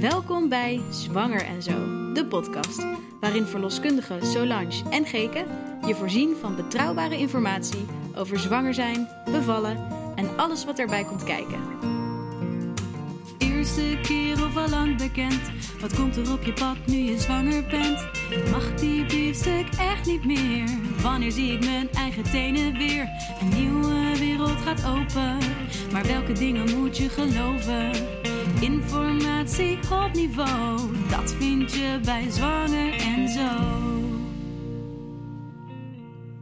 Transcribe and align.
Welkom 0.00 0.48
bij 0.48 0.80
Zwanger 0.90 1.44
en 1.44 1.62
Zo, 1.62 2.12
de 2.12 2.26
podcast, 2.28 2.86
waarin 3.20 3.44
verloskundigen 3.44 4.26
Solange 4.26 4.82
en 4.90 5.06
Geke 5.06 5.44
je 5.86 5.94
voorzien 5.94 6.36
van 6.40 6.56
betrouwbare 6.56 7.18
informatie 7.18 7.86
over 8.16 8.38
zwanger 8.38 8.74
zijn, 8.74 9.08
bevallen 9.24 9.76
en 10.14 10.36
alles 10.36 10.64
wat 10.64 10.78
erbij 10.78 11.04
komt 11.04 11.24
kijken. 11.24 11.60
Eerste 13.38 13.98
keer 14.02 14.44
of 14.44 14.56
al 14.56 14.68
lang 14.68 14.96
bekend, 14.96 15.40
wat 15.80 15.94
komt 15.94 16.16
er 16.16 16.32
op 16.32 16.42
je 16.42 16.52
pad 16.52 16.76
nu 16.86 16.96
je 16.96 17.18
zwanger 17.18 17.64
bent? 17.66 18.06
Mag 18.50 18.74
die 18.74 19.06
biefstuk 19.06 19.66
echt 19.78 20.06
niet 20.06 20.24
meer? 20.24 20.64
Wanneer 21.02 21.32
zie 21.32 21.52
ik 21.52 21.64
mijn 21.64 21.90
eigen 21.92 22.22
tenen 22.22 22.78
weer? 22.78 23.08
Een 23.40 23.48
nieuwe 23.48 24.18
wereld 24.18 24.60
gaat 24.64 24.86
open, 24.86 25.38
maar 25.92 26.06
welke 26.06 26.32
dingen 26.32 26.78
moet 26.78 26.96
je 26.96 27.08
geloven? 27.08 28.15
Informatie 28.60 29.78
op 29.90 30.12
niveau, 30.12 31.08
dat 31.08 31.32
vind 31.32 31.72
je 31.72 32.00
bij 32.04 32.30
Zwanger 32.30 32.92
en 32.92 33.28
Zo. 33.28 33.84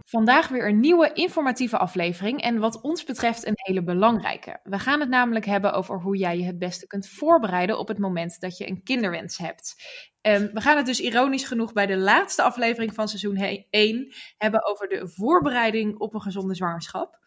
Vandaag 0.04 0.48
weer 0.48 0.68
een 0.68 0.80
nieuwe 0.80 1.12
informatieve 1.12 1.78
aflevering 1.78 2.40
en 2.40 2.58
wat 2.58 2.80
ons 2.80 3.04
betreft 3.04 3.46
een 3.46 3.54
hele 3.56 3.82
belangrijke. 3.82 4.60
We 4.62 4.78
gaan 4.78 5.00
het 5.00 5.08
namelijk 5.08 5.44
hebben 5.44 5.72
over 5.72 6.00
hoe 6.00 6.16
jij 6.16 6.38
je 6.38 6.44
het 6.44 6.58
beste 6.58 6.86
kunt 6.86 7.08
voorbereiden 7.08 7.78
op 7.78 7.88
het 7.88 7.98
moment 7.98 8.40
dat 8.40 8.58
je 8.58 8.68
een 8.68 8.82
kinderwens 8.82 9.38
hebt. 9.38 9.74
Um, 10.22 10.50
we 10.52 10.60
gaan 10.60 10.76
het 10.76 10.86
dus 10.86 11.00
ironisch 11.00 11.44
genoeg 11.44 11.72
bij 11.72 11.86
de 11.86 11.96
laatste 11.96 12.42
aflevering 12.42 12.94
van 12.94 13.08
seizoen 13.08 13.64
1 13.70 14.14
hebben 14.36 14.66
over 14.66 14.88
de 14.88 15.08
voorbereiding 15.08 15.98
op 15.98 16.14
een 16.14 16.22
gezonde 16.22 16.54
zwangerschap. 16.54 17.18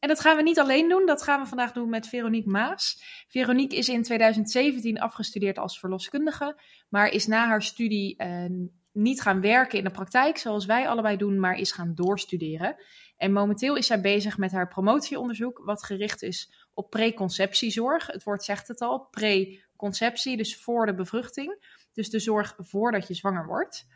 En 0.00 0.08
dat 0.08 0.20
gaan 0.20 0.36
we 0.36 0.42
niet 0.42 0.58
alleen 0.58 0.88
doen, 0.88 1.06
dat 1.06 1.22
gaan 1.22 1.40
we 1.40 1.46
vandaag 1.46 1.72
doen 1.72 1.88
met 1.88 2.08
Veronique 2.08 2.50
Maas. 2.50 3.02
Veronique 3.28 3.76
is 3.76 3.88
in 3.88 4.02
2017 4.02 5.00
afgestudeerd 5.00 5.58
als 5.58 5.78
verloskundige, 5.78 6.60
maar 6.88 7.08
is 7.08 7.26
na 7.26 7.46
haar 7.46 7.62
studie 7.62 8.14
uh, 8.18 8.44
niet 8.92 9.20
gaan 9.20 9.40
werken 9.40 9.78
in 9.78 9.84
de 9.84 9.90
praktijk, 9.90 10.38
zoals 10.38 10.66
wij 10.66 10.88
allebei 10.88 11.16
doen, 11.16 11.40
maar 11.40 11.54
is 11.54 11.72
gaan 11.72 11.94
doorstuderen. 11.94 12.76
En 13.16 13.32
momenteel 13.32 13.76
is 13.76 13.86
zij 13.86 14.00
bezig 14.00 14.38
met 14.38 14.52
haar 14.52 14.68
promotieonderzoek, 14.68 15.60
wat 15.64 15.84
gericht 15.84 16.22
is 16.22 16.52
op 16.74 16.90
preconceptiezorg. 16.90 18.06
Het 18.06 18.24
woord 18.24 18.44
zegt 18.44 18.68
het 18.68 18.80
al, 18.80 19.08
preconceptie, 19.10 20.36
dus 20.36 20.56
voor 20.56 20.86
de 20.86 20.94
bevruchting. 20.94 21.78
Dus 21.92 22.10
de 22.10 22.18
zorg 22.18 22.54
voordat 22.58 23.08
je 23.08 23.14
zwanger 23.14 23.46
wordt. 23.46 23.86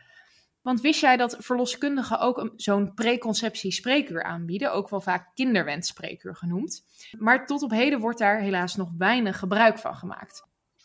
Want 0.64 0.80
wist 0.80 1.00
jij 1.00 1.16
dat 1.16 1.36
verloskundigen 1.38 2.20
ook 2.20 2.52
zo'n 2.56 2.94
preconceptie-spreekuur 2.94 4.22
aanbieden, 4.22 4.72
ook 4.72 4.88
wel 4.88 5.00
vaak 5.00 5.30
kinderwensspreekuur 5.34 6.36
genoemd? 6.36 6.84
Maar 7.18 7.46
tot 7.46 7.62
op 7.62 7.70
heden 7.70 8.00
wordt 8.00 8.18
daar 8.18 8.40
helaas 8.40 8.76
nog 8.76 8.88
weinig 8.98 9.38
gebruik 9.38 9.78
van 9.78 9.94
gemaakt. 9.94 10.42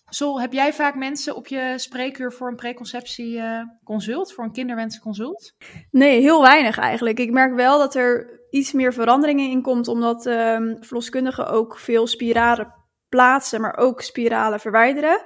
Sol, 0.09 0.41
heb 0.41 0.53
jij 0.53 0.73
vaak 0.73 0.95
mensen 0.95 1.35
op 1.35 1.47
je 1.47 1.73
spreekuur 1.75 2.31
voor 2.31 2.47
een 2.47 2.55
preconceptieconsult, 2.55 4.33
voor 4.33 4.44
een 4.44 4.52
kinderwensconsult? 4.52 5.55
Nee, 5.91 6.22
heel 6.22 6.41
weinig 6.41 6.77
eigenlijk. 6.77 7.19
Ik 7.19 7.31
merk 7.31 7.55
wel 7.55 7.77
dat 7.77 7.95
er 7.95 8.39
iets 8.50 8.72
meer 8.72 8.94
veranderingen 8.94 9.50
in 9.50 9.61
komt, 9.61 9.88
omdat 9.88 10.25
um, 10.25 10.77
verloskundigen 10.80 11.47
ook 11.47 11.77
veel 11.77 12.07
spiralen 12.07 12.73
plaatsen, 13.09 13.61
maar 13.61 13.77
ook 13.77 14.02
spiralen 14.02 14.59
verwijderen. 14.59 15.22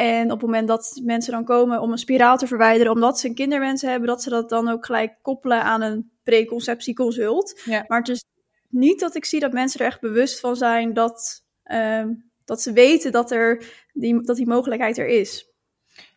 En 0.00 0.24
op 0.24 0.30
het 0.30 0.40
moment 0.40 0.68
dat 0.68 1.00
mensen 1.04 1.32
dan 1.32 1.44
komen 1.44 1.80
om 1.80 1.92
een 1.92 1.98
spiraal 1.98 2.36
te 2.36 2.46
verwijderen, 2.46 2.92
omdat 2.92 3.18
ze 3.18 3.28
een 3.28 3.34
kinderwens 3.34 3.82
hebben, 3.82 4.08
dat 4.08 4.22
ze 4.22 4.30
dat 4.30 4.48
dan 4.48 4.68
ook 4.68 4.86
gelijk 4.86 5.18
koppelen 5.22 5.62
aan 5.62 5.82
een 5.82 6.10
preconceptieconsult. 6.22 7.62
Ja. 7.64 7.84
Maar 7.86 7.98
het 7.98 8.08
is 8.08 8.24
niet 8.68 9.00
dat 9.00 9.14
ik 9.14 9.24
zie 9.24 9.40
dat 9.40 9.52
mensen 9.52 9.80
er 9.80 9.86
echt 9.86 10.00
bewust 10.00 10.40
van 10.40 10.56
zijn 10.56 10.94
dat, 10.94 11.44
uh, 11.64 12.04
dat 12.44 12.62
ze 12.62 12.72
weten 12.72 13.12
dat, 13.12 13.30
er 13.30 13.64
die, 13.92 14.22
dat 14.22 14.36
die 14.36 14.46
mogelijkheid 14.46 14.98
er 14.98 15.06
is. 15.06 15.48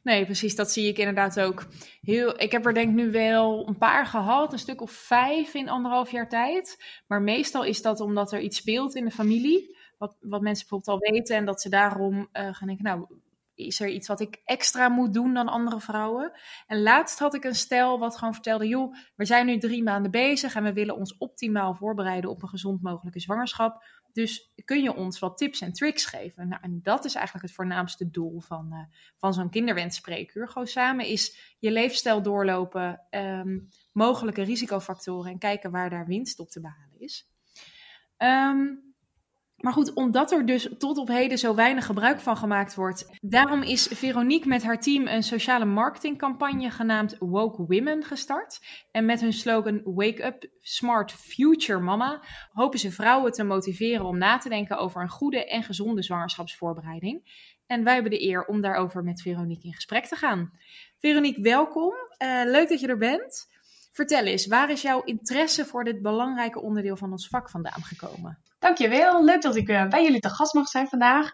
Nee, 0.03 0.25
precies. 0.25 0.55
Dat 0.55 0.71
zie 0.71 0.87
ik 0.87 0.97
inderdaad 0.97 1.39
ook. 1.39 1.65
Heel, 2.01 2.41
ik 2.41 2.51
heb 2.51 2.65
er 2.65 2.73
denk 2.73 2.89
ik 2.89 2.95
nu 2.95 3.11
wel 3.11 3.67
een 3.67 3.77
paar 3.77 4.05
gehad, 4.05 4.53
een 4.53 4.59
stuk 4.59 4.81
of 4.81 4.91
vijf 4.91 5.53
in 5.53 5.69
anderhalf 5.69 6.11
jaar 6.11 6.29
tijd. 6.29 6.83
Maar 7.07 7.21
meestal 7.21 7.63
is 7.63 7.81
dat 7.81 7.99
omdat 7.99 8.31
er 8.31 8.41
iets 8.41 8.57
speelt 8.57 8.95
in 8.95 9.05
de 9.05 9.11
familie. 9.11 9.77
Wat, 9.97 10.17
wat 10.19 10.41
mensen 10.41 10.67
bijvoorbeeld 10.69 11.03
al 11.03 11.11
weten. 11.11 11.35
En 11.35 11.45
dat 11.45 11.61
ze 11.61 11.69
daarom 11.69 12.13
uh, 12.15 12.27
gaan 12.31 12.67
denken, 12.67 12.85
nou, 12.85 13.05
is 13.55 13.79
er 13.79 13.89
iets 13.89 14.07
wat 14.07 14.19
ik 14.19 14.41
extra 14.45 14.89
moet 14.89 15.13
doen 15.13 15.33
dan 15.33 15.47
andere 15.47 15.79
vrouwen? 15.79 16.31
En 16.67 16.81
laatst 16.81 17.19
had 17.19 17.33
ik 17.33 17.43
een 17.43 17.55
stel 17.55 17.99
wat 17.99 18.17
gewoon 18.17 18.33
vertelde: 18.33 18.67
joh, 18.67 18.95
we 19.15 19.25
zijn 19.25 19.45
nu 19.45 19.57
drie 19.57 19.83
maanden 19.83 20.11
bezig 20.11 20.55
en 20.55 20.63
we 20.63 20.73
willen 20.73 20.95
ons 20.95 21.17
optimaal 21.17 21.73
voorbereiden 21.73 22.29
op 22.29 22.41
een 22.41 22.49
gezond 22.49 22.81
mogelijke 22.81 23.19
zwangerschap. 23.19 23.83
Dus 24.11 24.51
kun 24.65 24.83
je 24.83 24.95
ons 24.95 25.19
wat 25.19 25.37
tips 25.37 25.61
en 25.61 25.73
tricks 25.73 26.05
geven? 26.05 26.47
Nou, 26.47 26.61
en 26.61 26.79
dat 26.83 27.05
is 27.05 27.15
eigenlijk 27.15 27.45
het 27.45 27.55
voornaamste 27.55 28.09
doel 28.09 28.39
van, 28.41 28.69
uh, 28.71 28.97
van 29.17 29.33
zo'n 29.33 29.49
kinderwensspreekuur. 29.49 30.49
Gewoon 30.49 30.67
samen 30.67 31.05
is 31.05 31.55
je 31.59 31.71
leefstijl 31.71 32.21
doorlopen, 32.21 33.01
um, 33.09 33.69
mogelijke 33.91 34.43
risicofactoren 34.43 35.31
en 35.31 35.37
kijken 35.37 35.71
waar 35.71 35.89
daar 35.89 36.05
winst 36.05 36.39
op 36.39 36.49
te 36.49 36.61
behalen 36.61 36.99
is. 36.99 37.29
Um, 38.17 38.92
maar 39.63 39.73
goed, 39.73 39.93
omdat 39.93 40.31
er 40.31 40.45
dus 40.45 40.69
tot 40.77 40.97
op 40.97 41.07
heden 41.07 41.37
zo 41.37 41.55
weinig 41.55 41.85
gebruik 41.85 42.19
van 42.19 42.37
gemaakt 42.37 42.75
wordt, 42.75 43.17
daarom 43.21 43.61
is 43.61 43.87
Veronique 43.87 44.47
met 44.47 44.63
haar 44.63 44.79
team 44.79 45.07
een 45.07 45.23
sociale 45.23 45.65
marketingcampagne 45.65 46.69
genaamd 46.69 47.15
Woke 47.19 47.65
Women 47.67 48.03
gestart. 48.03 48.59
En 48.91 49.05
met 49.05 49.21
hun 49.21 49.33
slogan 49.33 49.81
Wake 49.83 50.25
Up 50.25 50.49
Smart 50.61 51.11
Future 51.11 51.79
Mama 51.79 52.21
hopen 52.51 52.79
ze 52.79 52.91
vrouwen 52.91 53.31
te 53.31 53.43
motiveren 53.43 54.05
om 54.05 54.17
na 54.17 54.37
te 54.37 54.49
denken 54.49 54.77
over 54.77 55.01
een 55.01 55.09
goede 55.09 55.45
en 55.45 55.63
gezonde 55.63 56.03
zwangerschapsvoorbereiding. 56.03 57.21
En 57.67 57.83
wij 57.83 57.93
hebben 57.93 58.11
de 58.11 58.23
eer 58.23 58.45
om 58.45 58.61
daarover 58.61 59.03
met 59.03 59.21
Veronique 59.21 59.67
in 59.67 59.73
gesprek 59.73 60.05
te 60.05 60.15
gaan. 60.15 60.51
Veronique, 60.99 61.41
welkom. 61.41 61.93
Uh, 62.23 62.41
leuk 62.45 62.69
dat 62.69 62.79
je 62.79 62.87
er 62.87 62.97
bent. 62.97 63.52
Vertel 63.93 64.25
eens, 64.25 64.47
waar 64.47 64.69
is 64.69 64.81
jouw 64.81 65.01
interesse 65.01 65.65
voor 65.65 65.83
dit 65.83 66.01
belangrijke 66.01 66.61
onderdeel 66.61 66.97
van 66.97 67.11
ons 67.11 67.27
vak 67.27 67.49
vandaan 67.49 67.83
gekomen? 67.83 68.37
Dankjewel, 68.59 69.23
leuk 69.23 69.41
dat 69.41 69.55
ik 69.55 69.69
uh, 69.69 69.87
bij 69.87 70.03
jullie 70.03 70.19
te 70.19 70.29
gast 70.29 70.53
mag 70.53 70.67
zijn 70.67 70.87
vandaag. 70.87 71.31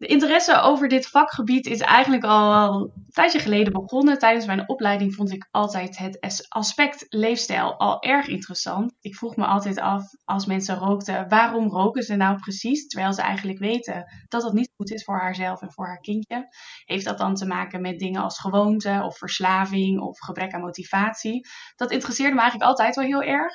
De 0.00 0.06
interesse 0.06 0.60
over 0.60 0.88
dit 0.88 1.08
vakgebied 1.08 1.66
is 1.66 1.80
eigenlijk 1.80 2.24
al 2.24 2.74
een 2.74 2.92
tijdje 3.08 3.38
geleden 3.38 3.72
begonnen. 3.72 4.18
Tijdens 4.18 4.46
mijn 4.46 4.68
opleiding 4.68 5.14
vond 5.14 5.32
ik 5.32 5.48
altijd 5.50 5.98
het 5.98 6.46
aspect 6.48 7.06
leefstijl 7.08 7.78
al 7.78 8.02
erg 8.02 8.26
interessant. 8.26 8.94
Ik 9.00 9.16
vroeg 9.16 9.36
me 9.36 9.44
altijd 9.44 9.78
af, 9.78 10.02
als 10.24 10.46
mensen 10.46 10.76
rookten, 10.76 11.28
waarom 11.28 11.68
roken 11.68 12.02
ze 12.02 12.16
nou 12.16 12.38
precies? 12.38 12.86
Terwijl 12.86 13.12
ze 13.12 13.22
eigenlijk 13.22 13.58
weten 13.58 14.04
dat 14.28 14.42
dat 14.42 14.52
niet 14.52 14.72
goed 14.76 14.90
is 14.90 15.04
voor 15.04 15.18
haarzelf 15.18 15.62
en 15.62 15.72
voor 15.72 15.86
haar 15.86 16.00
kindje. 16.00 16.48
Heeft 16.84 17.04
dat 17.04 17.18
dan 17.18 17.34
te 17.34 17.46
maken 17.46 17.80
met 17.80 17.98
dingen 17.98 18.22
als 18.22 18.38
gewoonte 18.38 19.00
of 19.04 19.18
verslaving 19.18 20.00
of 20.00 20.18
gebrek 20.18 20.52
aan 20.52 20.60
motivatie? 20.60 21.48
Dat 21.76 21.90
interesseerde 21.90 22.34
me 22.34 22.40
eigenlijk 22.40 22.70
altijd 22.70 22.94
wel 22.94 23.04
heel 23.04 23.22
erg. 23.22 23.52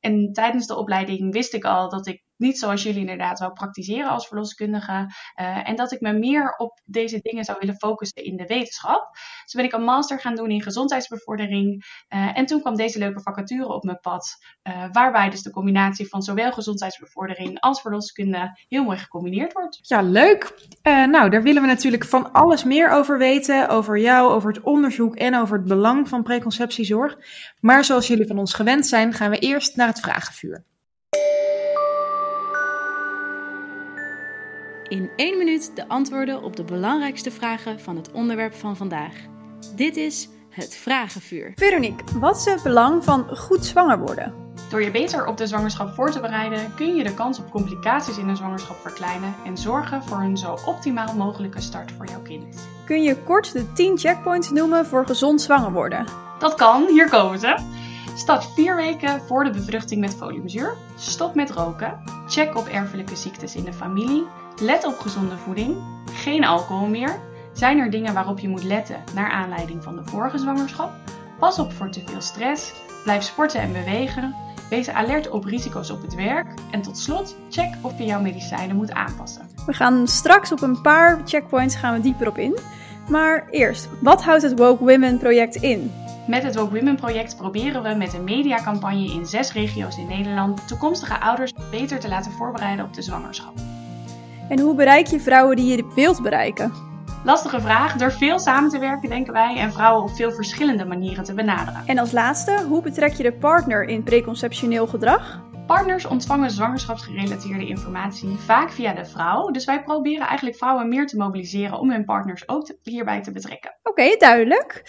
En 0.00 0.32
tijdens 0.32 0.66
de 0.66 0.76
opleiding 0.76 1.32
wist 1.32 1.54
ik 1.54 1.64
al 1.64 1.88
dat 1.88 2.06
ik 2.06 2.24
niet 2.36 2.58
zoals 2.58 2.82
jullie 2.82 3.00
inderdaad 3.00 3.38
wel 3.38 3.52
praktiseren 3.52 4.10
als 4.10 4.26
verloskundige. 4.26 4.92
Uh, 5.40 5.68
en 5.68 5.76
dat 5.76 5.92
ik 5.92 6.00
me 6.00 6.12
meer 6.12 6.54
op 6.56 6.80
deze 6.84 7.18
dingen 7.22 7.44
zou 7.44 7.58
willen 7.60 7.76
focussen 7.76 8.24
in 8.24 8.36
de 8.36 8.46
wetenschap. 8.46 9.08
Dus 9.44 9.54
ben 9.54 9.64
ik 9.64 9.72
een 9.72 9.84
master 9.84 10.20
gaan 10.20 10.34
doen 10.34 10.50
in 10.50 10.62
gezondheidsbevordering. 10.62 11.84
Uh, 12.08 12.38
en 12.38 12.46
toen 12.46 12.60
kwam 12.60 12.76
deze 12.76 12.98
leuke 12.98 13.20
vacature 13.20 13.68
op 13.68 13.84
mijn 13.84 14.00
pad. 14.00 14.36
Uh, 14.62 14.84
waarbij 14.92 15.30
dus 15.30 15.42
de 15.42 15.50
combinatie 15.50 16.08
van 16.08 16.22
zowel 16.22 16.52
gezondheidsbevordering 16.52 17.60
als 17.60 17.80
verloskunde 17.80 18.58
heel 18.68 18.84
mooi 18.84 18.98
gecombineerd 18.98 19.52
wordt. 19.52 19.78
Ja, 19.82 20.02
leuk. 20.02 20.68
nou, 20.82 21.30
daar 21.30 21.42
willen 21.42 21.62
we 21.62 21.68
natuurlijk 21.68 22.04
van 22.04 22.32
alles 22.32 22.64
meer 22.64 22.90
over 22.90 23.18
weten. 23.18 23.68
Over 23.68 23.98
jou, 23.98 24.32
over 24.32 24.52
het 24.52 24.62
onderzoek 24.62 25.16
en 25.16 25.36
over 25.36 25.56
het 25.56 25.68
belang 25.68 26.08
van 26.08 26.22
preconceptiezorg. 26.22 27.18
Maar 27.60 27.84
zoals 27.84 28.06
jullie 28.06 28.26
van 28.26 28.38
ons 28.38 28.54
gewend 28.54 28.86
zijn, 28.86 29.12
gaan 29.12 29.30
we 29.30 29.38
eerst 29.38 29.76
naar 29.76 29.88
het 29.88 30.00
vragenvuur. 30.00 30.64
In 34.88 35.10
één 35.16 35.38
minuut 35.38 35.70
de 35.74 35.88
antwoorden 35.88 36.42
op 36.42 36.56
de 36.56 36.64
belangrijkste 36.64 37.30
vragen 37.30 37.80
van 37.80 37.96
het 37.96 38.10
onderwerp 38.12 38.54
van 38.54 38.76
vandaag. 38.76 39.12
Dit 39.74 39.96
is 39.96 40.28
het 40.50 40.76
Vragenvuur. 40.76 41.52
Veronique, 41.54 42.18
wat 42.18 42.36
is 42.36 42.44
het 42.44 42.62
belang 42.62 43.04
van 43.04 43.36
goed 43.36 43.64
zwanger 43.64 43.98
worden? 43.98 44.34
Door 44.70 44.82
je 44.82 44.90
beter 44.90 45.26
op 45.26 45.36
de 45.36 45.46
zwangerschap 45.46 45.94
voor 45.94 46.10
te 46.10 46.20
bereiden, 46.20 46.74
kun 46.74 46.96
je 46.96 47.02
de 47.02 47.14
kans 47.14 47.38
op 47.38 47.50
complicaties 47.50 48.18
in 48.18 48.28
een 48.28 48.36
zwangerschap 48.36 48.76
verkleinen 48.76 49.34
en 49.44 49.56
zorgen 49.56 50.02
voor 50.02 50.18
een 50.18 50.36
zo 50.36 50.56
optimaal 50.66 51.14
mogelijke 51.14 51.60
start 51.60 51.92
voor 51.92 52.06
jouw 52.06 52.22
kind. 52.22 52.68
Kun 52.84 53.02
je 53.02 53.22
kort 53.22 53.52
de 53.52 53.72
10 53.72 53.98
checkpoints 53.98 54.50
noemen 54.50 54.86
voor 54.86 55.06
gezond 55.06 55.42
zwanger 55.42 55.72
worden? 55.72 56.06
Dat 56.38 56.54
kan, 56.54 56.86
hier 56.88 57.08
komen 57.08 57.38
ze. 57.38 57.56
Start 58.14 58.44
vier 58.54 58.76
weken 58.76 59.20
voor 59.20 59.44
de 59.44 59.50
bevruchting 59.50 60.00
met 60.00 60.14
foliumzuur. 60.14 60.76
Stop 60.96 61.34
met 61.34 61.50
roken. 61.50 62.02
Check 62.26 62.56
op 62.56 62.66
erfelijke 62.66 63.16
ziektes 63.16 63.54
in 63.54 63.64
de 63.64 63.72
familie. 63.72 64.26
Let 64.60 64.84
op 64.84 64.98
gezonde 64.98 65.36
voeding. 65.36 65.76
Geen 66.12 66.44
alcohol 66.44 66.86
meer. 66.86 67.18
Zijn 67.52 67.78
er 67.78 67.90
dingen 67.90 68.14
waarop 68.14 68.38
je 68.38 68.48
moet 68.48 68.62
letten 68.62 69.04
naar 69.14 69.30
aanleiding 69.30 69.82
van 69.82 69.96
de 69.96 70.04
vorige 70.04 70.38
zwangerschap? 70.38 70.92
Pas 71.38 71.58
op 71.58 71.72
voor 71.72 71.90
te 71.90 72.02
veel 72.06 72.20
stress. 72.20 72.72
Blijf 73.04 73.22
sporten 73.22 73.60
en 73.60 73.72
bewegen. 73.72 74.34
Wees 74.70 74.88
alert 74.88 75.30
op 75.30 75.44
risico's 75.44 75.90
op 75.90 76.02
het 76.02 76.14
werk. 76.14 76.46
En 76.70 76.82
tot 76.82 76.98
slot, 76.98 77.36
check 77.50 77.74
of 77.80 77.98
je 77.98 78.04
jouw 78.04 78.20
medicijnen 78.20 78.76
moet 78.76 78.92
aanpassen. 78.92 79.48
We 79.66 79.72
gaan 79.72 80.08
straks 80.08 80.52
op 80.52 80.62
een 80.62 80.80
paar 80.80 81.20
checkpoints 81.24 81.76
gaan 81.76 81.94
we 81.94 82.00
dieper 82.00 82.28
op 82.28 82.38
in. 82.38 82.58
Maar 83.08 83.48
eerst, 83.50 83.88
wat 84.00 84.24
houdt 84.24 84.42
het 84.42 84.58
Woke 84.58 84.84
Women 84.84 85.18
project 85.18 85.54
in? 85.54 85.92
Met 86.26 86.42
het 86.42 86.56
Woke 86.56 86.74
Women 86.74 86.96
project 86.96 87.36
proberen 87.36 87.82
we 87.82 87.94
met 87.94 88.14
een 88.14 88.24
mediacampagne 88.24 89.12
in 89.12 89.26
zes 89.26 89.52
regio's 89.52 89.98
in 89.98 90.06
Nederland 90.06 90.68
toekomstige 90.68 91.20
ouders 91.20 91.52
beter 91.70 91.98
te 91.98 92.08
laten 92.08 92.32
voorbereiden 92.32 92.84
op 92.84 92.94
de 92.94 93.02
zwangerschap. 93.02 93.52
En 94.48 94.60
hoe 94.60 94.74
bereik 94.74 95.06
je 95.06 95.20
vrouwen 95.20 95.56
die 95.56 95.76
je 95.76 95.92
wilt 95.94 96.22
bereiken? 96.22 96.72
Lastige 97.24 97.60
vraag. 97.60 97.96
Door 97.96 98.12
veel 98.12 98.38
samen 98.38 98.70
te 98.70 98.78
werken, 98.78 99.08
denken 99.08 99.32
wij, 99.32 99.56
en 99.56 99.72
vrouwen 99.72 100.02
op 100.02 100.16
veel 100.16 100.32
verschillende 100.32 100.84
manieren 100.84 101.24
te 101.24 101.34
benaderen. 101.34 101.82
En 101.86 101.98
als 101.98 102.12
laatste, 102.12 102.64
hoe 102.68 102.82
betrek 102.82 103.12
je 103.12 103.22
de 103.22 103.32
partner 103.32 103.84
in 103.84 104.02
preconceptioneel 104.02 104.86
gedrag? 104.86 105.44
Partners 105.66 106.06
ontvangen 106.06 106.50
zwangerschapsgerelateerde 106.50 107.66
informatie 107.66 108.36
vaak 108.36 108.70
via 108.70 108.92
de 108.92 109.04
vrouw. 109.04 109.50
Dus 109.50 109.64
wij 109.64 109.82
proberen 109.82 110.26
eigenlijk 110.26 110.56
vrouwen 110.56 110.88
meer 110.88 111.06
te 111.06 111.16
mobiliseren 111.16 111.78
om 111.78 111.90
hun 111.90 112.04
partners 112.04 112.48
ook 112.48 112.70
hierbij 112.82 113.22
te 113.22 113.32
betrekken. 113.32 113.76
Oké, 113.82 114.16
duidelijk. 114.18 114.82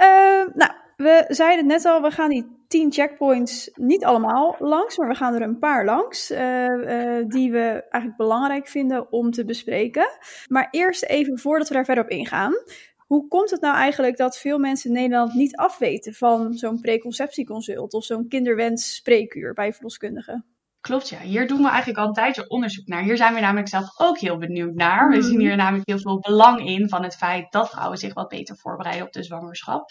Uh, 0.00 0.54
nou, 0.54 0.72
we 0.96 1.24
zeiden 1.28 1.58
het 1.58 1.66
net 1.66 1.92
al, 1.92 2.02
we 2.02 2.10
gaan 2.10 2.30
die 2.30 2.64
10 2.68 2.92
checkpoints 2.92 3.70
niet 3.74 4.04
allemaal 4.04 4.56
langs, 4.58 4.96
maar 4.96 5.08
we 5.08 5.14
gaan 5.14 5.34
er 5.34 5.42
een 5.42 5.58
paar 5.58 5.84
langs 5.84 6.30
uh, 6.30 6.38
uh, 6.38 7.24
die 7.28 7.50
we 7.50 7.82
eigenlijk 7.88 8.16
belangrijk 8.16 8.68
vinden 8.68 9.12
om 9.12 9.30
te 9.30 9.44
bespreken. 9.44 10.08
Maar 10.48 10.68
eerst 10.70 11.04
even 11.04 11.38
voordat 11.38 11.68
we 11.68 11.74
daar 11.74 11.84
verder 11.84 12.04
op 12.04 12.10
ingaan. 12.10 12.52
Hoe 12.96 13.28
komt 13.28 13.50
het 13.50 13.60
nou 13.60 13.76
eigenlijk 13.76 14.16
dat 14.16 14.38
veel 14.38 14.58
mensen 14.58 14.90
in 14.90 14.96
Nederland 14.96 15.34
niet 15.34 15.56
afweten 15.56 16.14
van 16.14 16.54
zo'n 16.54 16.80
preconceptieconsult 16.80 17.94
of 17.94 18.04
zo'n 18.04 18.28
kinderwensspreekuur 18.28 19.52
bij 19.52 19.72
verloskundigen? 19.72 20.44
Klopt, 20.86 21.08
ja. 21.08 21.20
Hier 21.20 21.48
doen 21.48 21.62
we 21.62 21.68
eigenlijk 21.68 21.98
al 21.98 22.06
een 22.06 22.12
tijdje 22.12 22.48
onderzoek 22.48 22.86
naar. 22.86 23.02
Hier 23.02 23.16
zijn 23.16 23.34
we 23.34 23.40
namelijk 23.40 23.68
zelf 23.68 24.00
ook 24.00 24.18
heel 24.18 24.38
benieuwd 24.38 24.74
naar. 24.74 25.08
We 25.08 25.22
zien 25.22 25.40
hier 25.40 25.56
namelijk 25.56 25.88
heel 25.88 25.98
veel 25.98 26.18
belang 26.18 26.66
in 26.66 26.88
van 26.88 27.02
het 27.02 27.16
feit 27.16 27.52
dat 27.52 27.70
vrouwen 27.70 27.98
zich 27.98 28.14
wat 28.14 28.28
beter 28.28 28.56
voorbereiden 28.56 29.06
op 29.06 29.12
de 29.12 29.22
zwangerschap. 29.22 29.90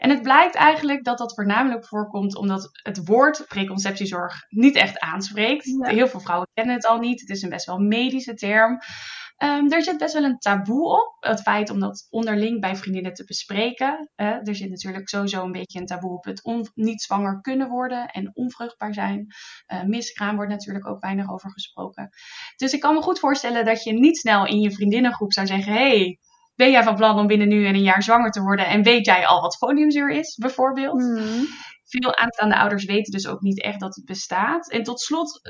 En 0.00 0.10
het 0.10 0.22
blijkt 0.22 0.54
eigenlijk 0.54 1.04
dat 1.04 1.18
dat 1.18 1.34
voornamelijk 1.34 1.86
voorkomt 1.86 2.36
omdat 2.36 2.70
het 2.72 3.06
woord 3.06 3.44
preconceptiezorg 3.48 4.44
niet 4.48 4.76
echt 4.76 4.98
aanspreekt. 4.98 5.64
Heel 5.80 6.08
veel 6.08 6.20
vrouwen 6.20 6.48
kennen 6.54 6.74
het 6.74 6.86
al 6.86 6.98
niet. 6.98 7.20
Het 7.20 7.30
is 7.30 7.42
een 7.42 7.48
best 7.48 7.66
wel 7.66 7.78
medische 7.78 8.34
term. 8.34 8.78
Um, 9.42 9.72
er 9.72 9.82
zit 9.82 9.98
best 9.98 10.14
wel 10.14 10.24
een 10.24 10.38
taboe 10.38 10.84
op. 10.84 11.16
Het 11.20 11.42
feit 11.42 11.70
om 11.70 11.80
dat 11.80 12.06
onderling 12.10 12.60
bij 12.60 12.76
vriendinnen 12.76 13.12
te 13.12 13.24
bespreken. 13.24 14.10
Uh, 14.16 14.26
er 14.26 14.54
zit 14.54 14.70
natuurlijk 14.70 15.08
sowieso 15.08 15.44
een 15.44 15.52
beetje 15.52 15.80
een 15.80 15.86
taboe 15.86 16.16
op 16.16 16.24
het 16.24 16.70
niet 16.74 17.02
zwanger 17.02 17.40
kunnen 17.40 17.68
worden 17.68 18.06
en 18.06 18.30
onvruchtbaar 18.34 18.94
zijn. 18.94 19.26
Uh, 19.72 19.82
miskraam 19.82 20.36
wordt 20.36 20.50
natuurlijk 20.50 20.86
ook 20.86 21.00
weinig 21.00 21.30
over 21.30 21.50
gesproken. 21.50 22.08
Dus 22.56 22.72
ik 22.72 22.80
kan 22.80 22.94
me 22.94 23.02
goed 23.02 23.18
voorstellen 23.18 23.64
dat 23.64 23.82
je 23.82 23.92
niet 23.92 24.18
snel 24.18 24.46
in 24.46 24.60
je 24.60 24.72
vriendinnengroep 24.72 25.32
zou 25.32 25.46
zeggen: 25.46 25.72
hey, 25.72 26.18
ben 26.60 26.70
jij 26.70 26.82
van 26.82 26.96
plan 26.96 27.18
om 27.18 27.26
binnen 27.26 27.48
nu 27.48 27.66
en 27.66 27.74
een 27.74 27.82
jaar 27.82 28.02
zwanger 28.02 28.30
te 28.30 28.42
worden? 28.42 28.66
En 28.66 28.82
weet 28.82 29.06
jij 29.06 29.26
al 29.26 29.40
wat 29.40 29.56
foliumzuur 29.56 30.10
is, 30.10 30.36
bijvoorbeeld? 30.36 31.00
Mm. 31.00 31.46
Veel 31.84 32.16
aanstaande 32.16 32.58
ouders 32.58 32.84
weten 32.84 33.12
dus 33.12 33.26
ook 33.26 33.40
niet 33.40 33.62
echt 33.62 33.80
dat 33.80 33.94
het 33.94 34.04
bestaat. 34.04 34.70
En 34.70 34.82
tot 34.82 35.00
slot 35.00 35.40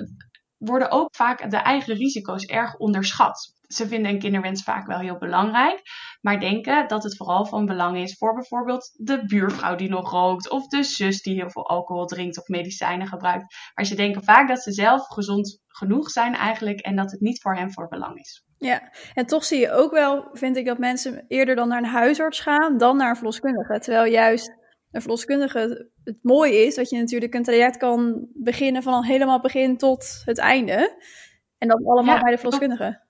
worden 0.56 0.90
ook 0.90 1.14
vaak 1.16 1.50
de 1.50 1.56
eigen 1.56 1.94
risico's 1.94 2.44
erg 2.44 2.76
onderschat. 2.76 3.54
Ze 3.62 3.88
vinden 3.88 4.10
een 4.10 4.18
kinderwens 4.18 4.62
vaak 4.62 4.86
wel 4.86 4.98
heel 4.98 5.18
belangrijk, 5.18 5.82
maar 6.20 6.40
denken 6.40 6.88
dat 6.88 7.02
het 7.02 7.16
vooral 7.16 7.46
van 7.46 7.66
belang 7.66 7.96
is 7.96 8.16
voor 8.16 8.34
bijvoorbeeld 8.34 8.90
de 8.96 9.24
buurvrouw 9.26 9.76
die 9.76 9.88
nog 9.88 10.10
rookt, 10.10 10.50
of 10.50 10.66
de 10.66 10.82
zus 10.82 11.22
die 11.22 11.34
heel 11.34 11.50
veel 11.50 11.68
alcohol 11.68 12.06
drinkt 12.06 12.38
of 12.38 12.48
medicijnen 12.48 13.06
gebruikt. 13.06 13.54
Maar 13.74 13.84
ze 13.84 13.94
denken 13.94 14.24
vaak 14.24 14.48
dat 14.48 14.62
ze 14.62 14.72
zelf 14.72 15.06
gezond 15.06 15.60
genoeg 15.66 16.10
zijn 16.10 16.34
eigenlijk 16.34 16.80
en 16.80 16.96
dat 16.96 17.10
het 17.10 17.20
niet 17.20 17.40
voor 17.40 17.56
hen 17.56 17.72
voor 17.72 17.88
belang 17.88 18.18
is. 18.18 18.44
Ja, 18.60 18.92
en 19.14 19.26
toch 19.26 19.44
zie 19.44 19.58
je 19.58 19.70
ook 19.70 19.92
wel, 19.92 20.28
vind 20.32 20.56
ik, 20.56 20.66
dat 20.66 20.78
mensen 20.78 21.24
eerder 21.28 21.54
dan 21.54 21.68
naar 21.68 21.78
een 21.78 21.84
huisarts 21.84 22.40
gaan 22.40 22.78
dan 22.78 22.96
naar 22.96 23.08
een 23.08 23.16
verloskundige. 23.16 23.78
Terwijl 23.78 24.12
juist 24.12 24.56
een 24.90 25.00
verloskundige 25.00 25.90
het 26.04 26.18
mooie 26.22 26.66
is 26.66 26.74
dat 26.74 26.90
je 26.90 26.98
natuurlijk 26.98 27.34
een 27.34 27.42
traject 27.42 27.76
kan 27.76 28.28
beginnen 28.34 28.82
van 28.82 28.92
al 28.92 29.04
helemaal 29.04 29.40
begin 29.40 29.76
tot 29.76 30.22
het 30.24 30.38
einde. 30.38 31.02
En 31.58 31.68
dat 31.68 31.86
allemaal 31.86 32.20
bij 32.20 32.30
de 32.30 32.38
verloskundige. 32.38 33.08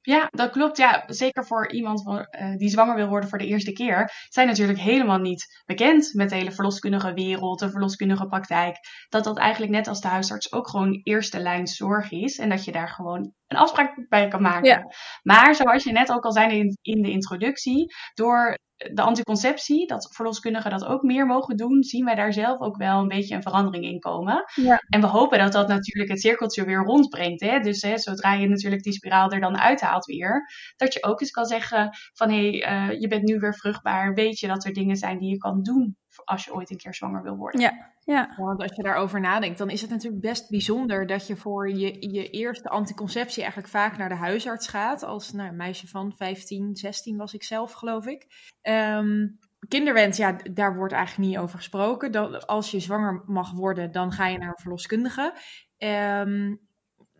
Ja, 0.00 0.28
dat 0.30 0.50
klopt. 0.50 0.76
Ja, 0.76 1.04
zeker 1.06 1.46
voor 1.46 1.72
iemand 1.72 2.06
uh, 2.06 2.56
die 2.56 2.68
zwanger 2.68 2.94
wil 2.94 3.08
worden 3.08 3.28
voor 3.28 3.38
de 3.38 3.46
eerste 3.46 3.72
keer. 3.72 4.10
Zijn 4.28 4.46
natuurlijk 4.46 4.78
helemaal 4.78 5.18
niet 5.18 5.62
bekend 5.66 6.14
met 6.14 6.28
de 6.28 6.34
hele 6.34 6.52
verloskundige 6.52 7.12
wereld, 7.12 7.58
de 7.58 7.70
verloskundige 7.70 8.26
praktijk. 8.26 8.76
Dat 9.08 9.24
dat 9.24 9.38
eigenlijk 9.38 9.72
net 9.72 9.88
als 9.88 10.00
de 10.00 10.08
huisarts 10.08 10.52
ook 10.52 10.68
gewoon 10.68 11.00
eerste 11.02 11.38
lijn 11.38 11.66
zorg 11.66 12.10
is. 12.10 12.38
En 12.38 12.48
dat 12.48 12.64
je 12.64 12.72
daar 12.72 12.88
gewoon 12.88 13.32
een 13.52 13.60
afspraak 13.60 14.06
bij 14.08 14.28
kan 14.28 14.42
maken. 14.42 14.68
Ja. 14.68 14.86
Maar 15.22 15.54
zoals 15.54 15.84
je 15.84 15.92
net 15.92 16.12
ook 16.12 16.24
al 16.24 16.32
zei 16.32 16.58
in, 16.58 16.78
in 16.82 17.02
de 17.02 17.10
introductie, 17.10 17.94
door 18.14 18.58
de 18.76 19.02
anticonceptie, 19.02 19.86
dat 19.86 20.14
verloskundigen 20.14 20.70
dat 20.70 20.84
ook 20.84 21.02
meer 21.02 21.26
mogen 21.26 21.56
doen, 21.56 21.82
zien 21.82 22.04
wij 22.04 22.14
daar 22.14 22.32
zelf 22.32 22.60
ook 22.60 22.76
wel 22.76 23.00
een 23.00 23.08
beetje 23.08 23.34
een 23.34 23.42
verandering 23.42 23.84
in 23.84 23.98
komen. 23.98 24.44
Ja. 24.54 24.76
En 24.88 25.00
we 25.00 25.06
hopen 25.06 25.38
dat 25.38 25.52
dat 25.52 25.68
natuurlijk 25.68 26.10
het 26.10 26.20
cirkeltje 26.20 26.64
weer 26.64 26.82
rondbrengt. 26.82 27.40
Hè? 27.40 27.58
Dus 27.58 27.82
hè, 27.82 27.98
zodra 27.98 28.32
je 28.32 28.48
natuurlijk 28.48 28.82
die 28.82 28.92
spiraal 28.92 29.30
er 29.30 29.40
dan 29.40 29.58
uithaalt 29.58 30.04
weer, 30.04 30.46
dat 30.76 30.92
je 30.92 31.04
ook 31.04 31.20
eens 31.20 31.30
kan 31.30 31.46
zeggen 31.46 31.90
van 32.12 32.30
hé, 32.30 32.58
hey, 32.58 32.90
uh, 32.90 33.00
je 33.00 33.08
bent 33.08 33.22
nu 33.22 33.38
weer 33.38 33.54
vruchtbaar, 33.54 34.14
weet 34.14 34.38
je 34.38 34.46
dat 34.46 34.64
er 34.64 34.72
dingen 34.72 34.96
zijn 34.96 35.18
die 35.18 35.30
je 35.30 35.38
kan 35.38 35.62
doen 35.62 35.96
als 36.24 36.44
je 36.44 36.54
ooit 36.54 36.70
een 36.70 36.76
keer 36.76 36.94
zwanger 36.94 37.22
wil 37.22 37.36
worden. 37.36 37.60
Ja, 37.60 37.90
ja. 38.04 38.34
Want 38.36 38.62
als 38.62 38.76
je 38.76 38.82
daarover 38.82 39.20
nadenkt, 39.20 39.58
dan 39.58 39.70
is 39.70 39.80
het 39.80 39.90
natuurlijk 39.90 40.22
best 40.22 40.50
bijzonder 40.50 41.06
dat 41.06 41.26
je 41.26 41.36
voor 41.36 41.70
je, 41.70 42.12
je 42.12 42.30
eerste 42.30 42.68
anticonceptie 42.68 43.42
eigenlijk 43.42 43.72
vaak 43.72 43.96
naar 43.96 44.08
de 44.08 44.14
huisarts 44.14 44.68
gaat. 44.68 45.02
Als 45.02 45.32
nou, 45.32 45.48
een 45.48 45.56
meisje 45.56 45.88
van 45.88 46.12
15, 46.16 46.76
16 46.76 47.16
was 47.16 47.34
ik 47.34 47.42
zelf, 47.42 47.72
geloof 47.72 48.06
ik. 48.06 48.26
Um, 48.62 49.38
kinderwens, 49.68 50.16
ja, 50.16 50.36
daar 50.52 50.76
wordt 50.76 50.92
eigenlijk 50.92 51.28
niet 51.28 51.38
over 51.38 51.56
gesproken. 51.56 52.12
Dat, 52.12 52.46
als 52.46 52.70
je 52.70 52.80
zwanger 52.80 53.22
mag 53.26 53.52
worden, 53.52 53.92
dan 53.92 54.12
ga 54.12 54.26
je 54.26 54.38
naar 54.38 54.48
een 54.48 54.62
verloskundige. 54.62 55.34
Um, 55.78 56.60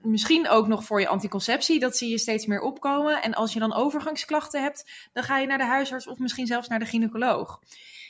misschien 0.03 0.49
ook 0.49 0.67
nog 0.67 0.85
voor 0.85 1.01
je 1.01 1.09
anticonceptie, 1.09 1.81
dat 1.81 1.97
zie 1.97 2.11
je 2.11 2.19
steeds 2.19 2.47
meer 2.47 2.61
opkomen. 2.61 3.23
En 3.23 3.35
als 3.35 3.53
je 3.53 3.59
dan 3.59 3.75
overgangsklachten 3.75 4.63
hebt, 4.63 5.09
dan 5.13 5.23
ga 5.23 5.39
je 5.39 5.47
naar 5.47 5.59
de 5.59 5.65
huisarts 5.65 6.07
of 6.07 6.19
misschien 6.19 6.47
zelfs 6.47 6.69
naar 6.69 6.79
de 6.79 6.87
gynaecoloog. 6.87 7.61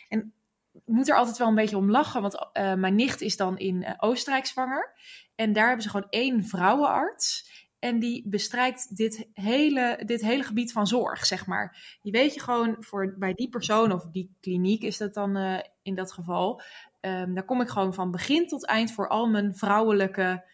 En 0.09 0.35
moet 0.85 1.09
er 1.09 1.17
altijd 1.17 1.39
wel 1.39 1.49
een 1.49 1.55
beetje 1.55 1.77
om 1.77 1.91
lachen, 1.91 2.23
want 2.23 2.35
uh, 2.35 2.75
mijn 2.75 2.95
nicht 2.95 3.21
is 3.21 3.37
dan 3.37 3.59
in 3.59 3.83
uh, 3.83 3.91
Oostenrijk 3.97 4.47
zwanger. 4.47 4.93
En 5.35 5.53
daar 5.53 5.67
hebben 5.67 5.83
ze 5.83 5.91
gewoon 5.91 6.11
één 6.11 6.45
vrouwenarts. 6.45 7.51
En 7.79 7.99
die 7.99 8.29
bestrijkt 8.29 8.97
dit 8.97 9.29
hele, 9.33 10.03
dit 10.05 10.21
hele 10.21 10.43
gebied 10.43 10.73
van 10.73 10.87
zorg, 10.87 11.27
zeg 11.27 11.47
maar. 11.47 11.97
Die 12.03 12.13
weet 12.13 12.35
je 12.35 12.41
gewoon, 12.41 12.77
voor, 12.79 13.15
bij 13.19 13.35
die 13.35 13.49
persoon 13.49 13.93
of 13.93 14.07
die 14.07 14.37
kliniek 14.41 14.83
is 14.83 14.97
dat 14.97 15.15
dan 15.15 15.37
uh, 15.37 15.59
in 15.83 15.95
dat 15.95 16.13
geval. 16.13 16.63
Um, 17.01 17.35
daar 17.35 17.45
kom 17.45 17.61
ik 17.61 17.69
gewoon 17.69 17.95
van 17.95 18.11
begin 18.11 18.47
tot 18.47 18.67
eind 18.67 18.93
voor 18.93 19.09
al 19.09 19.27
mijn 19.27 19.57
vrouwelijke 19.57 20.51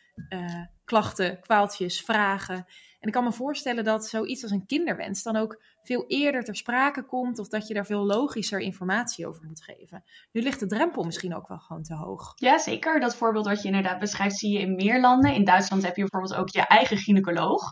klachten, 0.84 1.40
kwaaltjes, 1.40 2.00
vragen. 2.00 2.66
En 3.00 3.08
ik 3.08 3.12
kan 3.12 3.24
me 3.24 3.32
voorstellen 3.32 3.84
dat 3.84 4.06
zoiets 4.06 4.42
als 4.42 4.52
een 4.52 4.66
kinderwens 4.66 5.22
dan 5.22 5.36
ook 5.36 5.62
veel 5.82 6.04
eerder 6.06 6.44
ter 6.44 6.56
sprake 6.56 7.04
komt 7.04 7.38
of 7.38 7.48
dat 7.48 7.66
je 7.66 7.74
daar 7.74 7.86
veel 7.86 8.06
logischer 8.06 8.60
informatie 8.60 9.26
over 9.26 9.44
moet 9.46 9.62
geven. 9.62 10.04
Nu 10.32 10.42
ligt 10.42 10.60
de 10.60 10.66
drempel 10.66 11.02
misschien 11.02 11.36
ook 11.36 11.48
wel 11.48 11.58
gewoon 11.58 11.82
te 11.82 11.94
hoog. 11.94 12.32
Ja, 12.34 12.58
zeker. 12.58 13.00
Dat 13.00 13.16
voorbeeld 13.16 13.46
wat 13.46 13.62
je 13.62 13.68
inderdaad 13.68 13.98
beschrijft 13.98 14.36
zie 14.36 14.52
je 14.52 14.60
in 14.60 14.74
meer 14.74 15.00
landen. 15.00 15.34
In 15.34 15.44
Duitsland 15.44 15.82
heb 15.82 15.96
je 15.96 16.06
bijvoorbeeld 16.08 16.40
ook 16.40 16.48
je 16.48 16.66
eigen 16.66 16.96
gynaecoloog, 16.96 17.62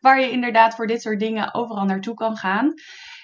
waar 0.00 0.20
je 0.20 0.30
inderdaad 0.30 0.74
voor 0.74 0.86
dit 0.86 1.02
soort 1.02 1.20
dingen 1.20 1.54
overal 1.54 1.84
naartoe 1.84 2.14
kan 2.14 2.36
gaan 2.36 2.74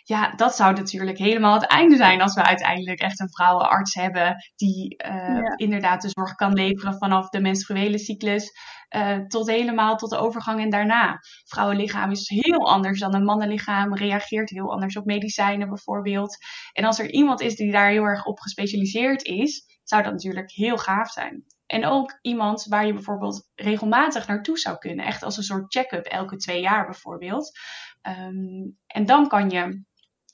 ja, 0.08 0.30
dat 0.30 0.56
zou 0.56 0.74
natuurlijk 0.74 1.18
helemaal 1.18 1.54
het 1.54 1.66
einde 1.66 1.96
zijn 1.96 2.20
als 2.20 2.34
we 2.34 2.42
uiteindelijk 2.42 3.00
echt 3.00 3.20
een 3.20 3.32
vrouwenarts 3.32 3.94
hebben 3.94 4.36
die 4.56 5.02
uh, 5.06 5.52
inderdaad 5.56 6.02
de 6.02 6.08
zorg 6.08 6.34
kan 6.34 6.52
leveren 6.52 6.98
vanaf 6.98 7.28
de 7.28 7.40
menstruele 7.40 7.98
cyclus 7.98 8.50
uh, 8.96 9.18
tot 9.18 9.50
helemaal 9.50 9.96
tot 9.96 10.10
de 10.10 10.16
overgang 10.16 10.60
en 10.60 10.70
daarna. 10.70 11.18
Vrouwenlichaam 11.44 12.10
is 12.10 12.28
heel 12.28 12.70
anders 12.70 13.00
dan 13.00 13.14
een 13.14 13.24
mannenlichaam, 13.24 13.94
reageert 13.94 14.50
heel 14.50 14.72
anders 14.72 14.96
op 14.96 15.04
medicijnen 15.04 15.68
bijvoorbeeld. 15.68 16.36
En 16.72 16.84
als 16.84 16.98
er 16.98 17.10
iemand 17.10 17.40
is 17.40 17.56
die 17.56 17.72
daar 17.72 17.90
heel 17.90 18.04
erg 18.04 18.24
op 18.24 18.40
gespecialiseerd 18.40 19.22
is, 19.22 19.80
zou 19.82 20.02
dat 20.02 20.12
natuurlijk 20.12 20.50
heel 20.50 20.76
gaaf 20.76 21.10
zijn. 21.10 21.44
En 21.66 21.86
ook 21.86 22.18
iemand 22.20 22.66
waar 22.68 22.86
je 22.86 22.92
bijvoorbeeld 22.92 23.50
regelmatig 23.54 24.26
naartoe 24.26 24.58
zou 24.58 24.78
kunnen. 24.78 25.06
Echt 25.06 25.22
als 25.22 25.36
een 25.36 25.42
soort 25.42 25.72
check-up 25.72 26.04
elke 26.04 26.36
twee 26.36 26.60
jaar 26.60 26.84
bijvoorbeeld. 26.84 27.58
Um, 28.02 28.78
en 28.86 29.06
dan 29.06 29.28
kan 29.28 29.50
je 29.50 29.86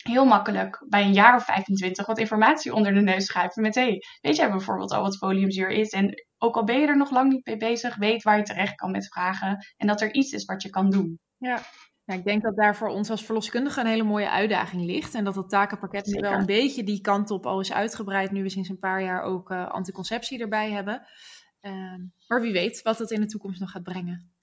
heel 0.08 0.24
makkelijk 0.24 0.84
bij 0.88 1.02
een 1.02 1.12
jaar 1.12 1.36
of 1.36 1.44
25 1.44 2.06
wat 2.06 2.18
informatie 2.18 2.74
onder 2.74 2.94
de 2.94 3.00
neus 3.00 3.24
schuiven 3.24 3.62
met 3.62 3.74
hey, 3.74 4.02
weet 4.20 4.36
jij 4.36 4.50
bijvoorbeeld 4.50 4.92
al 4.92 5.02
wat 5.02 5.16
foliumzuur 5.16 5.68
is? 5.70 5.90
En 5.90 6.24
ook 6.38 6.56
al 6.56 6.64
ben 6.64 6.80
je 6.80 6.86
er 6.86 6.96
nog 6.96 7.10
lang 7.10 7.32
niet 7.32 7.46
mee 7.46 7.56
bezig, 7.56 7.96
weet 7.96 8.22
waar 8.22 8.36
je 8.36 8.42
terecht 8.42 8.74
kan 8.74 8.90
met 8.90 9.08
vragen 9.08 9.66
en 9.76 9.86
dat 9.86 10.00
er 10.00 10.14
iets 10.14 10.32
is 10.32 10.44
wat 10.44 10.62
je 10.62 10.70
kan 10.70 10.90
doen. 10.90 11.18
Ja. 11.38 11.58
Ja, 12.06 12.14
ik 12.14 12.24
denk 12.24 12.42
dat 12.42 12.56
daar 12.56 12.76
voor 12.76 12.88
ons 12.88 13.10
als 13.10 13.24
verloskundige 13.24 13.80
een 13.80 13.86
hele 13.86 14.02
mooie 14.02 14.30
uitdaging 14.30 14.84
ligt. 14.84 15.14
En 15.14 15.24
dat 15.24 15.34
het 15.34 15.48
takenpakket 15.48 16.06
nu 16.06 16.20
wel 16.20 16.32
een 16.32 16.46
beetje 16.46 16.84
die 16.84 17.00
kant 17.00 17.30
op 17.30 17.46
al 17.46 17.60
is 17.60 17.72
uitgebreid. 17.72 18.30
Nu 18.30 18.42
we 18.42 18.48
sinds 18.48 18.68
een 18.68 18.78
paar 18.78 19.02
jaar 19.02 19.22
ook 19.22 19.50
uh, 19.50 19.68
anticonceptie 19.68 20.40
erbij 20.40 20.70
hebben. 20.70 21.06
Uh, 21.60 21.94
maar 22.26 22.40
wie 22.40 22.52
weet 22.52 22.82
wat 22.82 22.98
het 22.98 23.10
in 23.10 23.20
de 23.20 23.26
toekomst 23.26 23.60
nog 23.60 23.70
gaat 23.70 23.82
brengen. 23.82 24.33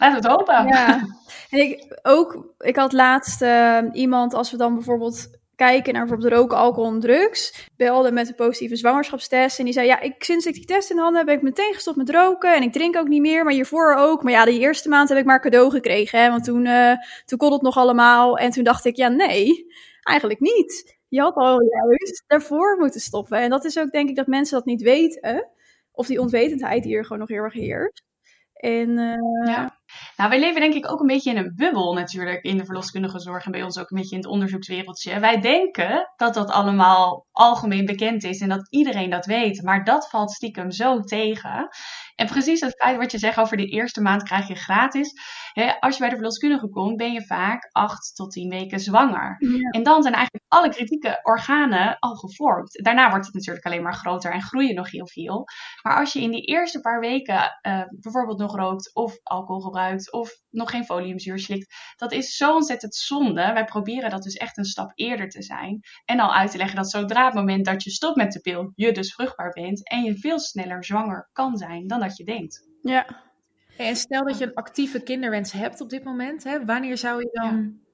Laten 0.00 0.22
we 0.22 0.28
het 0.28 0.36
hopen. 0.36 0.66
Ja. 0.66 1.06
En 1.50 1.58
ik 1.58 1.98
ook, 2.02 2.54
ik 2.58 2.76
had 2.76 2.92
laatst 2.92 3.42
uh, 3.42 3.78
iemand, 3.92 4.34
als 4.34 4.50
we 4.50 4.56
dan 4.56 4.74
bijvoorbeeld 4.74 5.38
kijken 5.56 5.92
naar 5.92 6.06
bijvoorbeeld 6.06 6.32
roken, 6.32 6.56
alcohol 6.56 6.92
en 6.92 7.00
drugs, 7.00 7.68
belde 7.76 8.12
met 8.12 8.28
een 8.28 8.34
positieve 8.34 8.76
zwangerschapstest. 8.76 9.58
En 9.58 9.64
die 9.64 9.74
zei, 9.74 9.86
ja, 9.86 10.00
ik, 10.00 10.24
sinds 10.24 10.46
ik 10.46 10.54
die 10.54 10.64
test 10.64 10.90
in 10.90 10.98
handen 10.98 11.16
heb, 11.16 11.26
ben 11.26 11.34
ik 11.34 11.42
meteen 11.42 11.74
gestopt 11.74 11.96
met 11.96 12.10
roken. 12.10 12.54
En 12.54 12.62
ik 12.62 12.72
drink 12.72 12.96
ook 12.96 13.08
niet 13.08 13.20
meer, 13.20 13.44
maar 13.44 13.52
hiervoor 13.52 13.94
ook. 13.94 14.22
Maar 14.22 14.32
ja, 14.32 14.44
die 14.44 14.60
eerste 14.60 14.88
maand 14.88 15.08
heb 15.08 15.18
ik 15.18 15.24
maar 15.24 15.40
cadeau 15.40 15.70
gekregen, 15.70 16.20
hè, 16.20 16.30
want 16.30 16.44
toen, 16.44 16.66
uh, 16.66 16.92
toen 17.24 17.38
kon 17.38 17.52
het 17.52 17.62
nog 17.62 17.76
allemaal. 17.76 18.38
En 18.38 18.50
toen 18.50 18.64
dacht 18.64 18.84
ik, 18.84 18.96
ja, 18.96 19.08
nee, 19.08 19.66
eigenlijk 20.02 20.40
niet. 20.40 20.98
Je 21.08 21.20
had 21.20 21.34
al 21.34 21.62
juist 21.62 22.24
daarvoor 22.26 22.76
moeten 22.78 23.00
stoppen. 23.00 23.38
En 23.38 23.50
dat 23.50 23.64
is 23.64 23.78
ook 23.78 23.90
denk 23.90 24.08
ik 24.08 24.16
dat 24.16 24.26
mensen 24.26 24.56
dat 24.56 24.66
niet 24.66 24.82
weten. 24.82 25.48
Of 25.92 26.06
die 26.06 26.20
onwetendheid 26.20 26.84
hier 26.84 27.02
gewoon 27.02 27.18
nog 27.18 27.28
heel 27.28 27.42
erg 27.42 27.54
heerst. 27.54 28.02
En, 28.54 28.88
uh, 28.88 29.54
ja. 29.54 29.79
Nou, 30.16 30.30
wij 30.30 30.40
leven 30.40 30.60
denk 30.60 30.74
ik 30.74 30.90
ook 30.90 31.00
een 31.00 31.06
beetje 31.06 31.30
in 31.30 31.36
een 31.36 31.52
bubbel 31.56 31.92
natuurlijk 31.92 32.42
in 32.42 32.56
de 32.56 32.64
verloskundige 32.64 33.20
zorg 33.20 33.44
en 33.44 33.50
bij 33.50 33.62
ons 33.62 33.78
ook 33.78 33.90
een 33.90 33.96
beetje 33.96 34.16
in 34.16 34.22
het 34.22 34.30
onderzoekswereldje. 34.30 35.20
Wij 35.20 35.40
denken 35.40 36.12
dat 36.16 36.34
dat 36.34 36.50
allemaal 36.50 37.26
algemeen 37.32 37.86
bekend 37.86 38.24
is 38.24 38.40
en 38.40 38.48
dat 38.48 38.66
iedereen 38.70 39.10
dat 39.10 39.26
weet, 39.26 39.62
maar 39.62 39.84
dat 39.84 40.08
valt 40.08 40.30
stiekem 40.30 40.70
zo 40.70 41.00
tegen. 41.00 41.68
En 42.14 42.26
precies 42.26 42.60
het 42.60 42.76
feit 42.76 42.96
wat 42.96 43.10
je 43.12 43.18
zegt 43.18 43.38
over 43.38 43.56
de 43.56 43.66
eerste 43.66 44.00
maand 44.00 44.22
krijg 44.22 44.48
je 44.48 44.54
gratis. 44.54 45.12
Hè, 45.52 45.80
als 45.80 45.94
je 45.94 46.00
bij 46.00 46.08
de 46.08 46.16
verloskundige 46.16 46.68
komt, 46.68 46.96
ben 46.96 47.12
je 47.12 47.26
vaak 47.26 47.68
8 47.72 48.14
tot 48.14 48.30
10 48.30 48.48
weken 48.48 48.80
zwanger. 48.80 49.36
Ja. 49.38 49.70
En 49.70 49.82
dan 49.82 50.02
zijn 50.02 50.14
eigenlijk 50.14 50.44
alle 50.48 50.68
kritieke 50.68 51.20
organen 51.22 51.98
al 51.98 52.14
gevormd. 52.14 52.84
Daarna 52.84 53.10
wordt 53.10 53.26
het 53.26 53.34
natuurlijk 53.34 53.66
alleen 53.66 53.82
maar 53.82 53.94
groter 53.94 54.32
en 54.32 54.42
groeien 54.42 54.74
nog 54.74 54.90
heel 54.90 55.06
veel. 55.06 55.44
Maar 55.82 55.96
als 55.96 56.12
je 56.12 56.20
in 56.20 56.30
die 56.30 56.44
eerste 56.44 56.80
paar 56.80 57.00
weken 57.00 57.58
uh, 57.66 57.82
bijvoorbeeld 58.00 58.38
nog 58.38 58.56
rookt 58.56 58.94
of 58.94 59.18
alcohol 59.22 59.60
gebruikt 59.60 59.79
of 60.10 60.30
nog 60.50 60.70
geen 60.70 60.84
foliumzuur 60.84 61.38
slikt, 61.38 61.74
dat 61.96 62.12
is 62.12 62.36
zo 62.36 62.54
ontzettend 62.54 62.94
zonde. 62.94 63.52
Wij 63.52 63.64
proberen 63.64 64.10
dat 64.10 64.22
dus 64.22 64.34
echt 64.34 64.58
een 64.58 64.64
stap 64.64 64.92
eerder 64.94 65.28
te 65.28 65.42
zijn. 65.42 65.80
En 66.04 66.20
al 66.20 66.34
uit 66.34 66.50
te 66.50 66.56
leggen 66.56 66.76
dat 66.76 66.90
zodra 66.90 67.24
het 67.24 67.34
moment 67.34 67.64
dat 67.64 67.82
je 67.82 67.90
stopt 67.90 68.16
met 68.16 68.32
de 68.32 68.40
pil, 68.40 68.72
je 68.74 68.92
dus 68.92 69.14
vruchtbaar 69.14 69.50
bent 69.50 69.88
en 69.88 70.02
je 70.02 70.18
veel 70.18 70.38
sneller 70.38 70.84
zwanger 70.84 71.28
kan 71.32 71.56
zijn 71.56 71.86
dan 71.86 72.00
dat 72.00 72.16
je 72.16 72.24
denkt. 72.24 72.68
Ja. 72.82 73.28
En 73.76 73.96
stel 73.96 74.24
dat 74.24 74.38
je 74.38 74.44
een 74.44 74.54
actieve 74.54 75.02
kinderwens 75.02 75.52
hebt 75.52 75.80
op 75.80 75.88
dit 75.88 76.04
moment, 76.04 76.44
hè, 76.44 76.64
wanneer 76.64 76.98
zou 76.98 77.20
je 77.20 77.28
dan, 77.32 77.54
ja. 77.54 77.89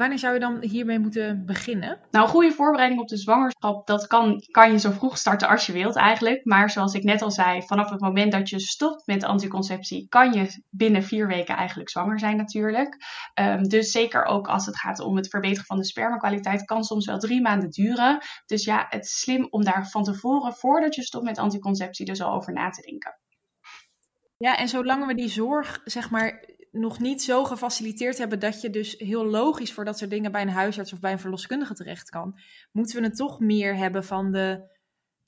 Wanneer 0.00 0.18
zou 0.18 0.34
je 0.34 0.40
dan 0.40 0.62
hiermee 0.62 0.98
moeten 0.98 1.46
beginnen? 1.46 1.98
Nou, 2.10 2.24
een 2.24 2.30
goede 2.30 2.52
voorbereiding 2.52 3.00
op 3.00 3.08
de 3.08 3.16
zwangerschap, 3.16 3.86
dat 3.86 4.06
kan, 4.06 4.42
kan 4.50 4.72
je 4.72 4.78
zo 4.78 4.90
vroeg 4.90 5.18
starten 5.18 5.48
als 5.48 5.66
je 5.66 5.72
wilt 5.72 5.96
eigenlijk. 5.96 6.44
Maar 6.44 6.70
zoals 6.70 6.94
ik 6.94 7.02
net 7.02 7.22
al 7.22 7.30
zei, 7.30 7.62
vanaf 7.62 7.90
het 7.90 8.00
moment 8.00 8.32
dat 8.32 8.48
je 8.48 8.60
stopt 8.60 9.06
met 9.06 9.24
anticonceptie, 9.24 10.08
kan 10.08 10.32
je 10.32 10.64
binnen 10.70 11.02
vier 11.02 11.26
weken 11.26 11.56
eigenlijk 11.56 11.90
zwanger 11.90 12.18
zijn 12.18 12.36
natuurlijk. 12.36 12.96
Um, 13.40 13.68
dus 13.68 13.90
zeker 13.90 14.24
ook 14.24 14.48
als 14.48 14.66
het 14.66 14.78
gaat 14.78 15.00
om 15.00 15.16
het 15.16 15.28
verbeteren 15.28 15.64
van 15.64 15.76
de 15.76 15.84
spermakwaliteit, 15.84 16.64
kan 16.64 16.84
soms 16.84 17.06
wel 17.06 17.18
drie 17.18 17.40
maanden 17.40 17.70
duren. 17.70 18.18
Dus 18.46 18.64
ja, 18.64 18.86
het 18.88 19.04
is 19.04 19.20
slim 19.20 19.46
om 19.50 19.64
daar 19.64 19.88
van 19.88 20.02
tevoren, 20.02 20.52
voordat 20.52 20.94
je 20.94 21.02
stopt 21.02 21.24
met 21.24 21.38
anticonceptie, 21.38 22.06
dus 22.06 22.22
al 22.22 22.34
over 22.34 22.52
na 22.52 22.70
te 22.70 22.82
denken. 22.82 23.18
Ja, 24.36 24.56
en 24.56 24.68
zolang 24.68 25.06
we 25.06 25.14
die 25.14 25.28
zorg, 25.28 25.80
zeg 25.84 26.10
maar, 26.10 26.44
nog 26.70 26.98
niet 26.98 27.22
zo 27.22 27.44
gefaciliteerd 27.44 28.18
hebben 28.18 28.38
dat 28.38 28.60
je 28.60 28.70
dus 28.70 28.94
heel 28.98 29.24
logisch 29.26 29.72
voor 29.72 29.84
dat 29.84 29.98
soort 29.98 30.10
dingen 30.10 30.32
bij 30.32 30.42
een 30.42 30.48
huisarts 30.48 30.92
of 30.92 31.00
bij 31.00 31.12
een 31.12 31.18
verloskundige 31.18 31.74
terecht 31.74 32.10
kan, 32.10 32.38
moeten 32.72 33.00
we 33.00 33.06
het 33.06 33.16
toch 33.16 33.40
meer 33.40 33.76
hebben 33.76 34.04
van 34.04 34.32
de, 34.32 34.68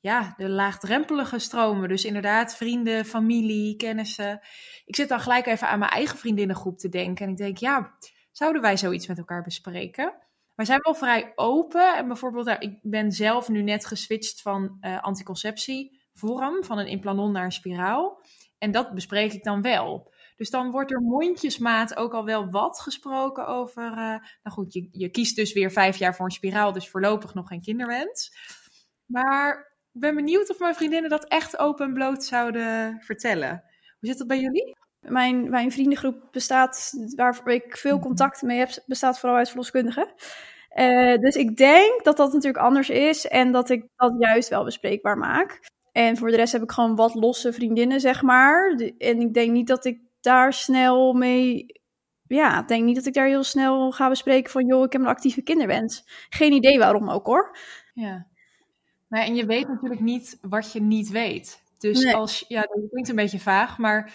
ja, 0.00 0.34
de 0.36 0.48
laagdrempelige 0.48 1.38
stromen. 1.38 1.88
Dus 1.88 2.04
inderdaad, 2.04 2.56
vrienden, 2.56 3.04
familie, 3.04 3.76
kennissen. 3.76 4.40
Ik 4.84 4.96
zit 4.96 5.08
dan 5.08 5.20
gelijk 5.20 5.46
even 5.46 5.68
aan 5.68 5.78
mijn 5.78 5.90
eigen 5.90 6.18
vriendinnengroep 6.18 6.78
te 6.78 6.88
denken. 6.88 7.24
En 7.24 7.30
ik 7.30 7.36
denk, 7.36 7.56
ja, 7.56 7.96
zouden 8.32 8.62
wij 8.62 8.76
zoiets 8.76 9.06
met 9.06 9.18
elkaar 9.18 9.42
bespreken? 9.42 10.14
Wij 10.54 10.66
zijn 10.66 10.80
wel 10.82 10.94
vrij 10.94 11.32
open. 11.34 11.96
En 11.96 12.06
bijvoorbeeld, 12.06 12.46
nou, 12.46 12.58
ik 12.58 12.78
ben 12.82 13.12
zelf 13.12 13.48
nu 13.48 13.62
net 13.62 13.86
geswitcht 13.86 14.42
van 14.42 14.78
uh, 14.80 15.02
anticonceptievorm, 15.02 16.64
van 16.64 16.78
een 16.78 16.86
implanon 16.86 17.32
naar 17.32 17.44
een 17.44 17.52
spiraal. 17.52 18.22
En 18.58 18.70
dat 18.70 18.94
bespreek 18.94 19.32
ik 19.32 19.44
dan 19.44 19.62
wel. 19.62 20.11
Dus 20.42 20.50
dan 20.50 20.70
wordt 20.70 20.90
er 20.90 21.00
mondjesmaat 21.00 21.96
ook 21.96 22.14
al 22.14 22.24
wel 22.24 22.50
wat 22.50 22.80
gesproken 22.80 23.46
over. 23.46 23.82
Uh, 23.82 23.96
nou 23.96 24.20
goed, 24.42 24.72
je, 24.72 24.88
je 24.90 25.08
kiest 25.08 25.36
dus 25.36 25.52
weer 25.52 25.70
vijf 25.70 25.96
jaar 25.96 26.14
voor 26.14 26.24
een 26.24 26.30
spiraal, 26.30 26.72
dus 26.72 26.90
voorlopig 26.90 27.34
nog 27.34 27.48
geen 27.48 27.60
kinderwens. 27.60 28.36
Maar 29.06 29.76
ik 29.92 30.00
ben 30.00 30.14
benieuwd 30.14 30.50
of 30.50 30.58
mijn 30.58 30.74
vriendinnen 30.74 31.10
dat 31.10 31.24
echt 31.28 31.58
open 31.58 31.86
en 31.86 31.92
bloot 31.92 32.24
zouden 32.24 33.00
vertellen. 33.00 33.62
Hoe 33.98 34.08
zit 34.08 34.18
dat 34.18 34.26
bij 34.26 34.40
jullie? 34.40 34.76
Mijn, 35.00 35.50
mijn 35.50 35.72
vriendengroep 35.72 36.28
bestaat, 36.30 36.92
waar 37.16 37.48
ik 37.48 37.76
veel 37.76 37.98
contact 37.98 38.42
mee 38.42 38.58
heb, 38.58 38.70
bestaat 38.86 39.18
vooral 39.18 39.38
uit 39.38 39.48
verloskundigen. 39.48 40.12
Uh, 40.76 41.18
dus 41.18 41.36
ik 41.36 41.56
denk 41.56 42.04
dat 42.04 42.16
dat 42.16 42.32
natuurlijk 42.32 42.64
anders 42.64 42.90
is 42.90 43.26
en 43.26 43.52
dat 43.52 43.70
ik 43.70 43.88
dat 43.96 44.14
juist 44.18 44.48
wel 44.48 44.64
bespreekbaar 44.64 45.18
maak. 45.18 45.60
En 45.92 46.16
voor 46.16 46.30
de 46.30 46.36
rest 46.36 46.52
heb 46.52 46.62
ik 46.62 46.72
gewoon 46.72 46.96
wat 46.96 47.14
losse 47.14 47.52
vriendinnen, 47.52 48.00
zeg 48.00 48.22
maar. 48.22 48.70
En 48.98 49.20
ik 49.20 49.34
denk 49.34 49.50
niet 49.50 49.66
dat 49.66 49.84
ik 49.84 50.10
daar 50.22 50.52
snel 50.52 51.12
mee. 51.12 51.80
Ja, 52.26 52.60
ik 52.60 52.68
denk 52.68 52.84
niet 52.84 52.96
dat 52.96 53.06
ik 53.06 53.14
daar 53.14 53.26
heel 53.26 53.42
snel 53.42 53.90
ga 53.90 54.08
bespreken 54.08 54.50
van, 54.50 54.66
joh, 54.66 54.84
ik 54.84 54.92
heb 54.92 55.00
een 55.00 55.06
actieve 55.06 55.42
kinderwens. 55.42 56.04
Geen 56.28 56.52
idee 56.52 56.78
waarom 56.78 57.10
ook 57.10 57.26
hoor. 57.26 57.56
Ja. 57.94 58.26
Maar 59.08 59.20
en 59.22 59.34
je 59.34 59.46
weet 59.46 59.68
natuurlijk 59.68 60.00
niet 60.00 60.38
wat 60.40 60.72
je 60.72 60.80
niet 60.80 61.10
weet. 61.10 61.62
Dus 61.78 62.04
nee. 62.04 62.14
als, 62.14 62.44
ja, 62.48 62.60
dat 62.60 62.88
klinkt 62.90 63.08
een 63.08 63.16
beetje 63.16 63.40
vaag, 63.40 63.78
maar 63.78 64.12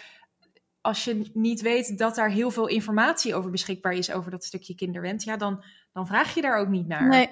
als 0.80 1.04
je 1.04 1.30
niet 1.34 1.60
weet 1.60 1.98
dat 1.98 2.14
daar 2.14 2.30
heel 2.30 2.50
veel 2.50 2.66
informatie 2.66 3.34
over 3.34 3.50
beschikbaar 3.50 3.92
is 3.92 4.12
over 4.12 4.30
dat 4.30 4.44
stukje 4.44 4.74
kinderwens, 4.74 5.24
ja, 5.24 5.36
dan, 5.36 5.64
dan 5.92 6.06
vraag 6.06 6.34
je 6.34 6.40
daar 6.40 6.58
ook 6.58 6.68
niet 6.68 6.86
naar. 6.86 7.08
Nee. 7.08 7.28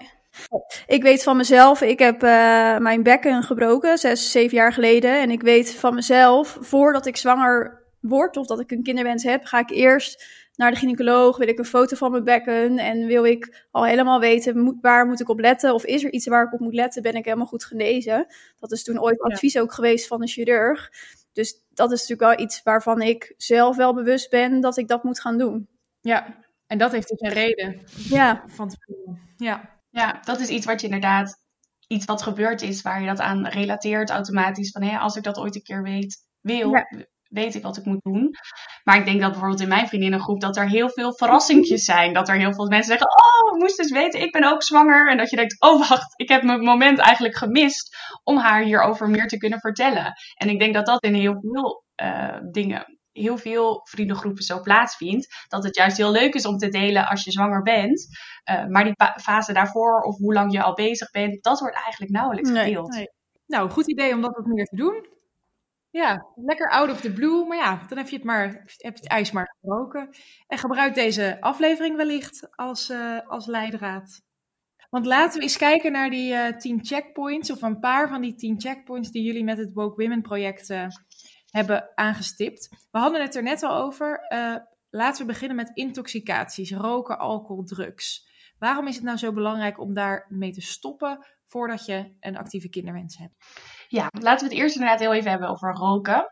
Ik 0.86 1.02
weet 1.02 1.22
van 1.22 1.36
mezelf, 1.36 1.80
ik 1.80 1.98
heb 1.98 2.22
uh, 2.22 2.78
mijn 2.78 3.02
bekken 3.02 3.42
gebroken, 3.42 3.98
zes, 3.98 4.30
zeven 4.30 4.56
jaar 4.56 4.72
geleden. 4.72 5.20
En 5.20 5.30
ik 5.30 5.42
weet 5.42 5.74
van 5.74 5.94
mezelf, 5.94 6.58
voordat 6.60 7.06
ik 7.06 7.16
zwanger 7.16 7.85
word 8.08 8.36
of 8.36 8.46
dat 8.46 8.60
ik 8.60 8.70
een 8.70 8.82
kinderwens 8.82 9.22
heb, 9.22 9.44
ga 9.44 9.58
ik 9.58 9.70
eerst 9.70 10.26
naar 10.54 10.70
de 10.70 10.76
gynaecoloog, 10.76 11.36
wil 11.36 11.48
ik 11.48 11.58
een 11.58 11.64
foto 11.64 11.96
van 11.96 12.10
mijn 12.10 12.24
bekken 12.24 12.78
en 12.78 13.06
wil 13.06 13.24
ik 13.24 13.66
al 13.70 13.84
helemaal 13.84 14.20
weten 14.20 14.58
moet, 14.58 14.76
waar 14.80 15.06
moet 15.06 15.20
ik 15.20 15.28
op 15.28 15.40
letten 15.40 15.74
of 15.74 15.84
is 15.84 16.04
er 16.04 16.12
iets 16.12 16.26
waar 16.26 16.44
ik 16.44 16.52
op 16.52 16.60
moet 16.60 16.74
letten, 16.74 17.02
ben 17.02 17.14
ik 17.14 17.24
helemaal 17.24 17.46
goed 17.46 17.64
genezen. 17.64 18.26
Dat 18.58 18.72
is 18.72 18.82
toen 18.82 19.00
ooit 19.00 19.20
advies 19.20 19.58
ook 19.58 19.72
geweest 19.72 20.06
van 20.06 20.22
een 20.22 20.28
chirurg. 20.28 20.90
Dus 21.32 21.64
dat 21.70 21.92
is 21.92 22.00
natuurlijk 22.00 22.36
wel 22.36 22.46
iets 22.46 22.62
waarvan 22.62 23.02
ik 23.02 23.34
zelf 23.36 23.76
wel 23.76 23.94
bewust 23.94 24.30
ben 24.30 24.60
dat 24.60 24.76
ik 24.76 24.88
dat 24.88 25.04
moet 25.04 25.20
gaan 25.20 25.38
doen. 25.38 25.68
Ja, 26.00 26.44
en 26.66 26.78
dat 26.78 26.92
heeft 26.92 27.08
dus 27.08 27.20
een 27.20 27.32
reden. 27.32 27.80
Ja. 28.08 28.44
Van. 28.46 28.70
Ja. 29.36 29.74
Ja, 29.90 30.20
dat 30.24 30.40
is 30.40 30.48
iets 30.48 30.66
wat 30.66 30.80
je 30.80 30.86
inderdaad, 30.86 31.40
iets 31.86 32.04
wat 32.04 32.22
gebeurd 32.22 32.62
is, 32.62 32.82
waar 32.82 33.00
je 33.00 33.06
dat 33.06 33.20
aan 33.20 33.46
relateert 33.46 34.10
automatisch. 34.10 34.70
Van 34.70 34.82
hé, 34.82 34.98
als 34.98 35.16
ik 35.16 35.22
dat 35.22 35.38
ooit 35.38 35.54
een 35.54 35.62
keer 35.62 35.82
weet, 35.82 36.24
wil, 36.40 36.70
ja. 36.70 37.06
Weet 37.28 37.54
ik 37.54 37.62
wat 37.62 37.76
ik 37.76 37.84
moet 37.84 38.02
doen. 38.02 38.34
Maar 38.84 38.96
ik 38.96 39.04
denk 39.04 39.20
dat 39.20 39.30
bijvoorbeeld 39.30 39.60
in 39.60 39.68
mijn 39.68 39.88
vriendinnengroep 39.88 40.40
dat 40.40 40.56
er 40.56 40.68
heel 40.68 40.90
veel 40.90 41.14
verrassingjes 41.14 41.84
zijn. 41.84 42.12
Dat 42.12 42.28
er 42.28 42.36
heel 42.36 42.54
veel 42.54 42.66
mensen 42.66 42.98
zeggen, 42.98 43.08
oh, 43.08 43.58
moest 43.58 43.78
eens 43.78 43.92
weten, 43.92 44.20
ik 44.20 44.32
ben 44.32 44.52
ook 44.52 44.62
zwanger. 44.62 45.10
En 45.10 45.16
dat 45.16 45.30
je 45.30 45.36
denkt, 45.36 45.60
oh 45.60 45.88
wacht, 45.88 46.12
ik 46.16 46.28
heb 46.28 46.42
mijn 46.42 46.60
moment 46.60 46.98
eigenlijk 46.98 47.36
gemist 47.36 47.96
om 48.24 48.36
haar 48.36 48.62
hierover 48.62 49.08
meer 49.08 49.26
te 49.26 49.36
kunnen 49.36 49.60
vertellen. 49.60 50.12
En 50.34 50.48
ik 50.48 50.58
denk 50.58 50.74
dat 50.74 50.86
dat 50.86 51.02
in 51.02 51.14
heel 51.14 51.40
veel 51.40 51.84
uh, 52.02 52.38
dingen 52.50 52.96
heel 53.16 53.38
veel 53.38 53.80
vriendengroepen 53.84 54.42
zo 54.42 54.60
plaatsvindt. 54.60 55.44
Dat 55.48 55.64
het 55.64 55.76
juist 55.76 55.96
heel 55.96 56.10
leuk 56.10 56.34
is 56.34 56.46
om 56.46 56.56
te 56.56 56.68
delen 56.68 57.08
als 57.08 57.24
je 57.24 57.30
zwanger 57.30 57.62
bent. 57.62 58.06
Uh, 58.50 58.66
maar 58.66 58.84
die 58.84 58.94
fase 59.22 59.52
daarvoor 59.52 60.00
of 60.00 60.16
hoe 60.16 60.32
lang 60.32 60.52
je 60.52 60.62
al 60.62 60.74
bezig 60.74 61.10
bent, 61.10 61.42
dat 61.42 61.60
wordt 61.60 61.76
eigenlijk 61.76 62.12
nauwelijks 62.12 62.50
gedeeld. 62.50 62.88
Nee, 62.88 62.98
nee. 62.98 63.10
Nou, 63.46 63.70
goed 63.70 63.88
idee 63.88 64.14
om 64.14 64.20
dat 64.20 64.36
wat 64.36 64.46
meer 64.46 64.64
te 64.64 64.76
doen. 64.76 65.15
Ja, 65.96 66.26
lekker 66.34 66.70
out 66.70 66.90
of 66.90 67.00
the 67.00 67.12
blue. 67.12 67.44
Maar 67.46 67.56
ja, 67.56 67.84
dan 67.88 67.98
heb 67.98 68.08
je 68.08 68.16
het, 68.16 68.24
maar, 68.24 68.46
heb 68.76 68.94
je 68.94 69.00
het 69.00 69.08
ijs 69.08 69.30
maar 69.30 69.56
gebroken. 69.60 70.10
En 70.46 70.58
gebruik 70.58 70.94
deze 70.94 71.36
aflevering 71.40 71.96
wellicht 71.96 72.48
als, 72.56 72.90
uh, 72.90 73.28
als 73.28 73.46
leidraad. 73.46 74.22
Want 74.90 75.06
laten 75.06 75.38
we 75.38 75.42
eens 75.42 75.56
kijken 75.56 75.92
naar 75.92 76.10
die 76.10 76.32
uh, 76.32 76.48
10 76.48 76.84
checkpoints. 76.84 77.50
Of 77.50 77.62
een 77.62 77.80
paar 77.80 78.08
van 78.08 78.20
die 78.20 78.34
10 78.34 78.60
checkpoints 78.60 79.10
die 79.10 79.22
jullie 79.22 79.44
met 79.44 79.58
het 79.58 79.72
Woke 79.72 80.02
Women 80.02 80.22
project 80.22 80.74
hebben 81.50 81.90
aangestipt. 81.94 82.68
We 82.90 82.98
hadden 82.98 83.22
het 83.22 83.34
er 83.34 83.42
net 83.42 83.62
al 83.62 83.76
over. 83.76 84.20
Laten 84.90 85.26
we 85.26 85.32
beginnen 85.32 85.56
met 85.56 85.70
intoxicaties, 85.74 86.72
roken, 86.72 87.18
alcohol, 87.18 87.64
drugs. 87.64 88.28
Waarom 88.58 88.86
is 88.86 88.94
het 88.94 89.04
nou 89.04 89.18
zo 89.18 89.32
belangrijk 89.32 89.80
om 89.80 89.94
daarmee 89.94 90.52
te 90.52 90.60
stoppen 90.60 91.26
voordat 91.44 91.86
je 91.86 92.16
een 92.20 92.36
actieve 92.36 92.68
kinderwens 92.68 93.18
hebt? 93.18 93.34
Ja, 93.88 94.08
laten 94.20 94.48
we 94.48 94.54
het 94.54 94.62
eerst 94.62 94.74
inderdaad 94.74 95.00
heel 95.00 95.14
even 95.14 95.30
hebben 95.30 95.48
over 95.48 95.74
roken. 95.74 96.26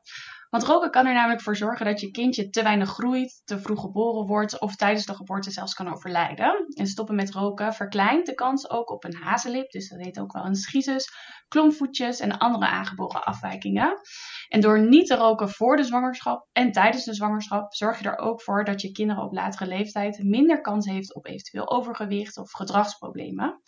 Want 0.55 0.67
roken 0.67 0.91
kan 0.91 1.07
er 1.07 1.15
namelijk 1.15 1.43
voor 1.43 1.57
zorgen 1.57 1.87
dat 1.87 2.01
je 2.01 2.11
kindje 2.11 2.51
te 2.51 2.63
weinig 2.63 2.89
groeit, 2.89 3.43
te 3.45 3.59
vroeg 3.59 3.81
geboren 3.81 4.27
wordt 4.27 4.61
of 4.61 4.77
tijdens 4.77 5.07
de 5.07 5.15
geboorte 5.15 5.51
zelfs 5.51 5.75
kan 5.75 5.93
overlijden. 5.93 6.67
En 6.75 6.87
stoppen 6.87 7.15
met 7.15 7.31
roken 7.31 7.73
verkleint 7.73 8.27
de 8.27 8.35
kans 8.35 8.71
ook 8.71 8.91
op 8.91 9.05
een 9.05 9.15
hazenlip, 9.15 9.71
dus 9.71 9.89
dat 9.89 10.01
heet 10.01 10.21
ook 10.21 10.33
wel 10.33 10.45
een 10.45 10.55
schizus, 10.55 11.09
klompvoetjes 11.49 12.21
en 12.21 12.39
andere 12.39 12.67
aangeboren 12.67 13.25
afwijkingen. 13.25 14.01
En 14.49 14.61
door 14.61 14.87
niet 14.89 15.07
te 15.07 15.15
roken 15.15 15.49
voor 15.49 15.77
de 15.77 15.85
zwangerschap 15.85 16.49
en 16.53 16.73
tijdens 16.73 17.05
de 17.05 17.15
zwangerschap 17.15 17.75
zorg 17.75 17.99
je 17.99 18.09
er 18.09 18.19
ook 18.19 18.43
voor 18.43 18.65
dat 18.65 18.81
je 18.81 18.93
kinderen 18.93 19.23
op 19.25 19.33
latere 19.33 19.67
leeftijd 19.67 20.23
minder 20.23 20.61
kans 20.61 20.87
heeft 20.87 21.15
op 21.15 21.27
eventueel 21.27 21.71
overgewicht 21.71 22.37
of 22.37 22.53
gedragsproblemen. 22.53 23.63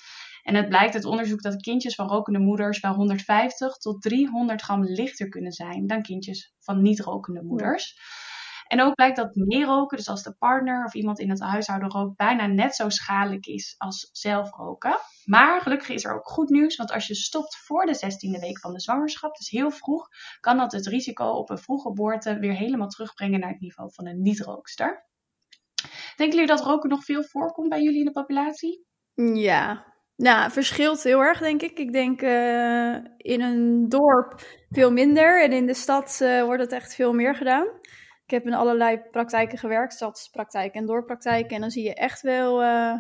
En 0.46 0.54
het 0.54 0.68
blijkt 0.68 0.94
uit 0.94 1.04
onderzoek 1.04 1.42
dat 1.42 1.62
kindjes 1.62 1.94
van 1.94 2.08
rokende 2.08 2.38
moeders 2.38 2.80
wel 2.80 2.94
150 2.94 3.76
tot 3.76 4.02
300 4.02 4.62
gram 4.62 4.84
lichter 4.84 5.28
kunnen 5.28 5.52
zijn 5.52 5.86
dan 5.86 6.02
kindjes 6.02 6.54
van 6.58 6.82
niet-rokende 6.82 7.42
moeders. 7.42 7.98
En 8.66 8.82
ook 8.82 8.94
blijkt 8.94 9.16
dat 9.16 9.34
meer 9.34 9.66
roken, 9.66 9.96
dus 9.96 10.08
als 10.08 10.22
de 10.22 10.34
partner 10.38 10.84
of 10.84 10.94
iemand 10.94 11.18
in 11.18 11.30
het 11.30 11.40
huishouden 11.40 11.90
rookt, 11.90 12.16
bijna 12.16 12.46
net 12.46 12.74
zo 12.74 12.88
schadelijk 12.88 13.46
is 13.46 13.74
als 13.78 14.08
zelf 14.12 14.50
roken. 14.50 14.98
Maar 15.24 15.60
gelukkig 15.60 15.88
is 15.88 16.04
er 16.04 16.14
ook 16.14 16.28
goed 16.28 16.48
nieuws, 16.48 16.76
want 16.76 16.92
als 16.92 17.06
je 17.06 17.14
stopt 17.14 17.56
voor 17.56 17.86
de 17.86 17.96
16e 17.96 18.40
week 18.40 18.60
van 18.60 18.72
de 18.72 18.80
zwangerschap, 18.80 19.36
dus 19.36 19.50
heel 19.50 19.70
vroeg, 19.70 20.08
kan 20.40 20.56
dat 20.56 20.72
het 20.72 20.86
risico 20.86 21.26
op 21.26 21.50
een 21.50 21.58
vroege 21.58 21.88
geboorte 21.88 22.38
weer 22.38 22.54
helemaal 22.54 22.88
terugbrengen 22.88 23.40
naar 23.40 23.50
het 23.50 23.60
niveau 23.60 23.92
van 23.92 24.06
een 24.06 24.22
niet-rookster. 24.22 25.06
Denken 26.16 26.38
jullie 26.38 26.56
dat 26.56 26.64
roken 26.64 26.90
nog 26.90 27.04
veel 27.04 27.22
voorkomt 27.22 27.68
bij 27.68 27.82
jullie 27.82 27.98
in 27.98 28.04
de 28.04 28.10
populatie? 28.10 28.84
Ja, 29.14 29.94
nou, 30.16 30.50
verschilt 30.50 31.02
heel 31.02 31.20
erg, 31.20 31.38
denk 31.38 31.62
ik. 31.62 31.78
Ik 31.78 31.92
denk 31.92 32.23
uh, 32.23 32.94
in 33.16 33.40
een 33.40 33.88
dorp 33.88 34.40
veel 34.70 34.92
minder 34.92 35.42
en 35.42 35.52
in 35.52 35.66
de 35.66 35.75
stad 35.75 36.18
uh, 36.23 36.42
wordt 36.42 36.62
het 36.62 36.73
echt 36.73 36.94
veel 36.94 37.12
meer 37.12 37.35
gedaan. 37.35 37.66
Ik 38.25 38.30
heb 38.30 38.46
in 38.46 38.54
allerlei 38.54 39.00
praktijken 39.11 39.58
gewerkt, 39.58 39.92
stadspraktijken 39.92 40.80
en 40.80 40.87
doorpraktijken. 40.87 41.54
En 41.54 41.61
dan 41.61 41.70
zie 41.70 41.85
je 41.85 41.94
echt 41.94 42.20
wel 42.20 42.62
uh, 42.62 42.94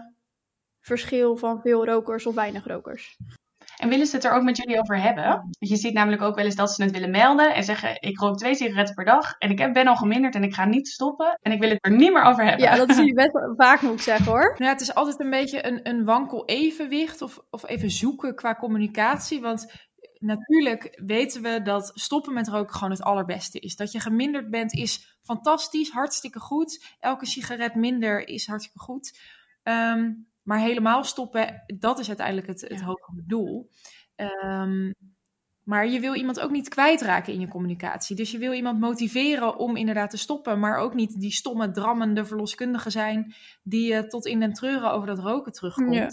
verschil 0.80 1.36
van 1.36 1.60
veel 1.60 1.84
rokers 1.84 2.26
of 2.26 2.34
weinig 2.34 2.66
rokers. 2.66 3.16
En 3.76 3.88
willen 3.88 4.06
ze 4.06 4.16
het 4.16 4.24
er 4.24 4.32
ook 4.32 4.42
met 4.42 4.56
jullie 4.56 4.78
over 4.78 5.00
hebben? 5.00 5.24
Want 5.24 5.56
je 5.58 5.76
ziet 5.76 5.94
namelijk 5.94 6.22
ook 6.22 6.36
wel 6.36 6.44
eens 6.44 6.54
dat 6.54 6.72
ze 6.72 6.82
het 6.82 6.92
willen 6.92 7.10
melden 7.10 7.54
en 7.54 7.64
zeggen: 7.64 8.02
Ik 8.02 8.18
rook 8.18 8.36
twee 8.36 8.54
sigaretten 8.54 8.94
per 8.94 9.04
dag 9.04 9.34
en 9.38 9.50
ik 9.50 9.72
ben 9.72 9.86
al 9.86 9.96
geminderd 9.96 10.34
en 10.34 10.42
ik 10.42 10.54
ga 10.54 10.64
niet 10.64 10.88
stoppen 10.88 11.38
en 11.40 11.52
ik 11.52 11.60
wil 11.60 11.68
het 11.68 11.78
er 11.80 11.96
niet 11.96 12.12
meer 12.12 12.22
over 12.22 12.44
hebben. 12.44 12.64
Ja, 12.64 12.76
dat 12.76 12.94
zie 12.94 13.06
je 13.06 13.14
best 13.14 13.38
vaak, 13.56 13.82
moet 13.82 13.92
ik 13.92 14.00
zeggen 14.00 14.26
hoor. 14.26 14.54
Nou, 14.58 14.72
het 14.72 14.80
is 14.80 14.94
altijd 14.94 15.20
een 15.20 15.30
beetje 15.30 15.66
een, 15.66 15.88
een 15.88 16.04
wankel 16.04 16.44
evenwicht 16.44 17.22
of, 17.22 17.38
of 17.50 17.68
even 17.68 17.90
zoeken 17.90 18.34
qua 18.34 18.54
communicatie. 18.54 19.40
Want 19.40 19.88
natuurlijk 20.18 21.00
weten 21.04 21.42
we 21.42 21.62
dat 21.62 21.90
stoppen 21.94 22.32
met 22.34 22.48
roken 22.48 22.74
gewoon 22.74 22.90
het 22.90 23.02
allerbeste 23.02 23.58
is. 23.58 23.76
Dat 23.76 23.92
je 23.92 24.00
geminderd 24.00 24.50
bent 24.50 24.72
is 24.72 25.18
fantastisch, 25.22 25.90
hartstikke 25.90 26.40
goed. 26.40 26.96
Elke 27.00 27.26
sigaret 27.26 27.74
minder 27.74 28.28
is 28.28 28.46
hartstikke 28.46 28.78
goed. 28.78 29.18
Um, 29.62 30.28
maar 30.46 30.58
helemaal 30.58 31.04
stoppen, 31.04 31.62
dat 31.66 31.98
is 31.98 32.08
uiteindelijk 32.08 32.46
het, 32.46 32.60
het 32.60 32.80
hogere 32.80 33.22
doel. 33.26 33.70
Um, 34.44 34.94
maar 35.62 35.88
je 35.88 36.00
wil 36.00 36.14
iemand 36.14 36.40
ook 36.40 36.50
niet 36.50 36.68
kwijtraken 36.68 37.32
in 37.32 37.40
je 37.40 37.48
communicatie. 37.48 38.16
Dus 38.16 38.30
je 38.30 38.38
wil 38.38 38.52
iemand 38.52 38.80
motiveren 38.80 39.56
om 39.56 39.76
inderdaad 39.76 40.10
te 40.10 40.16
stoppen, 40.16 40.58
maar 40.58 40.78
ook 40.78 40.94
niet 40.94 41.20
die 41.20 41.32
stomme, 41.32 41.70
drammende 41.70 42.24
verloskundige 42.24 42.90
zijn 42.90 43.34
die 43.62 43.92
je 43.92 44.06
tot 44.06 44.26
in 44.26 44.40
den 44.40 44.52
treuren 44.52 44.92
over 44.92 45.06
dat 45.06 45.18
roken 45.18 45.52
terugkomt. 45.52 45.94
Ja. 45.94 46.10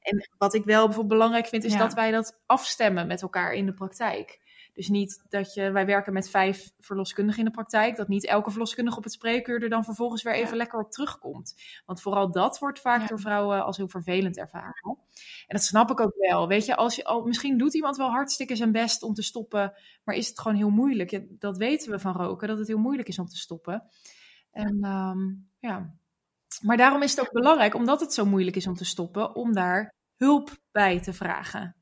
En 0.00 0.28
wat 0.38 0.54
ik 0.54 0.64
wel 0.64 0.84
bijvoorbeeld 0.84 1.18
belangrijk 1.18 1.46
vind, 1.46 1.64
is 1.64 1.72
ja. 1.72 1.78
dat 1.78 1.94
wij 1.94 2.10
dat 2.10 2.40
afstemmen 2.46 3.06
met 3.06 3.22
elkaar 3.22 3.52
in 3.52 3.66
de 3.66 3.74
praktijk. 3.74 4.38
Dus 4.72 4.88
niet 4.88 5.24
dat 5.28 5.54
je, 5.54 5.70
wij 5.70 5.86
werken 5.86 6.12
met 6.12 6.30
vijf 6.30 6.70
verloskundigen 6.78 7.40
in 7.40 7.44
de 7.44 7.54
praktijk, 7.54 7.96
dat 7.96 8.08
niet 8.08 8.26
elke 8.26 8.50
verloskundige 8.50 8.96
op 8.96 9.04
het 9.04 9.12
spreekuur 9.12 9.62
er 9.62 9.68
dan 9.68 9.84
vervolgens 9.84 10.22
weer 10.22 10.34
even 10.34 10.56
lekker 10.56 10.80
op 10.80 10.90
terugkomt. 10.90 11.54
Want 11.86 12.00
vooral 12.00 12.30
dat 12.32 12.58
wordt 12.58 12.80
vaak 12.80 13.08
door 13.08 13.20
vrouwen 13.20 13.64
als 13.64 13.76
heel 13.76 13.88
vervelend 13.88 14.38
ervaren. 14.38 14.98
En 15.46 15.56
dat 15.56 15.62
snap 15.62 15.90
ik 15.90 16.00
ook 16.00 16.14
wel. 16.16 16.48
Weet 16.48 16.64
je, 16.64 16.76
als 16.76 16.96
je 16.96 17.04
al, 17.04 17.24
misschien 17.24 17.58
doet 17.58 17.74
iemand 17.74 17.96
wel 17.96 18.10
hartstikke 18.10 18.56
zijn 18.56 18.72
best 18.72 19.02
om 19.02 19.14
te 19.14 19.22
stoppen, 19.22 19.72
maar 20.04 20.14
is 20.14 20.28
het 20.28 20.40
gewoon 20.40 20.56
heel 20.56 20.70
moeilijk. 20.70 21.10
Ja, 21.10 21.20
dat 21.28 21.56
weten 21.56 21.90
we 21.90 21.98
van 21.98 22.12
roken, 22.12 22.48
dat 22.48 22.58
het 22.58 22.68
heel 22.68 22.78
moeilijk 22.78 23.08
is 23.08 23.18
om 23.18 23.26
te 23.26 23.36
stoppen. 23.36 23.90
En 24.50 24.84
um, 24.84 25.50
ja. 25.58 25.94
Maar 26.60 26.76
daarom 26.76 27.02
is 27.02 27.10
het 27.10 27.20
ook 27.20 27.32
belangrijk, 27.32 27.74
omdat 27.74 28.00
het 28.00 28.14
zo 28.14 28.24
moeilijk 28.24 28.56
is 28.56 28.66
om 28.66 28.74
te 28.74 28.84
stoppen, 28.84 29.34
om 29.34 29.52
daar 29.52 29.94
hulp 30.16 30.50
bij 30.70 31.00
te 31.00 31.12
vragen. 31.12 31.74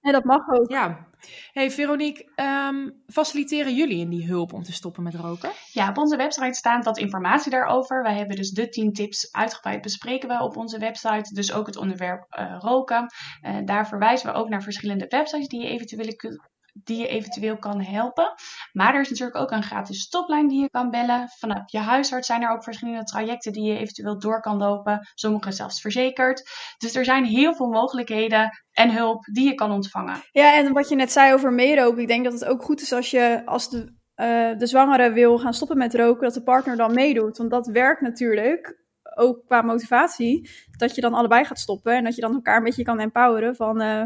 En 0.00 0.12
dat 0.12 0.24
mag 0.24 0.48
ook. 0.48 0.70
Ja. 0.70 1.08
Hey 1.52 1.70
Veronique, 1.70 2.32
um, 2.36 3.02
faciliteren 3.06 3.74
jullie 3.74 3.98
in 3.98 4.08
die 4.08 4.26
hulp 4.26 4.52
om 4.52 4.62
te 4.62 4.72
stoppen 4.72 5.02
met 5.02 5.14
roken? 5.14 5.50
Ja, 5.72 5.88
op 5.88 5.98
onze 5.98 6.16
website 6.16 6.54
staat 6.54 6.84
dat 6.84 6.98
informatie 6.98 7.50
daarover. 7.50 8.02
Wij 8.02 8.16
hebben 8.16 8.36
dus 8.36 8.50
de 8.50 8.68
10 8.68 8.92
tips 8.92 9.32
uitgebreid 9.32 9.82
bespreken 9.82 10.28
we 10.28 10.42
op 10.42 10.56
onze 10.56 10.78
website. 10.78 11.34
Dus 11.34 11.52
ook 11.52 11.66
het 11.66 11.76
onderwerp 11.76 12.26
uh, 12.38 12.56
roken. 12.58 13.12
Uh, 13.42 13.56
daar 13.64 13.88
verwijzen 13.88 14.32
we 14.32 14.38
ook 14.38 14.48
naar 14.48 14.62
verschillende 14.62 15.06
websites 15.08 15.48
die 15.48 15.62
je 15.62 15.68
eventueel 15.68 16.16
kunt 16.16 16.48
die 16.84 16.98
je 16.98 17.08
eventueel 17.08 17.58
kan 17.58 17.80
helpen. 17.80 18.34
Maar 18.72 18.94
er 18.94 19.00
is 19.00 19.10
natuurlijk 19.10 19.38
ook 19.38 19.50
een 19.50 19.62
gratis 19.62 20.00
stoplijn 20.00 20.48
die 20.48 20.60
je 20.60 20.70
kan 20.70 20.90
bellen. 20.90 21.28
Vanaf 21.38 21.70
je 21.70 21.78
huisarts 21.78 22.26
zijn 22.26 22.42
er 22.42 22.50
ook 22.50 22.64
verschillende 22.64 23.04
trajecten 23.04 23.52
die 23.52 23.72
je 23.72 23.78
eventueel 23.78 24.18
door 24.18 24.40
kan 24.40 24.56
lopen. 24.56 25.08
Sommige 25.14 25.52
zelfs 25.52 25.80
verzekerd. 25.80 26.50
Dus 26.78 26.94
er 26.94 27.04
zijn 27.04 27.24
heel 27.24 27.54
veel 27.54 27.68
mogelijkheden 27.68 28.50
en 28.72 28.90
hulp 28.90 29.24
die 29.24 29.44
je 29.44 29.54
kan 29.54 29.70
ontvangen. 29.70 30.20
Ja, 30.30 30.56
en 30.56 30.72
wat 30.72 30.88
je 30.88 30.94
net 30.94 31.12
zei 31.12 31.32
over 31.32 31.52
meeroken. 31.52 32.02
Ik 32.02 32.08
denk 32.08 32.24
dat 32.24 32.32
het 32.32 32.44
ook 32.44 32.62
goed 32.62 32.80
is 32.80 32.92
als 32.92 33.10
je 33.10 33.42
als 33.44 33.70
de, 33.70 33.78
uh, 34.16 34.58
de 34.58 34.66
zwangere 34.66 35.12
wil 35.12 35.38
gaan 35.38 35.54
stoppen 35.54 35.78
met 35.78 35.94
roken, 35.94 36.22
dat 36.22 36.34
de 36.34 36.42
partner 36.42 36.76
dan 36.76 36.94
meedoet. 36.94 37.38
Want 37.38 37.50
dat 37.50 37.66
werkt 37.66 38.00
natuurlijk 38.00 38.78
ook 39.14 39.46
qua 39.46 39.62
motivatie. 39.62 40.50
Dat 40.76 40.94
je 40.94 41.00
dan 41.00 41.14
allebei 41.14 41.44
gaat 41.44 41.58
stoppen 41.58 41.92
en 41.92 42.04
dat 42.04 42.14
je 42.14 42.20
dan 42.20 42.34
elkaar 42.34 42.56
een 42.56 42.64
beetje 42.64 42.82
kan 42.82 43.00
empoweren 43.00 43.56
van 43.56 43.82
uh, 43.82 44.02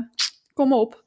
kom 0.54 0.72
op. 0.72 1.03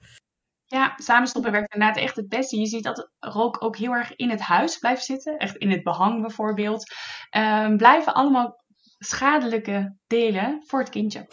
Ja, 0.69 0.93
samenstoppen 0.97 1.51
werkt 1.51 1.73
inderdaad 1.73 2.03
echt 2.03 2.15
het 2.15 2.27
beste. 2.27 2.60
Je 2.60 2.65
ziet 2.65 2.84
dat 2.84 3.12
rook 3.19 3.63
ook 3.63 3.77
heel 3.77 3.91
erg 3.91 4.15
in 4.15 4.30
het 4.30 4.41
huis 4.41 4.77
blijft 4.77 5.06
zitten. 5.06 5.38
Echt 5.38 5.56
in 5.56 5.71
het 5.71 5.84
behang 5.84 6.21
bijvoorbeeld. 6.21 6.93
Um, 7.38 7.77
blijven 7.77 8.13
allemaal 8.13 8.63
schadelijke 8.97 9.97
delen 10.08 10.63
voor 10.65 10.80
het 10.80 10.89
kindje. 10.89 11.27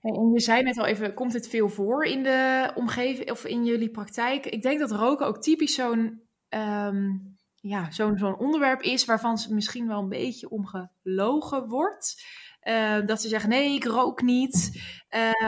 En 0.00 0.30
je 0.32 0.40
zei 0.40 0.62
net 0.62 0.78
al 0.78 0.86
even, 0.86 1.14
komt 1.14 1.32
het 1.32 1.48
veel 1.48 1.68
voor 1.68 2.04
in 2.04 2.22
de 2.22 2.70
omgeving 2.74 3.30
of 3.30 3.44
in 3.44 3.64
jullie 3.64 3.90
praktijk? 3.90 4.46
Ik 4.46 4.62
denk 4.62 4.78
dat 4.78 4.90
roken 4.90 5.26
ook 5.26 5.42
typisch 5.42 5.74
zo'n 5.74 6.22
um, 6.48 7.36
ja, 7.54 7.90
zo'n 7.90 8.18
zo'n 8.18 8.38
onderwerp 8.38 8.80
is 8.80 9.04
waarvan 9.04 9.38
ze 9.38 9.54
misschien 9.54 9.86
wel 9.86 9.98
een 9.98 10.08
beetje 10.08 10.50
omgelogen 10.50 11.68
wordt. 11.68 12.24
Uh, 12.62 13.06
dat 13.06 13.20
ze 13.20 13.28
zeggen, 13.28 13.50
nee, 13.50 13.74
ik 13.74 13.84
rook 13.84 14.22
niet. 14.22 14.82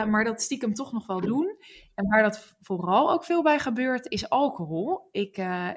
Maar 0.07 0.23
dat 0.23 0.41
stiekem 0.41 0.73
toch 0.73 0.91
nog 0.91 1.07
wel 1.07 1.21
doen. 1.21 1.56
En 1.97 2.07
waar 2.07 2.23
dat 2.23 2.55
vooral 2.59 3.11
ook 3.11 3.23
veel 3.23 3.43
bij 3.43 3.59
gebeurt, 3.59 4.07
is 4.07 4.29
alcohol. 4.29 5.09
Ik, 5.11 5.37
uh, 5.37 5.69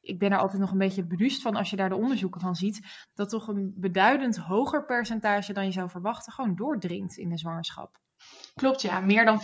ik 0.00 0.18
ben 0.18 0.32
er 0.32 0.38
altijd 0.38 0.60
nog 0.60 0.70
een 0.70 0.78
beetje 0.78 1.06
bewust 1.06 1.42
van, 1.42 1.56
als 1.56 1.70
je 1.70 1.76
daar 1.76 1.88
de 1.88 1.96
onderzoeken 1.96 2.40
van 2.40 2.54
ziet, 2.54 3.06
dat 3.14 3.28
toch 3.28 3.48
een 3.48 3.72
beduidend 3.76 4.36
hoger 4.36 4.84
percentage 4.84 5.52
dan 5.52 5.64
je 5.64 5.72
zou 5.72 5.90
verwachten 5.90 6.32
gewoon 6.32 6.54
doordringt 6.54 7.16
in 7.16 7.28
de 7.28 7.38
zwangerschap. 7.38 7.98
Klopt, 8.54 8.82
ja. 8.82 9.00
Meer 9.00 9.24
dan 9.24 9.38
75% 9.38 9.42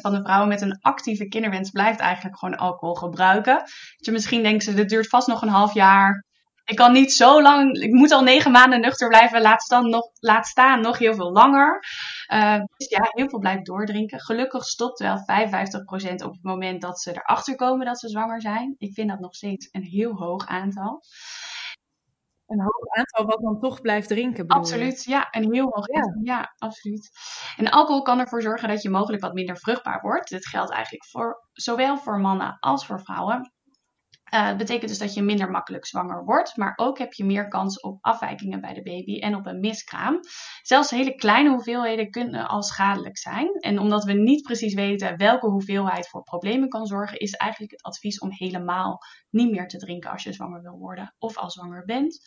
van 0.00 0.12
de 0.12 0.22
vrouwen 0.22 0.48
met 0.48 0.60
een 0.60 0.78
actieve 0.80 1.28
kinderwens 1.28 1.70
blijft 1.70 2.00
eigenlijk 2.00 2.38
gewoon 2.38 2.56
alcohol 2.56 2.94
gebruiken. 2.94 3.62
Je 3.96 4.12
misschien 4.12 4.42
denkt, 4.42 4.64
ze, 4.64 4.74
dit 4.74 4.88
duurt 4.88 5.08
vast 5.08 5.28
nog 5.28 5.42
een 5.42 5.48
half 5.48 5.74
jaar. 5.74 6.24
Ik 6.64 6.76
kan 6.76 6.92
niet 6.92 7.12
zo 7.12 7.42
lang, 7.42 7.76
ik 7.76 7.92
moet 7.92 8.12
al 8.12 8.22
negen 8.22 8.50
maanden 8.50 8.80
nuchter 8.80 9.08
blijven, 9.08 9.40
laat 9.42 9.62
staan 9.62 9.88
nog, 9.88 10.10
laat 10.20 10.46
staan 10.46 10.80
nog 10.80 10.98
heel 10.98 11.14
veel 11.14 11.32
langer. 11.32 11.84
Uh, 12.32 12.60
dus 12.76 12.88
ja, 12.88 13.08
heel 13.10 13.28
veel 13.28 13.38
blijft 13.38 13.66
doordrinken. 13.66 14.20
Gelukkig 14.20 14.64
stopt 14.64 14.98
wel 14.98 15.16
55% 15.16 15.20
op 16.24 16.32
het 16.32 16.42
moment 16.42 16.80
dat 16.80 17.00
ze 17.00 17.10
erachter 17.10 17.56
komen 17.56 17.86
dat 17.86 17.98
ze 17.98 18.08
zwanger 18.08 18.40
zijn. 18.40 18.74
Ik 18.78 18.92
vind 18.92 19.08
dat 19.08 19.18
nog 19.18 19.34
steeds 19.34 19.68
een 19.72 19.82
heel 19.82 20.12
hoog 20.12 20.46
aantal. 20.46 21.02
Een 22.46 22.60
hoog 22.60 22.96
aantal 22.96 23.24
wat 23.24 23.40
dan 23.40 23.60
toch 23.60 23.80
blijft 23.80 24.08
drinken. 24.08 24.46
Absoluut, 24.46 25.04
ja. 25.04 25.28
Een 25.30 25.52
heel 25.52 25.68
hoog 25.70 25.86
ja. 25.86 26.16
Ja, 26.22 26.54
absoluut. 26.58 27.10
En 27.56 27.70
alcohol 27.70 28.02
kan 28.02 28.18
ervoor 28.18 28.42
zorgen 28.42 28.68
dat 28.68 28.82
je 28.82 28.90
mogelijk 28.90 29.22
wat 29.22 29.34
minder 29.34 29.56
vruchtbaar 29.56 30.00
wordt. 30.00 30.28
Dit 30.28 30.46
geldt 30.46 30.72
eigenlijk 30.72 31.04
voor 31.04 31.48
zowel 31.52 31.96
voor 31.96 32.20
mannen 32.20 32.56
als 32.60 32.86
voor 32.86 33.00
vrouwen. 33.00 33.53
Uh, 34.32 34.46
dat 34.48 34.56
betekent 34.56 34.88
dus 34.88 34.98
dat 34.98 35.14
je 35.14 35.22
minder 35.22 35.50
makkelijk 35.50 35.86
zwanger 35.86 36.24
wordt, 36.24 36.56
maar 36.56 36.72
ook 36.76 36.98
heb 36.98 37.12
je 37.12 37.24
meer 37.24 37.48
kans 37.48 37.80
op 37.80 37.98
afwijkingen 38.00 38.60
bij 38.60 38.74
de 38.74 38.82
baby 38.82 39.18
en 39.18 39.34
op 39.34 39.46
een 39.46 39.60
miskraam. 39.60 40.20
Zelfs 40.62 40.90
hele 40.90 41.14
kleine 41.14 41.50
hoeveelheden 41.50 42.10
kunnen 42.10 42.48
al 42.48 42.62
schadelijk 42.62 43.18
zijn. 43.18 43.48
En 43.60 43.78
omdat 43.78 44.04
we 44.04 44.12
niet 44.12 44.42
precies 44.42 44.74
weten 44.74 45.16
welke 45.16 45.46
hoeveelheid 45.46 46.08
voor 46.08 46.22
problemen 46.22 46.68
kan 46.68 46.86
zorgen, 46.86 47.18
is 47.18 47.32
eigenlijk 47.32 47.72
het 47.72 47.82
advies 47.82 48.18
om 48.18 48.32
helemaal 48.32 48.98
niet 49.30 49.50
meer 49.50 49.68
te 49.68 49.78
drinken 49.78 50.10
als 50.10 50.22
je 50.22 50.32
zwanger 50.32 50.62
wil 50.62 50.78
worden 50.78 51.14
of 51.18 51.36
al 51.38 51.50
zwanger 51.50 51.84
bent. 51.84 52.20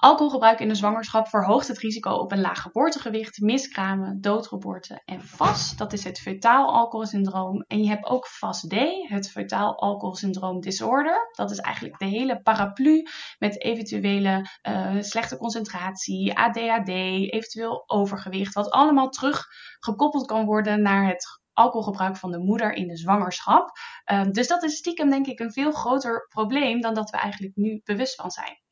Alcoholgebruik 0.00 0.60
in 0.60 0.68
de 0.68 0.74
zwangerschap 0.74 1.28
verhoogt 1.28 1.68
het 1.68 1.78
risico 1.78 2.10
op 2.10 2.32
een 2.32 2.40
laag 2.40 2.62
geboortegewicht, 2.62 3.40
miskramen, 3.40 4.20
doodgeboorte 4.20 5.02
en 5.04 5.22
FAS. 5.22 5.76
Dat 5.76 5.92
is 5.92 6.04
het 6.04 6.20
fetaal 6.20 6.72
alcoholsyndroom. 6.74 7.64
En 7.66 7.82
je 7.82 7.88
hebt 7.88 8.06
ook 8.06 8.26
FAS-D, 8.26 8.74
het 9.08 9.30
fetaal 9.30 9.78
alcoholsyndroom 9.78 10.60
disorder. 10.60 11.30
Dat 11.32 11.50
is 11.50 11.58
eigenlijk 11.58 11.98
de 11.98 12.04
hele 12.04 12.42
paraplu 12.42 13.02
met 13.38 13.62
eventuele 13.62 14.46
uh, 14.68 14.96
slechte 15.00 15.36
concentratie, 15.36 16.38
ADHD, 16.38 16.88
eventueel 16.88 17.82
overgewicht. 17.86 18.54
Wat 18.54 18.70
allemaal 18.70 19.08
terug 19.08 19.46
gekoppeld 19.78 20.26
kan 20.26 20.44
worden 20.44 20.82
naar 20.82 21.06
het 21.06 21.40
alcoholgebruik 21.52 22.16
van 22.16 22.30
de 22.30 22.38
moeder 22.38 22.72
in 22.72 22.86
de 22.86 22.96
zwangerschap. 22.96 23.70
Uh, 24.12 24.22
dus 24.30 24.48
dat 24.48 24.62
is 24.62 24.76
stiekem 24.76 25.10
denk 25.10 25.26
ik 25.26 25.40
een 25.40 25.52
veel 25.52 25.72
groter 25.72 26.26
probleem 26.28 26.80
dan 26.80 26.94
dat 26.94 27.10
we 27.10 27.16
eigenlijk 27.16 27.56
nu 27.56 27.80
bewust 27.84 28.14
van 28.14 28.30
zijn. 28.30 28.68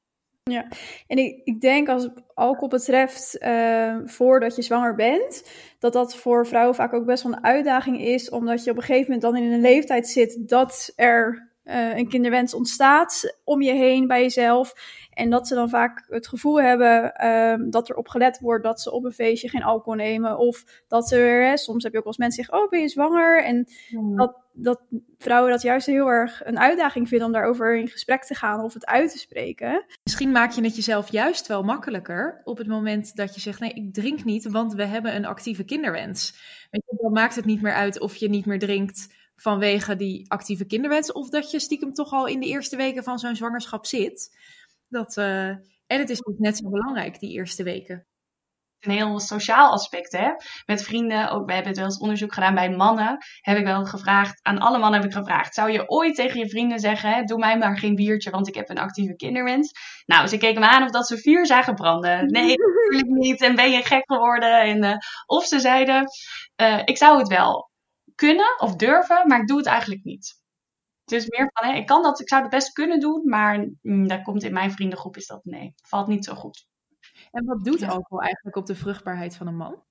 Ja, 0.50 0.66
en 1.06 1.18
ik, 1.18 1.40
ik 1.44 1.60
denk 1.60 1.88
als 1.88 2.08
alcohol 2.34 2.68
betreft, 2.68 3.38
uh, 3.40 3.96
voordat 4.04 4.56
je 4.56 4.62
zwanger 4.62 4.94
bent, 4.94 5.50
dat 5.78 5.92
dat 5.92 6.16
voor 6.16 6.46
vrouwen 6.46 6.74
vaak 6.74 6.92
ook 6.92 7.06
best 7.06 7.22
wel 7.22 7.32
een 7.32 7.44
uitdaging 7.44 8.00
is, 8.00 8.30
omdat 8.30 8.64
je 8.64 8.70
op 8.70 8.76
een 8.76 8.82
gegeven 8.82 9.12
moment 9.12 9.22
dan 9.22 9.36
in 9.36 9.52
een 9.52 9.60
leeftijd 9.60 10.08
zit 10.08 10.48
dat 10.48 10.92
er 10.96 11.47
uh, 11.68 11.96
een 11.96 12.08
kinderwens 12.08 12.54
ontstaat 12.54 13.38
om 13.44 13.62
je 13.62 13.72
heen 13.72 14.06
bij 14.06 14.22
jezelf. 14.22 14.72
En 15.10 15.30
dat 15.30 15.48
ze 15.48 15.54
dan 15.54 15.68
vaak 15.68 16.06
het 16.08 16.28
gevoel 16.28 16.60
hebben 16.60 17.26
um, 17.26 17.70
dat 17.70 17.88
er 17.88 17.96
op 17.96 18.08
gelet 18.08 18.38
wordt 18.40 18.64
dat 18.64 18.80
ze 18.80 18.92
op 18.92 19.04
een 19.04 19.12
feestje 19.12 19.48
geen 19.48 19.62
alcohol 19.62 19.94
nemen. 19.94 20.38
Of 20.38 20.64
dat 20.88 21.08
ze 21.08 21.16
weer, 21.16 21.58
soms 21.58 21.82
heb 21.82 21.92
je 21.92 21.98
ook 21.98 22.06
eens 22.06 22.16
mensen 22.16 22.44
zeggen, 22.44 22.64
oh 22.64 22.70
ben 22.70 22.80
je 22.80 22.88
zwanger? 22.88 23.44
En 23.44 23.66
dat, 24.16 24.36
dat 24.52 24.80
vrouwen 25.18 25.50
dat 25.50 25.62
juist 25.62 25.86
heel 25.86 26.06
erg 26.06 26.40
een 26.44 26.58
uitdaging 26.58 27.08
vinden 27.08 27.26
om 27.26 27.32
daarover 27.32 27.76
in 27.76 27.88
gesprek 27.88 28.24
te 28.24 28.34
gaan 28.34 28.60
of 28.60 28.74
het 28.74 28.86
uit 28.86 29.10
te 29.10 29.18
spreken. 29.18 29.84
Misschien 30.02 30.32
maak 30.32 30.52
je 30.52 30.62
het 30.62 30.76
jezelf 30.76 31.10
juist 31.10 31.46
wel 31.46 31.62
makkelijker 31.62 32.40
op 32.44 32.58
het 32.58 32.66
moment 32.66 33.16
dat 33.16 33.34
je 33.34 33.40
zegt, 33.40 33.60
nee 33.60 33.72
ik 33.72 33.94
drink 33.94 34.24
niet, 34.24 34.50
want 34.50 34.74
we 34.74 34.84
hebben 34.84 35.16
een 35.16 35.26
actieve 35.26 35.64
kinderwens. 35.64 36.34
Weet 36.70 36.84
je, 36.86 36.96
dan 37.00 37.12
maakt 37.12 37.34
het 37.34 37.44
niet 37.44 37.62
meer 37.62 37.74
uit 37.74 38.00
of 38.00 38.16
je 38.16 38.28
niet 38.28 38.46
meer 38.46 38.58
drinkt 38.58 39.16
vanwege 39.40 39.96
die 39.96 40.30
actieve 40.30 40.66
kinderwens. 40.66 41.12
Of 41.12 41.28
dat 41.28 41.50
je 41.50 41.60
stiekem 41.60 41.92
toch 41.92 42.12
al 42.12 42.26
in 42.26 42.40
de 42.40 42.46
eerste 42.46 42.76
weken 42.76 43.04
van 43.04 43.18
zo'n 43.18 43.36
zwangerschap 43.36 43.86
zit. 43.86 44.36
Dat, 44.88 45.16
uh, 45.16 45.48
en 45.86 45.98
het 45.98 46.10
is 46.10 46.26
ook 46.26 46.38
net 46.38 46.56
zo 46.56 46.70
belangrijk, 46.70 47.18
die 47.18 47.32
eerste 47.32 47.62
weken. 47.62 48.06
Een 48.78 48.90
heel 48.90 49.20
sociaal 49.20 49.72
aspect, 49.72 50.12
hè? 50.12 50.30
Met 50.66 50.82
vrienden, 50.82 51.30
ook 51.30 51.46
we 51.46 51.52
hebben 51.52 51.70
het 51.70 51.80
wel 51.80 51.88
eens 51.88 51.98
onderzoek 51.98 52.34
gedaan 52.34 52.54
bij 52.54 52.70
mannen. 52.70 53.16
Heb 53.40 53.58
ik 53.58 53.64
wel 53.64 53.84
gevraagd, 53.84 54.40
aan 54.42 54.58
alle 54.58 54.78
mannen 54.78 55.00
heb 55.00 55.10
ik 55.10 55.16
gevraagd: 55.16 55.54
zou 55.54 55.70
je 55.70 55.88
ooit 55.88 56.14
tegen 56.14 56.40
je 56.40 56.48
vrienden 56.48 56.78
zeggen: 56.78 57.10
hè, 57.10 57.22
doe 57.22 57.38
mij 57.38 57.58
maar 57.58 57.78
geen 57.78 57.94
biertje, 57.94 58.30
want 58.30 58.48
ik 58.48 58.54
heb 58.54 58.68
een 58.68 58.78
actieve 58.78 59.16
kinderwens? 59.16 59.72
Nou, 60.06 60.26
ze 60.26 60.36
keken 60.36 60.60
me 60.60 60.68
aan 60.68 60.82
of 60.82 60.90
dat 60.90 61.06
ze 61.06 61.18
vuur 61.18 61.46
zagen 61.46 61.74
branden. 61.74 62.26
Nee, 62.26 62.54
natuurlijk 62.56 63.08
niet. 63.08 63.40
En 63.40 63.54
ben 63.54 63.70
je 63.70 63.82
gek 63.82 64.04
geworden? 64.06 64.60
En, 64.60 64.84
uh, 64.84 64.96
of 65.26 65.44
ze 65.44 65.60
zeiden: 65.60 66.04
uh, 66.62 66.80
ik 66.84 66.96
zou 66.96 67.18
het 67.18 67.28
wel 67.28 67.67
kunnen 68.18 68.60
of 68.60 68.76
durven, 68.76 69.26
maar 69.26 69.40
ik 69.40 69.46
doe 69.46 69.56
het 69.56 69.66
eigenlijk 69.66 70.04
niet. 70.04 70.42
Dus 71.04 71.26
meer 71.26 71.50
van, 71.52 71.68
hè, 71.68 71.76
ik 71.76 71.86
kan 71.86 72.02
dat, 72.02 72.20
ik 72.20 72.28
zou 72.28 72.42
het 72.42 72.50
best 72.50 72.72
kunnen 72.72 73.00
doen, 73.00 73.28
maar 73.28 73.68
mm, 73.82 74.08
daar 74.08 74.22
komt 74.22 74.42
in 74.42 74.52
mijn 74.52 74.72
vriendengroep 74.72 75.16
is 75.16 75.26
dat 75.26 75.44
nee, 75.44 75.74
valt 75.82 76.06
niet 76.06 76.24
zo 76.24 76.34
goed. 76.34 76.66
En 77.30 77.44
wat 77.44 77.64
doet 77.64 77.82
alcohol 77.82 78.22
eigenlijk 78.22 78.56
op 78.56 78.66
de 78.66 78.74
vruchtbaarheid 78.74 79.36
van 79.36 79.46
een 79.46 79.56
man? 79.56 79.82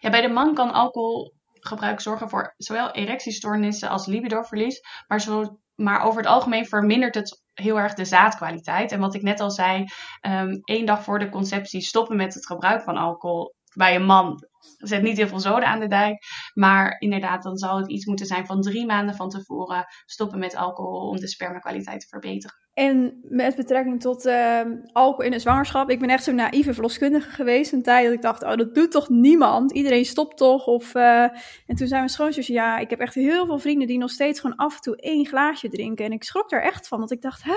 Ja, 0.00 0.10
bij 0.10 0.20
de 0.20 0.28
man 0.28 0.54
kan 0.54 0.72
alcoholgebruik 0.72 2.00
zorgen 2.00 2.28
voor 2.28 2.54
zowel 2.56 2.90
erectiestoornissen 2.90 3.88
als 3.88 4.06
libidoverlies, 4.06 4.80
maar, 5.06 5.20
zo, 5.20 5.60
maar 5.74 6.02
over 6.02 6.20
het 6.20 6.30
algemeen 6.30 6.66
vermindert 6.66 7.14
het 7.14 7.42
heel 7.54 7.78
erg 7.78 7.94
de 7.94 8.04
zaadkwaliteit. 8.04 8.92
En 8.92 9.00
wat 9.00 9.14
ik 9.14 9.22
net 9.22 9.40
al 9.40 9.50
zei, 9.50 9.84
um, 10.26 10.60
één 10.64 10.86
dag 10.86 11.04
voor 11.04 11.18
de 11.18 11.28
conceptie 11.28 11.80
stoppen 11.80 12.16
met 12.16 12.34
het 12.34 12.46
gebruik 12.46 12.82
van 12.82 12.96
alcohol 12.96 13.54
bij 13.76 13.94
een 13.94 14.04
man 14.04 14.48
zet 14.76 15.02
niet 15.02 15.16
heel 15.16 15.28
veel 15.28 15.40
zoden 15.40 15.66
aan 15.66 15.80
de 15.80 15.88
dijk. 15.88 16.24
Maar 16.54 16.96
inderdaad, 16.98 17.42
dan 17.42 17.56
zal 17.56 17.78
het 17.78 17.90
iets 17.90 18.06
moeten 18.06 18.26
zijn 18.26 18.46
van 18.46 18.60
drie 18.60 18.86
maanden 18.86 19.14
van 19.14 19.28
tevoren 19.28 19.84
stoppen 20.04 20.38
met 20.38 20.56
alcohol 20.56 21.08
om 21.08 21.16
de 21.16 21.28
spermakwaliteit 21.28 22.00
te 22.00 22.06
verbeteren. 22.06 22.56
En 22.72 23.18
met 23.22 23.56
betrekking 23.56 24.00
tot 24.00 24.26
uh, 24.26 24.60
alcohol 24.92 25.24
in 25.24 25.30
de 25.30 25.38
zwangerschap, 25.38 25.90
ik 25.90 26.00
ben 26.00 26.08
echt 26.08 26.24
zo'n 26.24 26.34
naïeve 26.34 26.74
verloskundige 26.74 27.30
geweest. 27.30 27.72
Een 27.72 27.82
tijd 27.82 28.04
dat 28.04 28.14
ik 28.14 28.22
dacht, 28.22 28.42
oh, 28.42 28.56
dat 28.56 28.74
doet 28.74 28.90
toch 28.90 29.08
niemand? 29.08 29.72
Iedereen 29.72 30.04
stopt 30.04 30.36
toch? 30.36 30.66
Of, 30.66 30.94
uh, 30.94 31.22
en 31.22 31.76
toen 31.76 31.86
zei 31.86 31.90
mijn 31.90 32.08
schoonzus, 32.08 32.46
ja, 32.46 32.78
ik 32.78 32.90
heb 32.90 33.00
echt 33.00 33.14
heel 33.14 33.46
veel 33.46 33.58
vrienden 33.58 33.86
die 33.86 33.98
nog 33.98 34.10
steeds 34.10 34.40
gewoon 34.40 34.56
af 34.56 34.74
en 34.74 34.80
toe 34.80 34.96
één 34.96 35.26
glaasje 35.26 35.68
drinken. 35.68 36.04
En 36.04 36.12
ik 36.12 36.24
schrok 36.24 36.52
er 36.52 36.62
echt 36.62 36.88
van, 36.88 36.98
want 36.98 37.10
ik 37.10 37.22
dacht, 37.22 37.42
hè? 37.42 37.56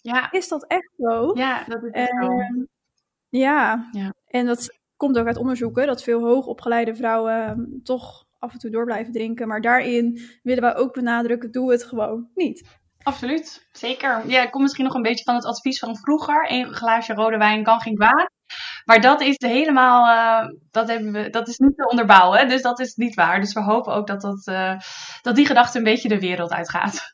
Ja. 0.00 0.30
Is 0.30 0.48
dat 0.48 0.66
echt 0.66 0.90
zo? 0.96 1.30
Ja, 1.34 1.64
dat 1.66 1.82
is 1.82 1.90
echt 1.90 2.16
zo. 2.20 2.64
Ja. 3.38 3.88
ja, 3.92 4.14
en 4.26 4.46
dat 4.46 4.78
komt 4.96 5.18
ook 5.18 5.26
uit 5.26 5.36
onderzoeken 5.36 5.86
dat 5.86 6.02
veel 6.02 6.20
hoogopgeleide 6.20 6.94
vrouwen 6.94 7.46
ehm, 7.46 7.82
toch 7.82 8.24
af 8.38 8.52
en 8.52 8.58
toe 8.58 8.70
door 8.70 8.84
blijven 8.84 9.12
drinken. 9.12 9.48
Maar 9.48 9.60
daarin 9.60 10.20
willen 10.42 10.62
wij 10.62 10.76
ook 10.76 10.92
benadrukken, 10.92 11.50
doe 11.50 11.70
het 11.70 11.84
gewoon 11.84 12.28
niet. 12.34 12.68
Absoluut, 13.02 13.68
zeker. 13.72 14.28
Ja, 14.28 14.42
ik 14.42 14.50
kom 14.50 14.62
misschien 14.62 14.84
nog 14.84 14.94
een 14.94 15.02
beetje 15.02 15.24
van 15.24 15.34
het 15.34 15.44
advies 15.44 15.78
van 15.78 15.96
vroeger. 15.96 16.46
Een 16.52 16.74
glaasje 16.74 17.14
rode 17.14 17.36
wijn 17.36 17.62
kan 17.62 17.80
geen 17.80 17.94
kwaad. 17.94 18.30
Maar 18.84 19.00
dat 19.00 19.20
is 19.20 19.34
helemaal, 19.38 20.06
uh, 20.06 20.50
dat, 20.70 20.88
hebben 20.88 21.12
we, 21.12 21.30
dat 21.30 21.48
is 21.48 21.58
niet 21.58 21.76
te 21.76 21.88
onderbouwen. 21.88 22.48
Dus 22.48 22.62
dat 22.62 22.80
is 22.80 22.94
niet 22.94 23.14
waar. 23.14 23.40
Dus 23.40 23.52
we 23.52 23.62
hopen 23.62 23.94
ook 23.94 24.06
dat, 24.06 24.20
dat, 24.20 24.46
uh, 24.46 24.78
dat 25.22 25.36
die 25.36 25.46
gedachte 25.46 25.78
een 25.78 25.84
beetje 25.84 26.08
de 26.08 26.20
wereld 26.20 26.52
uitgaat. 26.52 27.13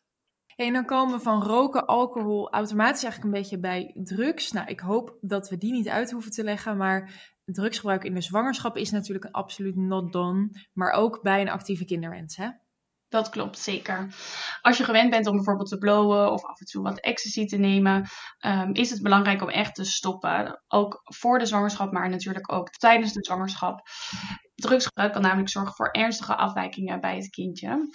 En 0.61 0.73
dan 0.73 0.85
komen 0.85 1.17
we 1.17 1.23
van 1.23 1.43
roken, 1.43 1.87
alcohol 1.87 2.51
automatisch 2.51 3.03
eigenlijk 3.03 3.35
een 3.35 3.41
beetje 3.41 3.59
bij 3.59 3.91
drugs. 3.95 4.53
Nou, 4.53 4.67
ik 4.67 4.81
hoop 4.81 5.17
dat 5.21 5.49
we 5.49 5.59
die 5.59 5.73
niet 5.73 5.89
uit 5.89 6.11
hoeven 6.11 6.31
te 6.31 6.45
leggen, 6.45 6.77
maar 6.77 7.13
drugsgebruik 7.45 8.05
in 8.05 8.15
de 8.15 8.21
zwangerschap 8.21 8.77
is 8.77 8.91
natuurlijk 8.91 9.25
een 9.25 9.33
absoluut 9.33 9.77
not 9.77 10.13
done, 10.13 10.67
maar 10.73 10.93
ook 10.93 11.23
bij 11.23 11.41
een 11.41 11.49
actieve 11.49 11.85
kinderwens, 11.85 12.37
hè? 12.37 12.49
Dat 13.09 13.29
klopt, 13.29 13.59
zeker. 13.59 14.15
Als 14.61 14.79
je 14.79 14.85
gewend 14.85 15.11
bent 15.11 15.27
om 15.27 15.35
bijvoorbeeld 15.35 15.69
te 15.69 15.79
blowen 15.79 16.33
of 16.33 16.45
af 16.45 16.61
en 16.61 16.67
toe 16.67 16.83
wat 16.83 17.01
ecstasy 17.01 17.47
te 17.47 17.57
nemen, 17.57 18.09
um, 18.47 18.75
is 18.75 18.91
het 18.91 19.03
belangrijk 19.03 19.43
om 19.43 19.49
echt 19.49 19.75
te 19.75 19.85
stoppen. 19.85 20.63
Ook 20.69 21.01
voor 21.03 21.39
de 21.39 21.47
zwangerschap, 21.47 21.93
maar 21.93 22.09
natuurlijk 22.09 22.53
ook 22.53 22.71
tijdens 22.71 23.13
de 23.13 23.25
zwangerschap. 23.25 23.81
Drugsgebruik 24.55 25.13
kan 25.13 25.23
namelijk 25.23 25.49
zorgen 25.49 25.75
voor 25.75 25.91
ernstige 25.91 26.37
afwijkingen 26.37 27.01
bij 27.01 27.17
het 27.17 27.31
kindje. 27.31 27.89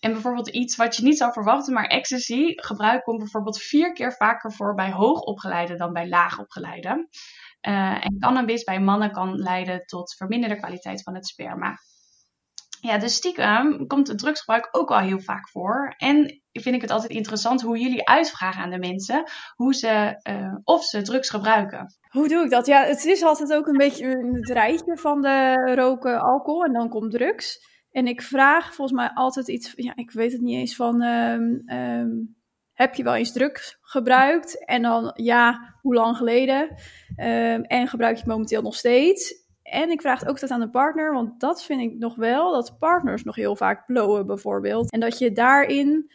En 0.00 0.12
bijvoorbeeld 0.12 0.48
iets 0.48 0.76
wat 0.76 0.96
je 0.96 1.02
niet 1.02 1.18
zou 1.18 1.32
verwachten, 1.32 1.72
maar 1.72 1.86
ecstasy 1.86 2.52
gebruik 2.54 3.04
komt 3.04 3.18
bijvoorbeeld 3.18 3.58
vier 3.58 3.92
keer 3.92 4.12
vaker 4.12 4.52
voor 4.52 4.74
bij 4.74 4.90
hoogopgeleide 4.90 5.76
dan 5.76 5.92
bij 5.92 6.08
laagopgeleide. 6.08 7.08
Uh, 7.68 8.04
en 8.04 8.18
cannabis 8.18 8.64
bij 8.64 8.80
mannen 8.80 9.12
kan 9.12 9.36
leiden 9.36 9.86
tot 9.86 10.14
verminderde 10.14 10.56
kwaliteit 10.56 11.02
van 11.02 11.14
het 11.14 11.26
sperma. 11.26 11.76
Ja, 12.80 12.98
dus 12.98 13.14
stiekem 13.14 13.86
komt 13.86 14.08
het 14.08 14.18
drugsgebruik 14.18 14.68
ook 14.70 14.88
wel 14.88 14.98
heel 14.98 15.20
vaak 15.20 15.48
voor. 15.48 15.94
En 15.96 16.42
vind 16.52 16.74
ik 16.74 16.80
het 16.80 16.90
altijd 16.90 17.12
interessant 17.12 17.62
hoe 17.62 17.78
jullie 17.78 18.08
uitvragen 18.08 18.62
aan 18.62 18.70
de 18.70 18.78
mensen 18.78 19.30
hoe 19.54 19.74
ze, 19.74 20.20
uh, 20.30 20.54
of 20.64 20.84
ze 20.84 21.02
drugs 21.02 21.30
gebruiken. 21.30 21.96
Hoe 22.08 22.28
doe 22.28 22.44
ik 22.44 22.50
dat? 22.50 22.66
Ja, 22.66 22.84
het 22.84 23.04
is 23.04 23.22
altijd 23.22 23.52
ook 23.52 23.66
een 23.66 23.76
beetje 23.76 24.06
het 24.32 24.48
rijtje 24.48 24.96
van 24.96 25.20
de 25.20 25.54
roken, 25.74 26.20
alcohol 26.20 26.64
en 26.64 26.72
dan 26.72 26.88
komt 26.88 27.10
drugs. 27.10 27.58
En 27.98 28.06
ik 28.06 28.22
vraag 28.22 28.74
volgens 28.74 28.98
mij 28.98 29.10
altijd 29.14 29.48
iets, 29.48 29.72
ja, 29.76 29.92
ik 29.94 30.10
weet 30.10 30.32
het 30.32 30.40
niet 30.40 30.58
eens 30.58 30.76
van, 30.76 31.02
um, 31.02 31.62
um, 31.66 32.36
heb 32.72 32.94
je 32.94 33.02
wel 33.02 33.14
eens 33.14 33.32
drugs 33.32 33.78
gebruikt? 33.80 34.64
En 34.64 34.82
dan, 34.82 35.12
ja, 35.14 35.74
hoe 35.82 35.94
lang 35.94 36.16
geleden? 36.16 36.62
Um, 37.16 37.62
en 37.62 37.88
gebruik 37.88 38.14
je 38.14 38.20
het 38.20 38.30
momenteel 38.30 38.62
nog 38.62 38.74
steeds? 38.74 39.46
En 39.62 39.90
ik 39.90 40.00
vraag 40.00 40.18
het 40.18 40.28
ook 40.28 40.34
altijd 40.34 40.50
aan 40.50 40.60
de 40.60 40.70
partner, 40.70 41.12
want 41.12 41.40
dat 41.40 41.64
vind 41.64 41.80
ik 41.80 41.98
nog 41.98 42.16
wel, 42.16 42.52
dat 42.52 42.76
partners 42.78 43.24
nog 43.24 43.34
heel 43.34 43.56
vaak 43.56 43.86
blowen 43.86 44.26
bijvoorbeeld. 44.26 44.92
En 44.92 45.00
dat 45.00 45.18
je 45.18 45.32
daarin 45.32 46.10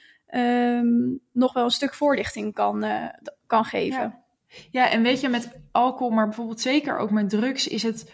nog 1.31 1.53
wel 1.53 1.63
een 1.63 1.69
stuk 1.69 1.93
voorlichting 1.93 2.53
kan, 2.53 2.83
uh, 2.83 3.05
kan 3.47 3.65
geven. 3.65 3.99
Ja. 3.99 4.23
ja, 4.71 4.89
en 4.89 5.01
weet 5.01 5.21
je, 5.21 5.29
met 5.29 5.59
alcohol, 5.71 6.13
maar 6.13 6.25
bijvoorbeeld 6.25 6.61
zeker 6.61 6.97
ook 6.97 7.11
met 7.11 7.29
drugs, 7.29 7.67
is 7.67 7.83
het 7.83 8.11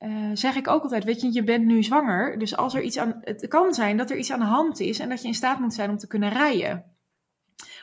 uh, 0.00 0.30
zeg 0.32 0.56
ik 0.56 0.68
ook 0.68 0.82
altijd, 0.82 1.04
weet 1.04 1.20
je, 1.20 1.32
je 1.32 1.44
bent 1.44 1.64
nu 1.64 1.82
zwanger. 1.82 2.38
Dus 2.38 2.56
als 2.56 2.74
er 2.74 2.82
iets 2.82 2.98
aan, 2.98 3.18
het 3.20 3.48
kan 3.48 3.74
zijn 3.74 3.96
dat 3.96 4.10
er 4.10 4.16
iets 4.16 4.32
aan 4.32 4.38
de 4.38 4.44
hand 4.44 4.80
is 4.80 4.98
en 4.98 5.08
dat 5.08 5.22
je 5.22 5.28
in 5.28 5.34
staat 5.34 5.58
moet 5.58 5.74
zijn 5.74 5.90
om 5.90 5.98
te 5.98 6.06
kunnen 6.06 6.30
rijden. 6.30 6.96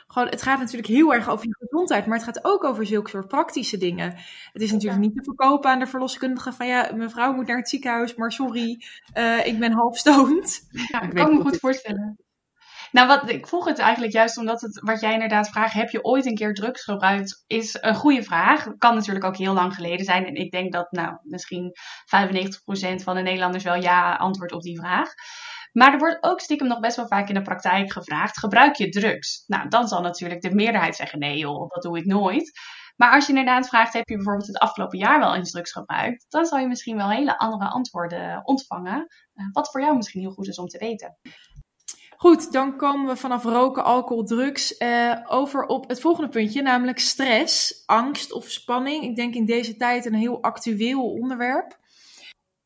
Gewoon, 0.06 0.28
het 0.28 0.42
gaat 0.42 0.58
natuurlijk 0.58 0.86
heel 0.86 1.14
erg 1.14 1.28
over 1.28 1.46
je 1.46 1.56
gezondheid, 1.58 2.06
maar 2.06 2.16
het 2.16 2.26
gaat 2.26 2.44
ook 2.44 2.64
over 2.64 2.86
zulke 2.86 3.10
soort 3.10 3.28
praktische 3.28 3.76
dingen. 3.76 4.14
Het 4.52 4.62
is 4.62 4.72
natuurlijk 4.72 5.00
niet 5.00 5.14
te 5.14 5.24
verkopen 5.24 5.70
aan 5.70 5.78
de 5.78 5.86
verloskundige 5.86 6.52
van 6.52 6.66
ja, 6.66 6.90
mijn 6.94 7.10
vrouw 7.10 7.32
moet 7.32 7.46
naar 7.46 7.56
het 7.56 7.68
ziekenhuis, 7.68 8.14
maar 8.14 8.32
sorry, 8.32 8.82
uh, 9.14 9.46
ik 9.46 9.58
ben 9.58 9.72
half 9.72 9.98
stoned. 9.98 10.68
Ja, 10.70 11.02
ik 11.08 11.14
kan 11.14 11.34
me 11.34 11.40
goed 11.40 11.58
voorstellen. 11.58 12.18
Nou, 12.92 13.06
wat, 13.06 13.30
ik 13.30 13.46
vroeg 13.46 13.64
het 13.64 13.78
eigenlijk 13.78 14.12
juist 14.12 14.38
omdat 14.38 14.60
het, 14.60 14.80
wat 14.80 15.00
jij 15.00 15.12
inderdaad 15.12 15.48
vraagt, 15.48 15.72
heb 15.72 15.90
je 15.90 16.04
ooit 16.04 16.26
een 16.26 16.34
keer 16.34 16.54
drugs 16.54 16.82
gebruikt, 16.82 17.44
is 17.46 17.78
een 17.80 17.94
goede 17.94 18.22
vraag. 18.22 18.66
Kan 18.78 18.94
natuurlijk 18.94 19.24
ook 19.24 19.36
heel 19.36 19.54
lang 19.54 19.74
geleden 19.74 20.04
zijn. 20.04 20.26
En 20.26 20.34
ik 20.34 20.50
denk 20.50 20.72
dat, 20.72 20.92
nou, 20.92 21.16
misschien 21.22 21.72
95% 21.72 23.02
van 23.02 23.14
de 23.14 23.22
Nederlanders 23.22 23.64
wel 23.64 23.80
ja 23.82 24.14
antwoordt 24.14 24.52
op 24.52 24.62
die 24.62 24.78
vraag. 24.78 25.08
Maar 25.72 25.92
er 25.92 25.98
wordt 25.98 26.18
ook 26.20 26.40
stiekem 26.40 26.66
nog 26.66 26.80
best 26.80 26.96
wel 26.96 27.06
vaak 27.06 27.28
in 27.28 27.34
de 27.34 27.42
praktijk 27.42 27.92
gevraagd: 27.92 28.38
gebruik 28.38 28.74
je 28.74 28.88
drugs? 28.88 29.44
Nou, 29.46 29.68
dan 29.68 29.88
zal 29.88 30.00
natuurlijk 30.00 30.40
de 30.40 30.54
meerderheid 30.54 30.96
zeggen: 30.96 31.18
nee, 31.18 31.38
joh, 31.38 31.68
dat 31.68 31.82
doe 31.82 31.98
ik 31.98 32.04
nooit. 32.04 32.52
Maar 32.96 33.12
als 33.12 33.26
je 33.26 33.32
inderdaad 33.32 33.68
vraagt, 33.68 33.92
heb 33.92 34.08
je 34.08 34.14
bijvoorbeeld 34.14 34.46
het 34.46 34.58
afgelopen 34.58 34.98
jaar 34.98 35.18
wel 35.18 35.34
eens 35.34 35.50
drugs 35.50 35.72
gebruikt? 35.72 36.26
Dan 36.28 36.46
zal 36.46 36.58
je 36.58 36.66
misschien 36.66 36.96
wel 36.96 37.10
hele 37.10 37.38
andere 37.38 37.70
antwoorden 37.70 38.40
ontvangen. 38.44 39.06
Uh, 39.34 39.46
wat 39.52 39.70
voor 39.70 39.80
jou 39.80 39.96
misschien 39.96 40.20
heel 40.20 40.30
goed 40.30 40.48
is 40.48 40.58
om 40.58 40.66
te 40.66 40.78
weten. 40.78 41.18
Goed, 42.16 42.52
dan 42.52 42.76
komen 42.76 43.06
we 43.06 43.16
vanaf 43.16 43.44
roken, 43.44 43.84
alcohol, 43.84 44.24
drugs 44.24 44.80
uh, 44.80 45.16
over 45.26 45.66
op 45.66 45.88
het 45.88 46.00
volgende 46.00 46.30
puntje, 46.30 46.62
namelijk 46.62 46.98
stress, 46.98 47.82
angst 47.86 48.32
of 48.32 48.50
spanning. 48.50 49.04
Ik 49.04 49.16
denk 49.16 49.34
in 49.34 49.44
deze 49.44 49.76
tijd 49.76 50.06
een 50.06 50.14
heel 50.14 50.42
actueel 50.42 51.12
onderwerp. 51.12 51.78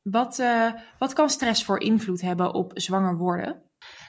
Wat, 0.02 0.38
uh, 0.38 0.72
wat 0.98 1.12
kan 1.12 1.30
stress 1.30 1.64
voor 1.64 1.80
invloed 1.80 2.20
hebben 2.20 2.54
op 2.54 2.72
zwanger 2.74 3.16
worden? 3.16 3.62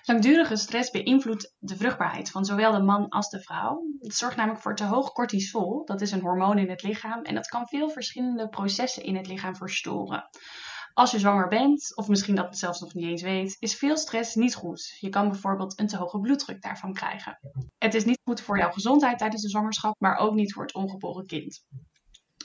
Langdurige 0.03 0.55
stress 0.55 0.91
beïnvloedt 0.91 1.55
de 1.59 1.75
vruchtbaarheid 1.75 2.29
van 2.31 2.45
zowel 2.45 2.71
de 2.71 2.83
man 2.83 3.09
als 3.09 3.29
de 3.29 3.41
vrouw. 3.41 3.83
Het 3.99 4.15
zorgt 4.15 4.35
namelijk 4.35 4.61
voor 4.61 4.75
te 4.75 4.83
hoog 4.83 5.11
cortisol, 5.11 5.85
dat 5.85 6.01
is 6.01 6.11
een 6.11 6.21
hormoon 6.21 6.57
in 6.57 6.69
het 6.69 6.83
lichaam, 6.83 7.21
en 7.21 7.35
dat 7.35 7.47
kan 7.47 7.67
veel 7.67 7.89
verschillende 7.89 8.49
processen 8.49 9.03
in 9.03 9.15
het 9.15 9.27
lichaam 9.27 9.55
verstoren. 9.55 10.29
Als 10.93 11.11
je 11.11 11.19
zwanger 11.19 11.47
bent, 11.47 11.95
of 11.95 12.07
misschien 12.07 12.35
dat 12.35 12.57
zelfs 12.57 12.79
nog 12.79 12.93
niet 12.93 13.05
eens 13.05 13.21
weet, 13.21 13.55
is 13.59 13.75
veel 13.75 13.97
stress 13.97 14.35
niet 14.35 14.55
goed. 14.55 14.97
Je 14.99 15.09
kan 15.09 15.29
bijvoorbeeld 15.29 15.79
een 15.79 15.87
te 15.87 15.97
hoge 15.97 16.19
bloeddruk 16.19 16.61
daarvan 16.61 16.93
krijgen. 16.93 17.39
Het 17.77 17.93
is 17.93 18.05
niet 18.05 18.21
goed 18.23 18.41
voor 18.41 18.57
jouw 18.57 18.71
gezondheid 18.71 19.17
tijdens 19.17 19.41
de 19.41 19.49
zwangerschap, 19.49 19.95
maar 19.99 20.17
ook 20.17 20.33
niet 20.33 20.53
voor 20.53 20.63
het 20.63 20.73
ongeboren 20.73 21.25
kind. 21.25 21.63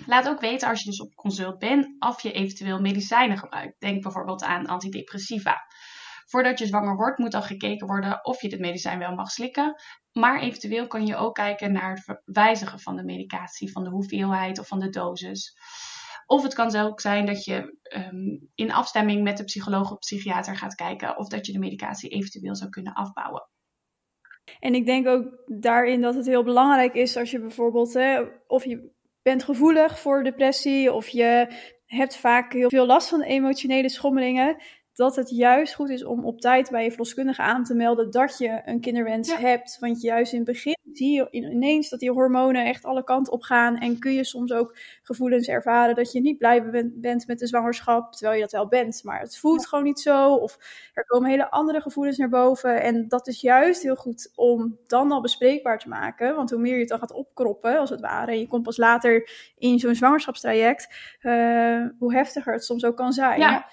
Laat 0.07 0.29
ook 0.29 0.41
weten 0.41 0.69
als 0.69 0.83
je 0.83 0.91
dus 0.91 1.01
op 1.01 1.15
consult 1.15 1.59
bent 1.59 1.87
of 1.99 2.23
je 2.23 2.33
eventueel 2.33 2.81
medicijnen 2.81 3.39
gebruikt. 3.39 3.81
Denk 3.81 4.03
bijvoorbeeld 4.03 4.43
aan 4.43 4.67
antidepressiva. 4.67 5.57
Voordat 6.27 6.59
je 6.59 6.67
zwanger 6.67 6.97
wordt, 6.97 7.19
moet 7.19 7.35
al 7.35 7.43
gekeken 7.43 7.87
worden 7.87 8.25
of 8.25 8.43
je 8.43 8.49
dit 8.49 8.61
medicijn 8.61 8.99
wel 8.99 9.15
mag 9.15 9.31
slikken. 9.31 9.75
Maar 10.13 10.41
eventueel 10.41 10.87
kan 10.87 11.07
je 11.07 11.17
ook 11.17 11.35
kijken 11.35 11.73
naar 11.73 12.03
het 12.05 12.21
wijzigen 12.25 12.81
van 12.81 12.97
de 12.97 13.05
medicatie, 13.05 13.73
van 13.73 13.85
de 13.85 13.91
hoeveelheid 13.91 14.59
of 14.59 14.67
van 14.67 14.81
de 14.81 14.89
dosis. 14.89 15.57
Of 16.27 16.43
het 16.43 16.55
kan 16.55 16.77
ook 16.77 17.01
zijn 17.01 17.27
dat 17.27 17.45
je 17.45 17.79
um, 17.97 18.51
in 18.55 18.73
afstemming 18.73 19.23
met 19.23 19.37
de 19.37 19.45
psycholoog 19.45 19.93
of 19.93 19.99
psychiater 19.99 20.57
gaat 20.57 20.75
kijken 20.75 21.19
of 21.19 21.29
dat 21.29 21.47
je 21.47 21.53
de 21.53 21.59
medicatie 21.59 22.11
eventueel 22.11 22.57
zou 22.57 22.71
kunnen 22.71 22.93
afbouwen. 22.93 23.49
En 24.59 24.75
ik 24.75 24.87
denk 24.87 25.07
ook 25.07 25.43
daarin 25.47 26.01
dat 26.01 26.15
het 26.15 26.27
heel 26.27 26.45
belangrijk 26.45 26.95
is 26.95 27.17
als 27.17 27.31
je 27.31 27.41
bijvoorbeeld, 27.41 27.95
hè, 27.95 28.23
of 28.47 28.65
je 28.65 28.91
bent 29.23 29.43
gevoelig 29.43 29.99
voor 29.99 30.25
depressie 30.25 30.93
of 30.93 31.09
je 31.09 31.55
hebt 31.87 32.17
vaak 32.17 32.53
heel 32.53 32.69
veel 32.69 32.87
last 32.87 33.09
van 33.09 33.23
emotionele 33.23 33.89
schommelingen, 33.89 34.63
dat 34.97 35.17
het 35.17 35.31
juist 35.31 35.75
goed 35.75 35.91
is 35.91 36.05
om 36.05 36.25
op 36.25 36.41
tijd 36.41 36.71
bij 36.71 36.83
je 36.83 36.89
verloskundige 36.89 37.43
aan 37.43 37.65
te 37.65 37.75
melden 37.75 38.11
dat 38.11 38.39
je 38.39 38.61
een 38.65 38.81
kinderwens 38.81 39.37
hebt. 39.37 39.77
Want 39.81 40.01
juist 40.01 40.33
in 40.33 40.39
het 40.39 40.47
begin 40.47 40.77
zie 40.93 41.13
je 41.13 41.29
ineens 41.31 41.89
dat 41.89 42.01
die 42.01 42.11
hormonen 42.11 42.65
echt 42.65 42.85
alle 42.85 43.05
kanten 43.05 43.33
op 43.33 43.43
gaan. 43.43 43.79
En 43.79 43.99
kun 43.99 44.13
je 44.13 44.25
soms 44.25 44.53
ook 44.53 44.77
gevoelens 45.03 45.49
ervaren 45.49 45.95
dat 45.95 46.13
je 46.13 46.21
niet 46.21 46.39
blij 46.39 46.91
bent 46.95 47.27
met 47.27 47.39
de 47.39 47.47
zwangerschap, 47.47 48.13
terwijl 48.13 48.37
je 48.37 48.43
dat 48.43 48.53
wel 48.53 48.69
bent. 48.69 49.01
Maar 49.05 49.21
het 49.21 49.39
voelt 49.39 49.67
gewoon 49.67 49.85
niet 49.85 50.01
zo. 50.01 50.35
Of 50.35 50.59
er 50.95 51.05
komen 51.05 51.31
hele 51.31 51.51
andere 51.51 51.81
gevoelens 51.81 52.17
naar 52.17 52.29
boven. 52.29 52.83
En 52.83 53.09
dat 53.09 53.27
is 53.27 53.41
juist 53.41 53.83
heel 53.83 53.97
goed 53.97 54.33
om 54.35 54.79
dan 54.87 55.13
al 55.13 55.21
bespreekbaar 55.21 55.79
te 55.79 55.89
maken. 55.89 56.35
Want 56.35 56.51
hoe 56.51 56.61
meer 56.61 56.75
je 56.75 56.81
het 56.81 56.89
dan 56.89 56.99
gaat 56.99 57.13
opkroppen, 57.13 57.79
als 57.79 57.91
het 57.91 58.01
ware, 58.01 58.31
en 58.31 58.39
je 58.39 58.49
komt 58.49 58.63
pas 58.63 58.77
later 58.77 59.31
in 59.59 59.79
zo'n 59.79 59.95
zwangerschapstraject, 59.95 60.95
uh, 61.23 61.87
hoe 61.99 62.15
heftiger 62.15 62.53
het 62.53 62.65
soms 62.65 62.85
ook 62.85 62.97
kan 62.97 63.13
zijn. 63.13 63.41
Ja. 63.41 63.67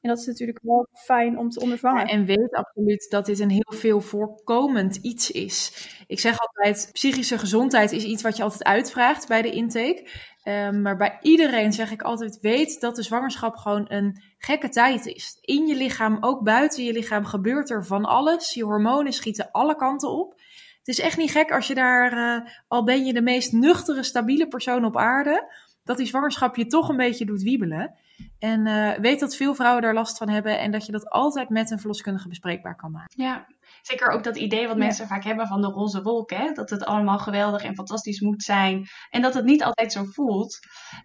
En 0.00 0.08
dat 0.08 0.18
is 0.18 0.26
natuurlijk 0.26 0.58
wel 0.62 0.88
fijn 0.92 1.38
om 1.38 1.50
te 1.50 1.60
ondervangen. 1.60 2.06
en 2.06 2.24
weet 2.24 2.54
absoluut 2.54 3.06
dat 3.10 3.26
dit 3.26 3.38
een 3.38 3.50
heel 3.50 3.72
veel 3.76 4.00
voorkomend 4.00 4.96
iets 4.96 5.30
is. 5.30 5.88
Ik 6.06 6.20
zeg 6.20 6.38
altijd, 6.38 6.88
psychische 6.92 7.38
gezondheid 7.38 7.92
is 7.92 8.04
iets 8.04 8.22
wat 8.22 8.36
je 8.36 8.42
altijd 8.42 8.64
uitvraagt 8.64 9.28
bij 9.28 9.42
de 9.42 9.50
intake. 9.50 10.08
Um, 10.44 10.82
maar 10.82 10.96
bij 10.96 11.18
iedereen 11.22 11.72
zeg 11.72 11.90
ik 11.90 12.02
altijd, 12.02 12.38
weet 12.40 12.80
dat 12.80 12.96
de 12.96 13.02
zwangerschap 13.02 13.56
gewoon 13.56 13.84
een 13.88 14.22
gekke 14.38 14.68
tijd 14.68 15.06
is. 15.06 15.38
In 15.40 15.66
je 15.66 15.76
lichaam, 15.76 16.16
ook 16.20 16.44
buiten 16.44 16.84
je 16.84 16.92
lichaam, 16.92 17.24
gebeurt 17.24 17.70
er 17.70 17.86
van 17.86 18.04
alles. 18.04 18.54
Je 18.54 18.64
hormonen 18.64 19.12
schieten 19.12 19.50
alle 19.50 19.76
kanten 19.76 20.10
op. 20.10 20.40
Het 20.78 20.88
is 20.88 21.00
echt 21.00 21.16
niet 21.16 21.30
gek 21.30 21.50
als 21.52 21.66
je 21.66 21.74
daar, 21.74 22.12
uh, 22.12 22.50
al 22.68 22.84
ben 22.84 23.04
je 23.04 23.12
de 23.12 23.22
meest 23.22 23.52
nuchtere, 23.52 24.02
stabiele 24.02 24.48
persoon 24.48 24.84
op 24.84 24.96
aarde, 24.96 25.52
dat 25.90 25.98
die 25.98 26.08
zwangerschap 26.08 26.56
je 26.56 26.66
toch 26.66 26.88
een 26.88 26.96
beetje 26.96 27.24
doet 27.24 27.42
wiebelen. 27.42 27.94
En 28.38 28.66
uh, 28.66 28.98
weet 28.98 29.20
dat 29.20 29.36
veel 29.36 29.54
vrouwen 29.54 29.82
daar 29.82 29.94
last 29.94 30.18
van 30.18 30.28
hebben 30.28 30.58
en 30.58 30.70
dat 30.70 30.86
je 30.86 30.92
dat 30.92 31.08
altijd 31.08 31.48
met 31.48 31.70
een 31.70 31.78
verloskundige 31.78 32.28
bespreekbaar 32.28 32.76
kan 32.76 32.90
maken. 32.90 33.22
Ja, 33.24 33.46
zeker 33.82 34.08
ook 34.08 34.24
dat 34.24 34.36
idee 34.36 34.66
wat 34.66 34.76
mensen 34.76 35.06
vaak 35.06 35.24
hebben 35.24 35.46
van 35.46 35.60
de 35.60 35.66
roze 35.66 36.02
wolk, 36.02 36.30
hè? 36.30 36.52
dat 36.52 36.70
het 36.70 36.84
allemaal 36.84 37.18
geweldig 37.18 37.62
en 37.62 37.74
fantastisch 37.74 38.20
moet 38.20 38.42
zijn 38.42 38.86
en 39.10 39.22
dat 39.22 39.34
het 39.34 39.44
niet 39.44 39.64
altijd 39.64 39.92
zo 39.92 40.04
voelt. 40.04 40.58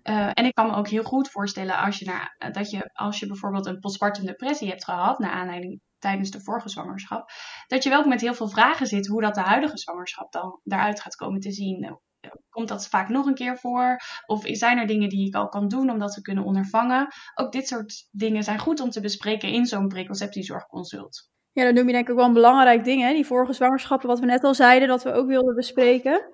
Uh, 0.04 0.30
en 0.34 0.46
ik 0.46 0.54
kan 0.54 0.68
me 0.68 0.76
ook 0.76 0.88
heel 0.88 1.04
goed 1.04 1.30
voorstellen 1.30 1.78
als 1.78 2.00
je, 2.00 2.06
naar, 2.06 2.52
dat 2.52 2.70
je, 2.70 2.90
als 2.94 3.20
je 3.20 3.28
bijvoorbeeld 3.28 3.66
een 3.66 3.80
postpartum 3.80 4.26
depressie 4.26 4.70
hebt 4.70 4.84
gehad, 4.84 5.20
naar 5.20 5.32
aanleiding 5.32 5.82
tijdens 5.98 6.32
de 6.32 6.42
vorige 6.42 6.70
zwangerschap, 6.70 7.30
dat 7.68 7.84
je 7.84 7.90
wel 7.90 8.08
met 8.08 8.22
heel 8.22 8.34
veel 8.34 8.50
vragen 8.50 8.88
zit 8.88 9.08
hoe 9.08 9.22
dat 9.22 9.36
de 9.36 9.42
huidige 9.42 9.78
zwangerschap 9.78 10.32
dan 10.32 10.60
daaruit 10.64 11.02
gaat 11.02 11.16
komen 11.16 11.40
te 11.40 11.52
zien 11.52 12.00
komt 12.50 12.68
dat 12.68 12.88
vaak 12.88 13.10
nog 13.10 13.26
een 13.26 13.34
keer 13.34 13.58
voor? 13.58 13.98
Of 14.26 14.42
zijn 14.44 14.78
er 14.78 14.88
dingen 14.88 15.10
die 15.10 15.28
ik 15.28 15.36
al 15.36 15.50
kan 15.50 15.68
doen 15.68 15.90
om 15.90 16.00
dat 16.00 16.14
te 16.14 16.22
kunnen 16.22 16.44
ondervangen? 16.44 17.08
Ook 17.36 17.52
dit 17.52 17.68
soort 17.68 18.08
dingen 18.12 18.44
zijn 18.44 18.60
goed 18.60 18.80
om 18.80 18.90
te 18.90 19.02
bespreken 19.02 19.50
in 19.50 19.66
zo'n 19.66 19.88
preconceptiezorgconsult. 19.88 21.30
Ja, 21.52 21.64
dat 21.64 21.74
noem 21.74 21.88
je 21.88 21.94
denk 21.94 22.10
ik 22.10 22.16
wel 22.16 22.26
een 22.26 22.34
belangrijk 22.34 22.84
ding, 22.84 23.02
hè? 23.02 23.14
die 23.14 23.26
vorige 23.26 23.54
zwangerschappen, 23.54 24.08
wat 24.08 24.20
we 24.20 24.26
net 24.26 24.44
al 24.44 24.54
zeiden, 24.54 24.88
dat 24.88 25.04
we 25.04 25.12
ook 25.12 25.28
wilden 25.28 25.56
bespreken. 25.56 26.30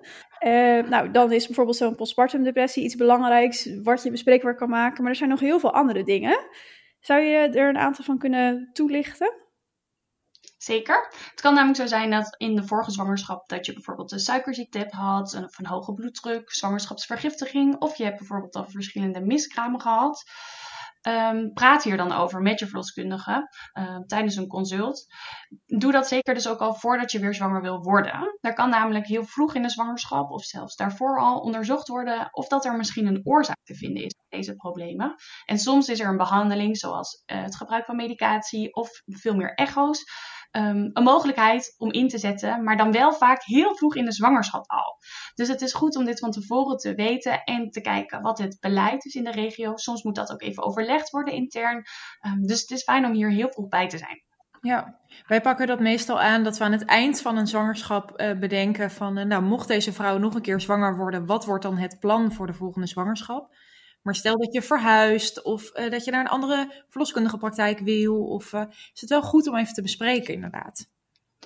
Uh, 0.46 0.82
nou, 0.88 1.10
dan 1.10 1.32
is 1.32 1.46
bijvoorbeeld 1.46 1.76
zo'n 1.76 1.94
postpartum 1.94 2.42
depressie 2.42 2.84
iets 2.84 2.94
belangrijks, 2.94 3.68
wat 3.82 4.02
je 4.02 4.10
bespreekbaar 4.10 4.54
kan 4.54 4.68
maken. 4.68 5.02
Maar 5.02 5.12
er 5.12 5.18
zijn 5.18 5.30
nog 5.30 5.40
heel 5.40 5.60
veel 5.60 5.72
andere 5.72 6.02
dingen. 6.04 6.38
Zou 7.00 7.20
je 7.20 7.36
er 7.36 7.68
een 7.68 7.78
aantal 7.78 8.04
van 8.04 8.18
kunnen 8.18 8.70
toelichten? 8.72 9.32
Zeker. 10.62 11.12
Het 11.30 11.40
kan 11.40 11.54
namelijk 11.54 11.78
zo 11.78 11.86
zijn 11.86 12.10
dat 12.10 12.34
in 12.36 12.54
de 12.54 12.66
vorige 12.66 12.90
zwangerschap 12.90 13.48
dat 13.48 13.66
je 13.66 13.72
bijvoorbeeld 13.72 14.12
een 14.12 14.18
suikerziekte 14.18 14.78
hebt 14.78 14.94
gehad, 14.94 15.34
of 15.44 15.58
een 15.58 15.66
hoge 15.66 15.94
bloeddruk, 15.94 16.52
zwangerschapsvergiftiging, 16.52 17.80
of 17.80 17.96
je 17.96 18.04
hebt 18.04 18.18
bijvoorbeeld 18.18 18.56
al 18.56 18.68
verschillende 18.68 19.20
miskramen 19.20 19.80
gehad. 19.80 20.22
Um, 21.08 21.52
praat 21.52 21.82
hier 21.82 21.96
dan 21.96 22.12
over 22.12 22.42
met 22.42 22.58
je 22.58 22.66
verloskundige 22.66 23.48
uh, 23.78 23.96
tijdens 23.98 24.36
een 24.36 24.46
consult. 24.46 25.06
Doe 25.66 25.92
dat 25.92 26.08
zeker 26.08 26.34
dus 26.34 26.48
ook 26.48 26.60
al 26.60 26.74
voordat 26.74 27.12
je 27.12 27.18
weer 27.18 27.34
zwanger 27.34 27.62
wil 27.62 27.82
worden. 27.82 28.38
Daar 28.40 28.54
kan 28.54 28.70
namelijk 28.70 29.06
heel 29.06 29.24
vroeg 29.24 29.54
in 29.54 29.62
de 29.62 29.70
zwangerschap 29.70 30.30
of 30.30 30.44
zelfs 30.44 30.76
daarvoor 30.76 31.20
al 31.20 31.38
onderzocht 31.38 31.88
worden 31.88 32.28
of 32.30 32.48
dat 32.48 32.64
er 32.64 32.76
misschien 32.76 33.06
een 33.06 33.20
oorzaak 33.24 33.60
te 33.62 33.74
vinden 33.74 34.04
is 34.04 34.14
voor 34.16 34.38
deze 34.38 34.54
problemen. 34.54 35.14
En 35.44 35.58
soms 35.58 35.88
is 35.88 36.00
er 36.00 36.08
een 36.08 36.16
behandeling 36.16 36.76
zoals 36.76 37.22
uh, 37.26 37.42
het 37.42 37.56
gebruik 37.56 37.84
van 37.84 37.96
medicatie 37.96 38.74
of 38.74 38.90
veel 39.06 39.34
meer 39.34 39.54
echo's 39.54 40.04
um, 40.52 40.90
een 40.92 41.02
mogelijkheid 41.02 41.74
om 41.78 41.92
in 41.92 42.08
te 42.08 42.18
zetten, 42.18 42.64
maar 42.64 42.76
dan 42.76 42.92
wel 42.92 43.12
vaak 43.12 43.44
heel 43.44 43.76
vroeg 43.76 43.96
in 43.96 44.04
de 44.04 44.12
zwangerschap 44.12 44.70
al. 44.70 44.98
Dus 45.34 45.48
het 45.48 45.60
is 45.60 45.72
goed 45.72 45.96
om 45.96 46.04
dit 46.04 46.18
van 46.18 46.30
tevoren 46.30 46.76
te 46.76 46.94
weten 46.94 47.44
en 47.44 47.70
te 47.70 47.80
kijken 47.80 48.22
wat 48.22 48.38
het 48.38 48.56
beleid 48.60 49.04
is 49.04 49.14
in 49.14 49.24
de 49.24 49.30
regio. 49.30 49.76
Soms 49.76 50.02
moet 50.02 50.14
dat 50.14 50.32
ook 50.32 50.42
even 50.42 50.62
overlegd 50.62 51.10
worden 51.10 51.34
intern. 51.34 51.84
Um, 52.26 52.46
dus 52.46 52.60
het 52.60 52.70
is 52.70 52.82
fijn 52.82 53.04
om 53.04 53.12
hier 53.12 53.30
heel 53.30 53.50
vroeg 53.50 53.68
bij 53.68 53.88
te 53.88 53.98
zijn. 53.98 54.22
Ja, 54.60 54.98
wij 55.26 55.40
pakken 55.40 55.66
dat 55.66 55.80
meestal 55.80 56.20
aan 56.20 56.44
dat 56.44 56.58
we 56.58 56.64
aan 56.64 56.72
het 56.72 56.84
eind 56.84 57.20
van 57.20 57.36
een 57.36 57.46
zwangerschap 57.46 58.20
uh, 58.20 58.38
bedenken 58.38 58.90
van, 58.90 59.18
uh, 59.18 59.24
nou, 59.24 59.42
mocht 59.42 59.68
deze 59.68 59.92
vrouw 59.92 60.18
nog 60.18 60.34
een 60.34 60.42
keer 60.42 60.60
zwanger 60.60 60.96
worden, 60.96 61.26
wat 61.26 61.44
wordt 61.44 61.62
dan 61.62 61.78
het 61.78 61.96
plan 62.00 62.32
voor 62.32 62.46
de 62.46 62.52
volgende 62.52 62.86
zwangerschap? 62.86 63.54
Maar 64.02 64.14
stel 64.14 64.38
dat 64.38 64.52
je 64.52 64.62
verhuist 64.62 65.42
of 65.42 65.78
uh, 65.78 65.90
dat 65.90 66.04
je 66.04 66.10
naar 66.10 66.20
een 66.20 66.26
andere 66.26 66.84
verloskundige 66.88 67.36
praktijk 67.36 67.78
wil, 67.78 68.24
of, 68.24 68.52
uh, 68.52 68.62
is 68.68 69.00
het 69.00 69.10
wel 69.10 69.22
goed 69.22 69.46
om 69.46 69.56
even 69.56 69.74
te 69.74 69.82
bespreken, 69.82 70.34
inderdaad. 70.34 70.90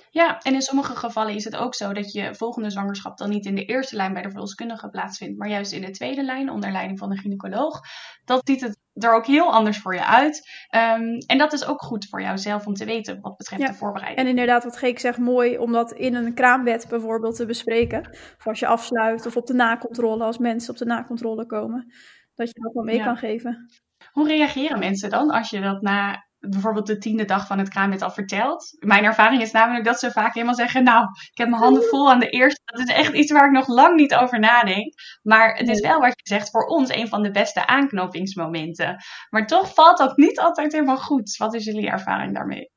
Ja, 0.09 0.39
en 0.41 0.53
in 0.53 0.61
sommige 0.61 0.95
gevallen 0.95 1.35
is 1.35 1.43
het 1.43 1.55
ook 1.55 1.75
zo 1.75 1.93
dat 1.93 2.11
je 2.11 2.35
volgende 2.35 2.69
zwangerschap 2.69 3.17
dan 3.17 3.29
niet 3.29 3.45
in 3.45 3.55
de 3.55 3.65
eerste 3.65 3.95
lijn 3.95 4.13
bij 4.13 4.21
de 4.21 4.29
verloskundige 4.29 4.89
plaatsvindt, 4.89 5.37
maar 5.37 5.49
juist 5.49 5.71
in 5.71 5.81
de 5.81 5.91
tweede 5.91 6.23
lijn 6.23 6.49
onder 6.49 6.71
leiding 6.71 6.99
van 6.99 7.09
de 7.09 7.17
gynaecoloog. 7.17 7.81
Dat 8.25 8.41
ziet 8.47 8.61
het 8.61 8.77
er 8.93 9.13
ook 9.13 9.25
heel 9.25 9.51
anders 9.51 9.77
voor 9.77 9.93
je 9.93 10.05
uit. 10.05 10.49
Um, 10.75 11.17
en 11.17 11.37
dat 11.37 11.53
is 11.53 11.65
ook 11.65 11.81
goed 11.81 12.07
voor 12.09 12.21
jouzelf 12.21 12.67
om 12.67 12.73
te 12.73 12.85
weten 12.85 13.21
wat 13.21 13.37
betreft 13.37 13.61
ja. 13.61 13.67
de 13.67 13.73
voorbereiding. 13.73 14.21
En 14.21 14.29
inderdaad, 14.29 14.63
wat 14.63 14.77
Geek 14.77 14.99
zegt, 14.99 15.17
mooi 15.17 15.57
om 15.57 15.71
dat 15.71 15.91
in 15.91 16.15
een 16.15 16.33
kraambed 16.33 16.85
bijvoorbeeld 16.89 17.35
te 17.35 17.45
bespreken. 17.45 18.09
Of 18.37 18.47
als 18.47 18.59
je 18.59 18.67
afsluit 18.67 19.25
of 19.25 19.35
op 19.35 19.45
de 19.45 19.53
nakontrole, 19.53 20.23
als 20.23 20.37
mensen 20.37 20.71
op 20.71 20.77
de 20.77 20.85
nakontrole 20.85 21.45
komen 21.45 21.93
dat 22.37 22.47
je 22.47 22.61
dat 22.61 22.73
wel 22.73 22.83
mee 22.83 22.97
ja. 22.97 23.03
kan 23.03 23.17
geven. 23.17 23.69
Hoe 24.11 24.27
reageren 24.27 24.79
mensen 24.79 25.09
dan 25.09 25.29
als 25.29 25.49
je 25.49 25.61
dat 25.61 25.81
na 25.81 26.25
bijvoorbeeld 26.39 26.87
de 26.87 26.97
tiende 26.97 27.25
dag 27.25 27.47
van 27.47 27.57
het 27.57 27.69
kraambed 27.69 28.01
al 28.01 28.11
vertelt? 28.11 28.75
Mijn 28.79 29.03
ervaring 29.03 29.41
is 29.41 29.51
namelijk 29.51 29.85
dat 29.85 29.99
ze 29.99 30.11
vaak 30.11 30.33
helemaal 30.33 30.55
zeggen: 30.55 30.83
Nou, 30.83 31.03
ik 31.31 31.37
heb 31.37 31.49
mijn 31.49 31.61
handen 31.61 31.83
vol 31.83 32.11
aan 32.11 32.19
de 32.19 32.29
eerste. 32.29 32.61
Dat 32.65 32.87
is 32.87 32.93
echt 32.93 33.13
iets 33.13 33.31
waar 33.31 33.45
ik 33.45 33.51
nog 33.51 33.67
lang 33.67 33.95
niet 33.95 34.15
over 34.15 34.39
nadenk. 34.39 34.93
Maar 35.21 35.55
het 35.55 35.69
is 35.69 35.79
wel 35.79 35.99
wat 35.99 36.13
je 36.15 36.35
zegt 36.35 36.49
voor 36.49 36.65
ons 36.65 36.89
een 36.89 37.07
van 37.07 37.23
de 37.23 37.31
beste 37.31 37.67
aanknopingsmomenten. 37.67 38.95
Maar 39.29 39.47
toch 39.47 39.73
valt 39.73 39.97
dat 39.97 40.17
niet 40.17 40.39
altijd 40.39 40.71
helemaal 40.71 40.97
goed. 40.97 41.35
Wat 41.37 41.53
is 41.53 41.63
jullie 41.63 41.89
ervaring 41.89 42.33
daarmee? 42.33 42.75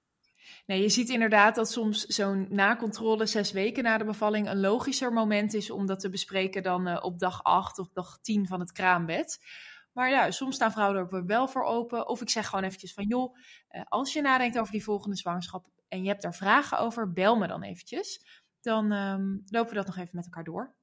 Nee, 0.71 0.83
je 0.83 0.89
ziet 0.89 1.09
inderdaad 1.09 1.55
dat 1.55 1.71
soms 1.71 2.07
zo'n 2.07 2.47
nakontrole 2.51 3.27
zes 3.27 3.53
weken 3.53 3.83
na 3.83 3.99
de 3.99 4.05
bevalling 4.05 4.49
een 4.49 4.61
logischer 4.61 5.13
moment 5.13 5.55
is 5.55 5.71
om 5.71 5.87
dat 5.87 6.01
te 6.01 6.11
bespreken 6.11 6.63
dan 6.63 6.89
uh, 6.89 6.99
op 7.03 7.19
dag 7.19 7.43
8 7.43 7.79
of 7.79 7.89
dag 7.93 8.19
10 8.23 8.47
van 8.47 8.61
het 8.61 8.73
kraambed. 8.73 9.39
Maar 9.93 10.11
ja, 10.11 10.31
soms 10.31 10.55
staan 10.55 10.73
vrouwen 10.73 10.99
er 10.99 11.03
ook 11.03 11.27
wel 11.27 11.49
voor 11.49 11.65
open. 11.65 12.09
Of 12.09 12.21
ik 12.21 12.31
zeg 12.31 12.47
gewoon 12.47 12.65
eventjes 12.65 12.95
van, 12.95 13.05
joh, 13.05 13.37
uh, 13.71 13.83
als 13.89 14.13
je 14.13 14.21
nadenkt 14.21 14.59
over 14.59 14.73
die 14.73 14.85
volgende 14.85 15.17
zwangerschap 15.17 15.67
en 15.89 16.03
je 16.03 16.09
hebt 16.09 16.23
daar 16.23 16.35
vragen 16.35 16.79
over, 16.79 17.13
bel 17.13 17.37
me 17.37 17.47
dan 17.47 17.63
eventjes. 17.63 18.25
Dan 18.61 18.93
um, 18.93 19.43
lopen 19.47 19.71
we 19.71 19.77
dat 19.77 19.87
nog 19.87 19.97
even 19.97 20.17
met 20.17 20.25
elkaar 20.25 20.45
door. 20.45 20.75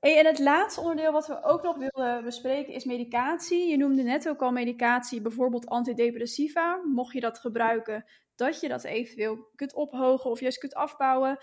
Hey, 0.00 0.18
en 0.18 0.26
het 0.26 0.38
laatste 0.38 0.80
onderdeel 0.80 1.12
wat 1.12 1.26
we 1.26 1.42
ook 1.42 1.62
nog 1.62 1.76
wilden 1.76 2.24
bespreken 2.24 2.72
is 2.72 2.84
medicatie. 2.84 3.68
Je 3.68 3.76
noemde 3.76 4.02
net 4.02 4.28
ook 4.28 4.42
al 4.42 4.52
medicatie, 4.52 5.20
bijvoorbeeld 5.20 5.66
antidepressiva. 5.66 6.80
Mocht 6.84 7.12
je 7.12 7.20
dat 7.20 7.38
gebruiken, 7.38 8.04
dat 8.34 8.60
je 8.60 8.68
dat 8.68 8.84
eventueel 8.84 9.50
kunt 9.54 9.74
ophogen 9.74 10.30
of 10.30 10.40
juist 10.40 10.58
kunt 10.58 10.74
afbouwen. 10.74 11.38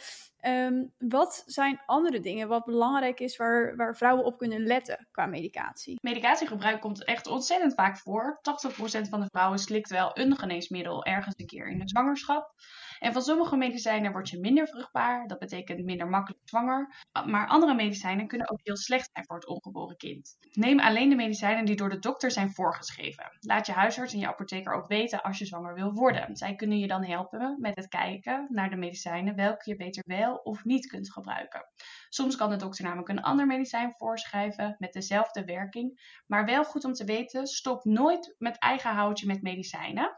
Um, 0.45 0.93
wat 0.97 1.43
zijn 1.45 1.81
andere 1.85 2.19
dingen 2.19 2.47
wat 2.47 2.65
belangrijk 2.65 3.19
is 3.19 3.37
waar, 3.37 3.75
waar 3.75 3.97
vrouwen 3.97 4.25
op 4.25 4.37
kunnen 4.37 4.63
letten 4.63 5.07
qua 5.11 5.25
medicatie? 5.25 5.97
Medicatiegebruik 6.01 6.81
komt 6.81 7.03
echt 7.03 7.27
ontzettend 7.27 7.73
vaak 7.73 7.97
voor. 7.97 8.39
80% 8.39 9.09
van 9.09 9.19
de 9.19 9.27
vrouwen 9.31 9.59
slikt 9.59 9.89
wel 9.89 10.17
een 10.17 10.37
geneesmiddel 10.37 11.05
ergens 11.05 11.35
een 11.37 11.45
keer 11.45 11.67
in 11.67 11.79
de 11.79 11.89
zwangerschap. 11.89 12.53
En 12.99 13.13
van 13.13 13.21
sommige 13.21 13.57
medicijnen 13.57 14.11
word 14.11 14.29
je 14.29 14.39
minder 14.39 14.67
vruchtbaar. 14.67 15.27
Dat 15.27 15.39
betekent 15.39 15.83
minder 15.85 16.07
makkelijk 16.07 16.41
zwanger. 16.45 16.95
Maar 17.25 17.47
andere 17.47 17.73
medicijnen 17.73 18.27
kunnen 18.27 18.49
ook 18.49 18.59
heel 18.63 18.77
slecht 18.77 19.09
zijn 19.13 19.25
voor 19.25 19.35
het 19.35 19.47
ongeboren 19.47 19.97
kind. 19.97 20.37
Neem 20.51 20.79
alleen 20.79 21.09
de 21.09 21.15
medicijnen 21.15 21.65
die 21.65 21.75
door 21.75 21.89
de 21.89 21.99
dokter 21.99 22.31
zijn 22.31 22.53
voorgeschreven. 22.53 23.37
Laat 23.39 23.65
je 23.65 23.71
huisarts 23.71 24.13
en 24.13 24.19
je 24.19 24.27
apotheker 24.27 24.73
ook 24.73 24.87
weten 24.87 25.21
als 25.21 25.37
je 25.37 25.45
zwanger 25.45 25.73
wil 25.73 25.93
worden. 25.93 26.35
Zij 26.35 26.55
kunnen 26.55 26.79
je 26.79 26.87
dan 26.87 27.05
helpen 27.05 27.57
met 27.59 27.75
het 27.75 27.87
kijken 27.87 28.47
naar 28.49 28.69
de 28.69 28.75
medicijnen 28.75 29.35
welke 29.35 29.69
je 29.69 29.75
beter 29.75 30.03
wel 30.05 30.35
of 30.35 30.63
niet 30.63 30.87
kunt 30.87 31.11
gebruiken. 31.11 31.65
Soms 32.09 32.35
kan 32.35 32.49
de 32.49 32.55
dokter 32.55 32.83
namelijk 32.83 33.09
een 33.09 33.21
ander 33.21 33.45
medicijn 33.45 33.93
voorschrijven 33.97 34.75
met 34.77 34.93
dezelfde 34.93 35.45
werking. 35.45 36.21
Maar 36.27 36.45
wel 36.45 36.63
goed 36.63 36.85
om 36.85 36.93
te 36.93 37.05
weten, 37.05 37.47
stop 37.47 37.83
nooit 37.83 38.35
met 38.37 38.57
eigen 38.57 38.93
houtje 38.93 39.27
met 39.27 39.41
medicijnen. 39.41 40.17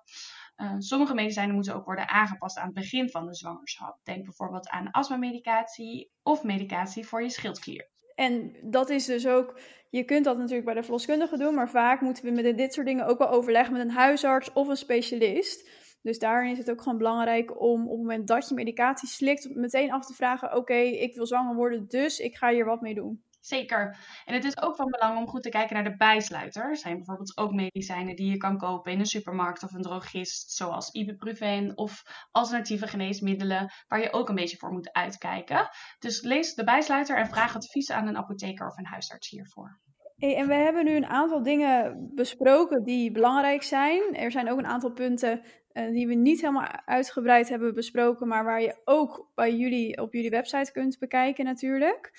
Uh, 0.62 0.76
sommige 0.78 1.14
medicijnen 1.14 1.56
moeten 1.56 1.76
ook 1.76 1.86
worden 1.86 2.10
aangepast 2.10 2.58
aan 2.58 2.66
het 2.66 2.74
begin 2.74 3.10
van 3.10 3.26
de 3.26 3.36
zwangerschap. 3.36 4.00
Denk 4.04 4.24
bijvoorbeeld 4.24 4.70
aan 4.70 4.92
astma-medicatie 4.92 6.12
of 6.24 6.44
medicatie 6.44 7.06
voor 7.06 7.24
je 7.24 7.30
schildklier. 7.30 7.90
En 8.16 8.56
dat 8.64 8.90
is 8.90 9.06
dus 9.06 9.28
ook, 9.28 9.60
je 9.90 10.04
kunt 10.04 10.26
dat 10.26 10.38
natuurlijk 10.38 10.66
bij 10.66 10.74
de 10.74 10.84
verloskundige 10.84 11.38
doen, 11.38 11.56
maar 11.56 11.70
vaak 11.70 12.02
moeten 12.02 12.24
we 12.24 12.32
met 12.32 12.58
dit 12.58 12.74
soort 12.74 12.88
dingen 12.88 13.06
ook 13.06 13.18
wel 13.18 13.30
overleggen 13.30 13.74
met 13.74 13.82
een 13.82 13.92
huisarts 13.92 14.54
of 14.54 14.68
een 14.68 14.78
specialist. 14.78 15.70
Dus 16.02 16.20
daarin 16.20 16.52
is 16.52 16.58
het 16.58 16.72
ook 16.72 16.82
gewoon 16.82 16.98
belangrijk 16.98 17.62
om 17.62 17.82
op 17.84 17.90
het 17.90 17.98
moment 17.98 18.28
dat 18.28 18.50
je 18.50 18.56
medicatie 18.56 19.08
slikt, 19.08 19.56
meteen 19.56 19.92
af 19.92 20.06
te 20.06 20.14
vragen: 20.14 20.56
Oké, 20.56 20.74
ik 20.76 21.16
wil 21.16 21.26
zwanger 21.26 21.56
worden, 21.56 21.88
dus 21.88 22.20
ik 22.20 22.36
ga 22.36 22.52
hier 22.52 22.66
wat 22.66 22.82
mee 22.82 22.94
doen. 22.94 23.24
Zeker. 23.42 23.98
En 24.26 24.34
het 24.34 24.44
is 24.44 24.62
ook 24.62 24.76
van 24.76 24.90
belang 24.90 25.18
om 25.18 25.28
goed 25.28 25.44
te 25.44 25.50
kijken 25.50 25.76
naar 25.76 25.84
de 25.84 25.96
bijsluiter. 25.96 26.70
Er 26.70 26.78
zijn 26.78 26.96
bijvoorbeeld 26.96 27.38
ook 27.38 27.52
medicijnen 27.52 28.16
die 28.16 28.32
je 28.32 28.38
kan 28.38 28.58
kopen 28.58 28.92
in 28.92 29.00
een 29.00 29.06
supermarkt 29.06 29.64
of 29.64 29.74
een 29.74 29.82
drogist, 29.82 30.52
zoals 30.52 30.90
ibuprofen 30.90 31.78
of 31.78 32.04
alternatieve 32.32 32.88
geneesmiddelen, 32.88 33.72
waar 33.88 34.02
je 34.02 34.14
ook 34.14 34.30
een 34.30 34.36
beetje 34.36 34.58
voor 34.58 34.72
moet 34.72 34.94
uitkijken. 34.94 35.70
Dus 36.00 36.22
lees 36.22 36.54
de 36.54 36.64
bijsluiter 36.64 37.18
en 37.18 37.28
vraag 37.28 37.56
advies 37.56 37.92
aan 37.92 38.08
een 38.08 38.18
apotheker 38.18 38.68
of 38.68 38.78
een 38.78 38.86
huisarts 38.86 39.30
hiervoor. 39.30 39.80
En 40.18 40.48
we 40.48 40.54
hebben 40.54 40.86
nu 40.86 40.96
een 40.96 41.06
aantal 41.06 41.44
dingen 41.44 42.10
besproken 42.16 42.84
die 42.84 43.12
belangrijk 43.12 43.64
zijn. 43.64 44.16
Er 44.16 44.32
zijn 44.32 44.50
ook 44.50 44.58
een 44.58 44.66
aantal 44.66 44.92
punten 44.92 45.42
uh, 45.74 45.92
die 45.92 46.08
we 46.08 46.14
niet 46.14 46.42
helemaal 46.42 46.68
uitgebreid 46.86 47.50
hebben 47.50 47.74
besproken, 47.74 48.28
maar 48.28 48.44
waar 48.44 48.62
je 48.62 48.82
ook 48.84 49.32
bij 49.36 49.56
jullie 49.56 50.02
op 50.02 50.14
jullie 50.14 50.30
website 50.30 50.72
kunt 50.72 51.00
bekijken 51.00 51.46
natuurlijk. 51.46 52.12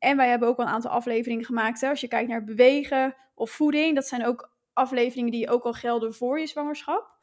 En 0.00 0.16
wij 0.16 0.28
hebben 0.28 0.48
ook 0.48 0.58
al 0.58 0.64
een 0.64 0.70
aantal 0.70 0.90
afleveringen 0.90 1.44
gemaakt. 1.44 1.80
Hè? 1.80 1.88
Als 1.88 2.00
je 2.00 2.08
kijkt 2.08 2.28
naar 2.28 2.44
bewegen 2.44 3.16
of 3.34 3.50
voeding, 3.50 3.94
dat 3.94 4.06
zijn 4.06 4.24
ook 4.24 4.52
afleveringen 4.72 5.32
die 5.32 5.50
ook 5.50 5.64
al 5.64 5.72
gelden 5.72 6.14
voor 6.14 6.40
je 6.40 6.46
zwangerschap. 6.46 7.18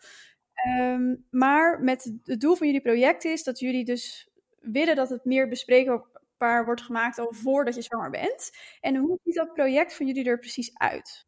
Um, 0.67 1.25
maar 1.29 1.81
met 1.81 2.17
het 2.23 2.39
doel 2.39 2.55
van 2.55 2.67
jullie 2.67 2.81
project 2.81 3.25
is 3.25 3.43
dat 3.43 3.59
jullie 3.59 3.85
dus 3.85 4.29
willen 4.59 4.95
dat 4.95 5.09
het 5.09 5.25
meer 5.25 5.47
bespreekbaar 5.47 6.65
wordt 6.65 6.81
gemaakt 6.81 7.19
al 7.19 7.33
voordat 7.33 7.75
je 7.75 7.81
zwanger 7.81 8.09
bent. 8.09 8.51
En 8.79 8.95
hoe 8.95 9.19
ziet 9.23 9.35
dat 9.35 9.53
project 9.53 9.95
van 9.95 10.05
jullie 10.05 10.25
er 10.25 10.39
precies 10.39 10.77
uit? 10.77 11.26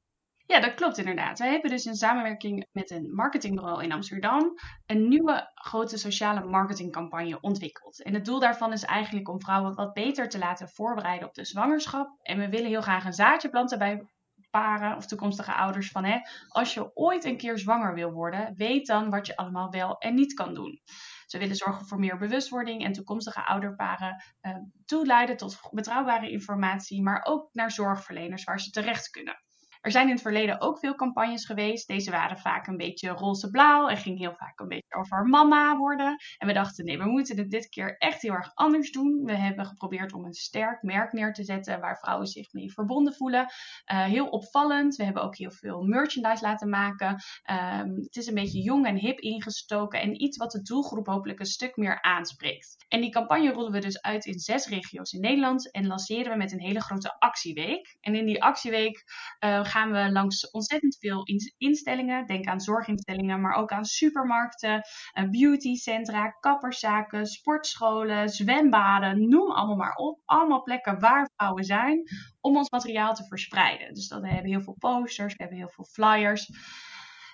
Ja, 0.51 0.59
dat 0.59 0.73
klopt 0.73 0.97
inderdaad. 0.97 1.39
Wij 1.39 1.51
hebben 1.51 1.69
dus 1.69 1.85
in 1.85 1.95
samenwerking 1.95 2.67
met 2.71 2.91
een 2.91 3.13
marketingbureau 3.15 3.83
in 3.83 3.91
Amsterdam 3.91 4.53
een 4.85 5.07
nieuwe 5.07 5.51
grote 5.53 5.97
sociale 5.97 6.45
marketingcampagne 6.45 7.39
ontwikkeld. 7.41 8.03
En 8.03 8.13
het 8.13 8.25
doel 8.25 8.39
daarvan 8.39 8.73
is 8.73 8.83
eigenlijk 8.83 9.29
om 9.29 9.41
vrouwen 9.41 9.75
wat 9.75 9.93
beter 9.93 10.29
te 10.29 10.38
laten 10.38 10.69
voorbereiden 10.69 11.27
op 11.27 11.33
de 11.33 11.45
zwangerschap. 11.45 12.17
En 12.21 12.39
we 12.39 12.49
willen 12.49 12.69
heel 12.69 12.81
graag 12.81 13.05
een 13.05 13.13
zaadje 13.13 13.49
planten 13.49 13.77
bij 13.79 14.05
paren 14.49 14.95
of 14.95 15.05
toekomstige 15.05 15.53
ouders 15.53 15.91
van 15.91 16.03
hè, 16.03 16.19
als 16.47 16.73
je 16.73 16.95
ooit 16.95 17.25
een 17.25 17.38
keer 17.38 17.57
zwanger 17.57 17.93
wil 17.93 18.12
worden, 18.12 18.53
weet 18.55 18.88
dan 18.88 19.09
wat 19.09 19.27
je 19.27 19.35
allemaal 19.35 19.69
wel 19.69 19.97
en 19.97 20.13
niet 20.13 20.33
kan 20.33 20.53
doen. 20.53 20.81
Ze 21.25 21.38
willen 21.38 21.55
zorgen 21.55 21.88
voor 21.88 21.99
meer 21.99 22.17
bewustwording 22.17 22.83
en 22.83 22.91
toekomstige 22.91 23.45
ouderparen 23.45 24.23
uh, 24.41 24.55
toeleiden 24.85 25.38
tot 25.38 25.59
betrouwbare 25.71 26.29
informatie, 26.29 27.01
maar 27.01 27.25
ook 27.25 27.49
naar 27.53 27.71
zorgverleners 27.71 28.43
waar 28.43 28.59
ze 28.59 28.69
terecht 28.69 29.09
kunnen. 29.09 29.43
Er 29.81 29.91
zijn 29.91 30.05
in 30.05 30.13
het 30.13 30.21
verleden 30.21 30.61
ook 30.61 30.79
veel 30.79 30.95
campagnes 30.95 31.45
geweest. 31.45 31.87
Deze 31.87 32.11
waren 32.11 32.37
vaak 32.37 32.67
een 32.67 32.77
beetje 32.77 33.09
roze-blauw 33.09 33.87
en 33.87 33.97
ging 33.97 34.17
heel 34.17 34.35
vaak 34.35 34.59
een 34.59 34.67
beetje 34.67 34.95
over 34.95 35.25
mama 35.25 35.77
worden. 35.77 36.17
En 36.37 36.47
we 36.47 36.53
dachten, 36.53 36.85
nee, 36.85 36.97
we 36.97 37.05
moeten 37.05 37.37
het 37.37 37.49
dit 37.49 37.69
keer 37.69 37.97
echt 37.97 38.21
heel 38.21 38.33
erg 38.33 38.51
anders 38.53 38.91
doen. 38.91 39.21
We 39.25 39.35
hebben 39.35 39.65
geprobeerd 39.65 40.13
om 40.13 40.25
een 40.25 40.33
sterk 40.33 40.81
merk 40.81 41.13
neer 41.13 41.33
te 41.33 41.43
zetten 41.43 41.79
waar 41.79 41.97
vrouwen 41.97 42.27
zich 42.27 42.53
mee 42.53 42.73
verbonden 42.73 43.13
voelen. 43.13 43.41
Uh, 43.41 44.03
heel 44.03 44.27
opvallend. 44.27 44.95
We 44.95 45.03
hebben 45.03 45.23
ook 45.23 45.37
heel 45.37 45.51
veel 45.51 45.81
merchandise 45.81 46.43
laten 46.43 46.69
maken. 46.69 47.09
Um, 47.09 47.95
het 47.95 48.15
is 48.15 48.27
een 48.27 48.33
beetje 48.33 48.61
jong 48.61 48.85
en 48.85 48.95
hip 48.95 49.19
ingestoken 49.19 50.01
en 50.01 50.21
iets 50.21 50.37
wat 50.37 50.51
de 50.51 50.61
doelgroep 50.61 51.07
hopelijk 51.07 51.39
een 51.39 51.45
stuk 51.45 51.75
meer 51.75 52.01
aanspreekt. 52.01 52.85
En 52.87 53.01
die 53.01 53.11
campagne 53.11 53.51
rollen 53.51 53.71
we 53.71 53.79
dus 53.79 54.01
uit 54.01 54.25
in 54.25 54.39
zes 54.39 54.67
regio's 54.67 55.11
in 55.11 55.21
Nederland 55.21 55.71
en 55.71 55.87
lanceren 55.87 56.31
we 56.31 56.37
met 56.37 56.51
een 56.51 56.61
hele 56.61 56.81
grote 56.81 57.19
actieweek. 57.19 57.97
En 58.01 58.15
in 58.15 58.25
die 58.25 58.43
actieweek 58.43 59.03
uh, 59.39 59.63
gaan 59.69 59.91
we 59.91 60.12
langs 60.12 60.51
ontzettend 60.51 60.97
veel 60.99 61.27
instellingen. 61.58 62.25
Denk 62.25 62.45
aan 62.45 62.62
zorginstellingen, 62.62 63.41
maar 63.41 63.55
ook 63.55 63.71
aan 63.71 63.86
supermarkten, 63.86 64.82
eh, 65.13 65.29
beautycentra, 65.29 66.29
kapperszaken, 66.29 67.25
sportscholen, 67.25 68.29
zwembaden. 68.29 69.29
Noem 69.29 69.51
allemaal 69.51 69.75
maar 69.75 69.95
op. 69.95 70.21
Allemaal 70.25 70.63
plekken 70.63 70.99
waar 70.99 71.29
vrouwen 71.36 71.63
zijn 71.63 72.03
om 72.41 72.58
ons 72.58 72.69
materiaal 72.69 73.13
te 73.13 73.25
verspreiden. 73.25 73.93
Dus 73.93 74.08
dat, 74.08 74.21
we 74.21 74.27
hebben 74.27 74.51
heel 74.51 74.62
veel 74.62 74.75
posters, 74.79 75.36
we 75.36 75.41
hebben 75.43 75.60
heel 75.60 75.69
veel 75.69 75.86
flyers. 75.91 76.49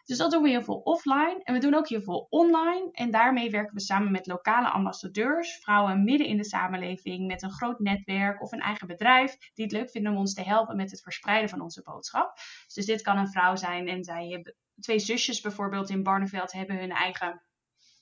Dus 0.05 0.17
dat 0.17 0.31
doen 0.31 0.43
we 0.43 0.49
heel 0.49 0.63
veel 0.63 0.81
offline. 0.83 1.39
En 1.43 1.53
we 1.53 1.59
doen 1.59 1.73
ook 1.73 1.87
heel 1.87 2.01
veel 2.01 2.27
online. 2.29 2.89
En 2.91 3.11
daarmee 3.11 3.49
werken 3.49 3.73
we 3.73 3.81
samen 3.81 4.11
met 4.11 4.27
lokale 4.27 4.69
ambassadeurs, 4.69 5.57
vrouwen 5.61 6.03
midden 6.03 6.27
in 6.27 6.37
de 6.37 6.45
samenleving, 6.45 7.27
met 7.27 7.41
een 7.41 7.51
groot 7.51 7.79
netwerk 7.79 8.41
of 8.41 8.51
een 8.51 8.59
eigen 8.59 8.87
bedrijf, 8.87 9.37
die 9.53 9.63
het 9.63 9.73
leuk 9.73 9.89
vinden 9.89 10.11
om 10.11 10.17
ons 10.17 10.33
te 10.33 10.43
helpen 10.43 10.75
met 10.75 10.91
het 10.91 11.01
verspreiden 11.01 11.49
van 11.49 11.61
onze 11.61 11.81
boodschap. 11.81 12.37
Dus 12.73 12.85
dit 12.85 13.01
kan 13.01 13.17
een 13.17 13.31
vrouw 13.31 13.55
zijn 13.55 13.87
en 13.87 14.03
zij 14.03 14.27
hebben 14.27 14.55
twee 14.79 14.99
zusjes 14.99 15.41
bijvoorbeeld 15.41 15.89
in 15.89 16.03
Barneveld 16.03 16.51
hebben 16.51 16.77
hun 16.77 16.91
eigen 16.91 17.41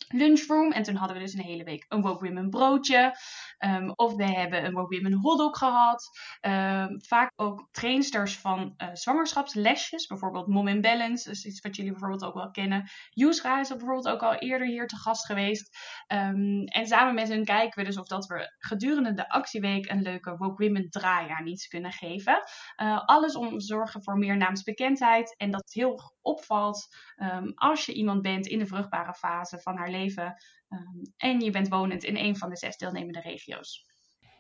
lunchroom. 0.08 0.72
En 0.72 0.84
toen 0.84 0.96
hadden 0.96 1.18
we 1.18 1.24
dus 1.24 1.34
een 1.34 1.40
hele 1.40 1.64
week 1.64 1.86
een 1.90 2.02
Woke 2.02 2.26
Women 2.26 2.50
broodje. 2.50 3.18
Um, 3.66 3.92
of 3.96 4.16
we 4.16 4.26
hebben 4.26 4.66
een 4.66 4.74
Women 4.74 5.14
hotdog 5.14 5.58
gehad. 5.58 6.10
Um, 6.42 7.02
vaak 7.02 7.32
ook 7.36 7.68
trainsters 7.72 8.38
van 8.38 8.74
uh, 8.78 8.90
zwangerschapslesjes. 8.94 10.06
Bijvoorbeeld 10.06 10.48
Mom 10.48 10.68
in 10.68 10.82
Balance. 10.82 11.30
Is 11.30 11.46
iets 11.46 11.62
wat 11.62 11.76
jullie 11.76 11.92
bijvoorbeeld 11.92 12.24
ook 12.24 12.34
wel 12.34 12.52
kennen. 12.52 12.90
Yusra 13.10 13.60
is 13.60 13.70
bijvoorbeeld 13.70 14.08
ook 14.08 14.24
al 14.24 14.36
eerder 14.36 14.68
hier 14.68 14.88
te 14.88 14.98
gast 14.98 15.26
geweest. 15.26 15.78
Um, 16.08 16.64
en 16.64 16.88
samen 16.88 17.14
met 17.14 17.28
hen 17.28 17.46
kijken 17.46 17.80
we 17.80 17.86
dus 17.86 17.98
of 17.98 18.08
dat 18.08 18.26
we 18.26 18.54
gedurende 18.58 19.14
de 19.14 19.30
actieweek 19.30 19.90
een 19.90 20.02
leuke 20.02 20.38
Woke 20.38 20.64
Women 20.64 20.90
draai 20.90 21.30
aan 21.30 21.48
iets 21.48 21.68
kunnen 21.68 21.92
geven. 21.92 22.44
Uh, 22.82 23.02
alles 23.06 23.36
om 23.36 23.58
te 23.58 23.66
zorgen 23.66 24.04
voor 24.04 24.18
meer 24.18 24.38
naamsbekendheid. 24.38 25.36
En 25.38 25.52
dat 25.52 25.62
het 25.62 25.74
heel 25.74 26.14
opvalt 26.22 26.88
als 27.56 27.86
je 27.86 27.94
iemand 27.94 28.22
bent 28.22 28.48
in 28.48 28.60
de 28.60 28.66
vruchtbare 28.66 29.14
fase 29.14 29.60
van 29.60 29.78
haar 29.78 29.90
leven. 29.90 30.36
Um, 30.74 31.02
en 31.18 31.40
je 31.40 31.52
bent 31.52 31.68
wonend 31.68 32.04
in 32.04 32.18
een 32.18 32.38
van 32.38 32.50
de 32.50 32.58
zes 32.58 32.78
deelnemende 32.78 33.20
regio's. 33.20 33.86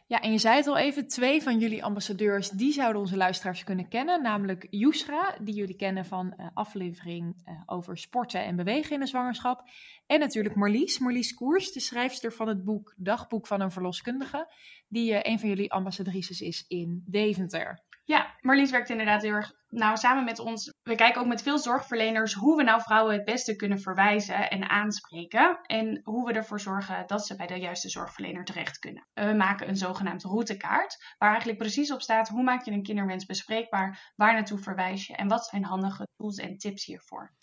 Ja, 0.07 0.21
en 0.21 0.31
je 0.31 0.37
zei 0.37 0.55
het 0.55 0.67
al 0.67 0.77
even, 0.77 1.07
twee 1.07 1.41
van 1.41 1.59
jullie 1.59 1.83
ambassadeurs, 1.83 2.49
die 2.49 2.71
zouden 2.71 3.01
onze 3.01 3.17
luisteraars 3.17 3.63
kunnen 3.63 3.87
kennen. 3.87 4.21
Namelijk 4.21 4.67
Yusra, 4.69 5.37
die 5.41 5.53
jullie 5.53 5.75
kennen 5.75 6.05
van 6.05 6.33
uh, 6.37 6.47
aflevering 6.53 7.35
uh, 7.45 7.61
over 7.65 7.97
sporten 7.97 8.43
en 8.43 8.55
bewegen 8.55 8.93
in 8.93 8.99
de 8.99 9.05
zwangerschap. 9.05 9.69
En 10.05 10.19
natuurlijk 10.19 10.55
Marlies, 10.55 10.99
Marlies 10.99 11.33
Koers, 11.33 11.71
de 11.71 11.79
schrijfster 11.79 12.33
van 12.33 12.47
het 12.47 12.63
boek 12.63 12.93
Dagboek 12.97 13.47
van 13.47 13.61
een 13.61 13.71
verloskundige. 13.71 14.53
Die 14.87 15.11
uh, 15.11 15.19
een 15.21 15.39
van 15.39 15.49
jullie 15.49 15.71
ambassadrices 15.71 16.41
is 16.41 16.65
in 16.67 17.03
Deventer. 17.05 17.84
Ja, 18.06 18.38
Marlies 18.41 18.72
werkt 18.72 18.89
inderdaad 18.89 19.22
heel 19.22 19.34
erg 19.34 19.51
nou 19.68 19.97
samen 19.97 20.24
met 20.24 20.39
ons. 20.39 20.74
We 20.84 20.95
kijken 20.95 21.22
ook 21.22 21.28
met 21.28 21.41
veel 21.41 21.58
zorgverleners 21.58 22.34
hoe 22.34 22.56
we 22.58 22.64
nou 22.64 22.82
vrouwen 22.82 23.14
het 23.14 23.26
beste 23.26 23.56
kunnen 23.56 23.80
verwijzen 23.80 24.49
en 24.49 24.70
aanspreken. 24.70 25.60
En 25.62 26.01
hoe 26.04 26.26
we 26.26 26.34
ervoor 26.34 26.60
zorgen 26.60 27.04
dat 27.08 27.26
ze 27.26 27.36
bij 27.36 27.47
de 27.47 27.60
juiste 27.60 27.89
zorgverlener 27.89 28.43
terecht 28.43 28.80
kunnen. 28.80 29.08
We 29.14 29.34
maken 29.34 29.70
een 29.70 29.78
zogenaamde 29.78 30.28
routekaart, 30.28 31.16
waar 31.18 31.30
eigenlijk 31.30 31.60
precies 31.60 31.91
op 31.91 32.01
staat 32.01 32.30
hoe 32.30 32.43
maak 32.43 32.66
je 32.66 32.72
een 32.72 32.84
kinderwens 32.84 33.26
bespreekbaar, 33.26 34.14
waar 34.16 34.34
naartoe 34.34 34.60
verwijs 34.60 35.08
je 35.08 35.16
en 35.16 35.28
wat 35.28 35.45
zijn 35.45 35.64
handige 35.64 36.08
tools 36.16 36.38
en 36.38 36.58
tips 36.58 36.86
hiervoor. 36.86 37.34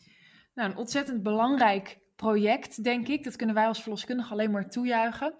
Nou, 0.54 0.70
een 0.70 0.76
ontzettend 0.76 1.22
belangrijk 1.22 1.98
project, 2.16 2.84
denk 2.84 3.08
ik. 3.08 3.24
Dat 3.24 3.36
kunnen 3.36 3.54
wij 3.54 3.66
als 3.66 3.82
verloskundige 3.82 4.32
alleen 4.32 4.50
maar 4.50 4.68
toejuichen. 4.68 5.34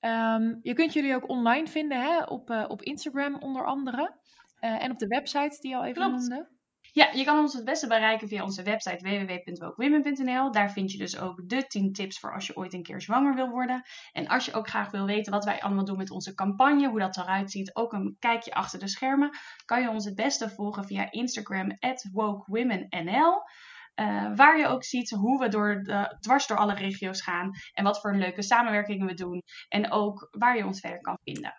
Um, 0.00 0.58
je 0.62 0.72
kunt 0.74 0.92
jullie 0.92 1.14
ook 1.14 1.28
online 1.28 1.66
vinden 1.66 2.00
hè? 2.00 2.22
Op, 2.22 2.50
uh, 2.50 2.64
op 2.68 2.82
Instagram 2.82 3.34
onder 3.34 3.66
andere. 3.66 4.18
Uh, 4.60 4.82
en 4.82 4.90
op 4.90 4.98
de 4.98 5.06
website 5.06 5.58
die 5.60 5.70
je 5.70 5.76
al 5.76 5.84
even 5.84 6.02
Klopt. 6.02 6.16
noemde. 6.18 6.58
Ja, 6.92 7.10
je 7.12 7.24
kan 7.24 7.38
ons 7.38 7.52
het 7.52 7.64
beste 7.64 7.86
bereiken 7.86 8.28
via 8.28 8.42
onze 8.42 8.62
website 8.62 9.08
www.wokewomen.nl. 9.08 10.52
Daar 10.52 10.72
vind 10.72 10.92
je 10.92 10.98
dus 10.98 11.18
ook 11.18 11.48
de 11.48 11.66
10 11.66 11.92
tips 11.92 12.18
voor 12.18 12.34
als 12.34 12.46
je 12.46 12.56
ooit 12.56 12.72
een 12.72 12.82
keer 12.82 13.00
zwanger 13.00 13.34
wil 13.34 13.48
worden. 13.48 13.82
En 14.12 14.28
als 14.28 14.44
je 14.44 14.52
ook 14.52 14.68
graag 14.68 14.90
wil 14.90 15.06
weten 15.06 15.32
wat 15.32 15.44
wij 15.44 15.60
allemaal 15.60 15.84
doen 15.84 15.96
met 15.96 16.10
onze 16.10 16.34
campagne, 16.34 16.88
hoe 16.88 16.98
dat 16.98 17.16
eruit 17.16 17.50
ziet, 17.50 17.74
ook 17.74 17.92
een 17.92 18.16
kijkje 18.18 18.52
achter 18.52 18.78
de 18.78 18.88
schermen, 18.88 19.30
kan 19.64 19.82
je 19.82 19.90
ons 19.90 20.04
het 20.04 20.14
beste 20.14 20.50
volgen 20.50 20.84
via 20.84 21.10
Instagram 21.10 21.78
@wokewomennl. 22.12 23.42
Uh, 24.00 24.34
waar 24.34 24.58
je 24.58 24.66
ook 24.66 24.84
ziet 24.84 25.10
hoe 25.10 25.38
we 25.38 25.48
door 25.48 25.82
de, 25.82 26.16
dwars 26.20 26.46
door 26.46 26.56
alle 26.56 26.74
regio's 26.74 27.22
gaan 27.22 27.50
en 27.72 27.84
wat 27.84 28.00
voor 28.00 28.14
leuke 28.14 28.42
samenwerkingen 28.42 29.06
we 29.06 29.14
doen. 29.14 29.42
En 29.68 29.90
ook 29.90 30.28
waar 30.30 30.56
je 30.56 30.66
ons 30.66 30.80
verder 30.80 31.00
kan 31.00 31.18
vinden. 31.22 31.54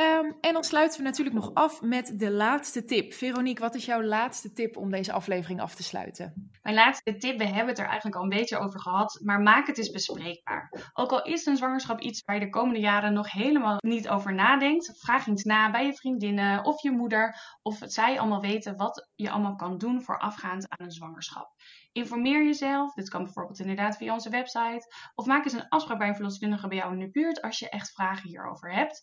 Um, 0.00 0.36
en 0.40 0.52
dan 0.52 0.64
sluiten 0.64 0.98
we 0.98 1.04
natuurlijk 1.04 1.36
nog 1.36 1.54
af 1.54 1.82
met 1.82 2.18
de 2.18 2.30
laatste 2.30 2.84
tip. 2.84 3.12
Veronique, 3.12 3.64
wat 3.64 3.74
is 3.74 3.84
jouw 3.84 4.02
laatste 4.02 4.52
tip 4.52 4.76
om 4.76 4.90
deze 4.90 5.12
aflevering 5.12 5.60
af 5.60 5.74
te 5.74 5.82
sluiten? 5.82 6.50
Mijn 6.62 6.74
laatste 6.74 7.16
tip, 7.16 7.38
we 7.38 7.46
hebben 7.46 7.66
het 7.66 7.78
er 7.78 7.86
eigenlijk 7.86 8.16
al 8.16 8.22
een 8.22 8.28
beetje 8.28 8.58
over 8.58 8.80
gehad, 8.80 9.20
maar 9.22 9.40
maak 9.40 9.66
het 9.66 9.78
eens 9.78 9.90
bespreekbaar. 9.90 10.90
Ook 10.92 11.10
al 11.10 11.22
is 11.22 11.46
een 11.46 11.56
zwangerschap 11.56 12.00
iets 12.00 12.22
waar 12.24 12.36
je 12.36 12.44
de 12.44 12.50
komende 12.50 12.80
jaren 12.80 13.12
nog 13.12 13.32
helemaal 13.32 13.76
niet 13.78 14.08
over 14.08 14.34
nadenkt, 14.34 14.98
vraag 14.98 15.26
eens 15.26 15.44
na 15.44 15.70
bij 15.70 15.86
je 15.86 15.94
vriendinnen 15.94 16.64
of 16.64 16.82
je 16.82 16.90
moeder 16.90 17.34
of 17.62 17.78
zij 17.80 18.18
allemaal 18.18 18.40
weten 18.40 18.76
wat 18.76 19.08
je 19.14 19.30
allemaal 19.30 19.56
kan 19.56 19.78
doen 19.78 20.02
voorafgaand 20.02 20.66
aan 20.68 20.86
een 20.86 20.92
zwangerschap. 20.92 21.48
Informeer 21.92 22.44
jezelf. 22.44 22.92
Dit 22.94 23.08
kan 23.08 23.24
bijvoorbeeld 23.24 23.58
inderdaad 23.58 23.96
via 23.96 24.12
onze 24.12 24.30
website. 24.30 24.94
Of 25.14 25.26
maak 25.26 25.44
eens 25.44 25.52
een 25.52 25.68
afspraak 25.68 25.98
bij 25.98 26.08
een 26.08 26.14
verloskundige 26.14 26.68
bij 26.68 26.76
jou 26.76 26.92
in 26.92 26.98
de 26.98 27.10
buurt 27.10 27.42
als 27.42 27.58
je 27.58 27.68
echt 27.68 27.92
vragen 27.92 28.28
hierover 28.28 28.72
hebt. 28.72 29.02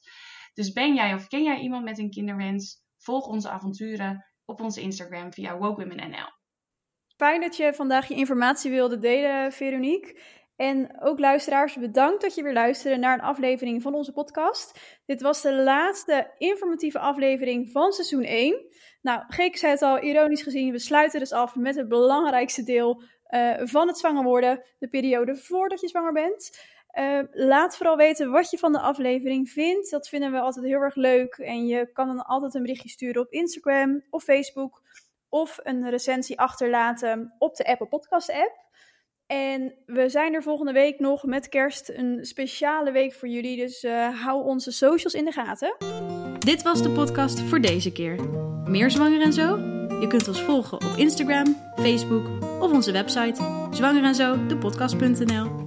Dus 0.58 0.72
ben 0.72 0.94
jij 0.96 1.14
of 1.14 1.28
ken 1.28 1.44
jij 1.44 1.60
iemand 1.60 1.84
met 1.84 1.98
een 1.98 2.10
kinderwens? 2.10 2.82
Volg 2.98 3.28
onze 3.28 3.50
avonturen 3.50 4.26
op 4.46 4.62
onze 4.62 4.82
Instagram 4.82 5.34
via 5.34 5.58
WokeWomenNL. 5.58 6.30
Fijn 7.16 7.42
dat 7.42 7.58
je 7.58 7.74
vandaag 7.74 8.08
je 8.08 8.16
informatie 8.16 8.72
wilde 8.72 9.00
delen, 9.00 9.52
Veronique. 9.52 10.22
En 10.56 11.02
ook 11.02 11.20
luisteraars, 11.20 11.76
bedankt 11.76 12.22
dat 12.22 12.36
je 12.36 12.44
weer 12.44 12.54
luisterde 12.54 12.98
naar 12.98 13.14
een 13.14 13.26
aflevering 13.26 13.82
van 13.82 13.96
onze 13.96 14.12
podcast. 14.12 15.00
Dit 15.06 15.22
was 15.22 15.42
de 15.42 15.54
laatste 15.54 16.34
informatieve 16.38 17.00
aflevering 17.00 17.72
van 17.72 17.92
seizoen 17.92 18.24
1. 18.24 18.66
Nou, 19.02 19.24
Geek 19.28 19.58
zei 19.58 19.72
het 19.72 19.82
al, 19.82 20.00
ironisch 20.00 20.42
gezien, 20.42 20.72
we 20.72 20.80
sluiten 20.80 21.20
dus 21.20 21.32
af 21.32 21.56
met 21.56 21.76
het 21.76 21.88
belangrijkste 21.88 22.64
deel 22.64 23.02
uh, 23.30 23.62
van 23.64 23.88
het 23.88 23.98
zwanger 23.98 24.24
worden, 24.24 24.64
de 24.80 24.90
periode 24.90 25.36
voordat 25.36 25.82
je 25.82 25.88
zwanger 25.88 26.14
bent. 26.14 26.60
Uh, 27.00 27.20
laat 27.32 27.78
vooral 27.78 27.98
weten 27.98 28.32
wat 28.32 28.50
je 28.50 28.58
van 28.58 28.72
de 28.72 28.80
aflevering 28.80 29.50
vindt. 29.50 29.92
Dat 29.92 30.10
vinden 30.10 30.32
we 30.32 30.40
altijd 30.40 30.66
heel 30.66 30.80
erg 30.80 30.96
leuk. 30.96 31.34
En 31.34 31.68
je 31.68 31.92
kan 31.94 32.08
dan 32.08 32.26
altijd 32.26 32.54
een 32.54 32.62
berichtje 32.62 32.90
sturen 32.90 33.22
op 33.22 33.32
Instagram 33.32 34.04
of 34.10 34.24
Facebook. 34.24 34.82
Of 35.30 35.60
een 35.64 35.90
recensie 35.90 36.40
achterlaten 36.40 37.36
op 37.38 37.56
de 37.56 37.66
Apple 37.66 37.88
Podcast 37.88 38.32
app. 38.32 38.66
En 39.28 39.74
we 39.86 40.10
zijn 40.10 40.34
er 40.34 40.44
volgende 40.44 40.72
week 40.72 41.00
nog 41.00 41.24
met 41.24 41.50
kerst 41.50 41.90
een 41.90 42.26
speciale 42.26 42.92
week 42.92 43.14
voor 43.14 43.28
jullie. 43.28 43.58
Dus 43.58 43.84
uh, 43.84 44.24
hou 44.24 44.46
onze 44.46 44.72
socials 44.72 45.14
in 45.14 45.26
de 45.26 45.32
gaten. 45.32 45.76
Dit 46.40 46.62
was 46.62 46.82
de 46.82 46.90
podcast 46.90 47.42
voor 47.42 47.62
deze 47.62 47.92
keer. 47.92 48.30
Meer 48.66 48.92
zwanger 48.92 49.22
en 49.22 49.34
zo? 49.34 49.58
Je 50.00 50.08
kunt 50.08 50.28
ons 50.28 50.42
volgen 50.42 50.78
op 50.78 50.94
Instagram, 50.98 51.58
Facebook 51.76 52.28
of 52.62 52.72
onze 52.72 52.92
website 52.92 53.68
zwangerenzo, 53.72 54.46
de 54.48 54.58
podcast.nl. 54.58 55.67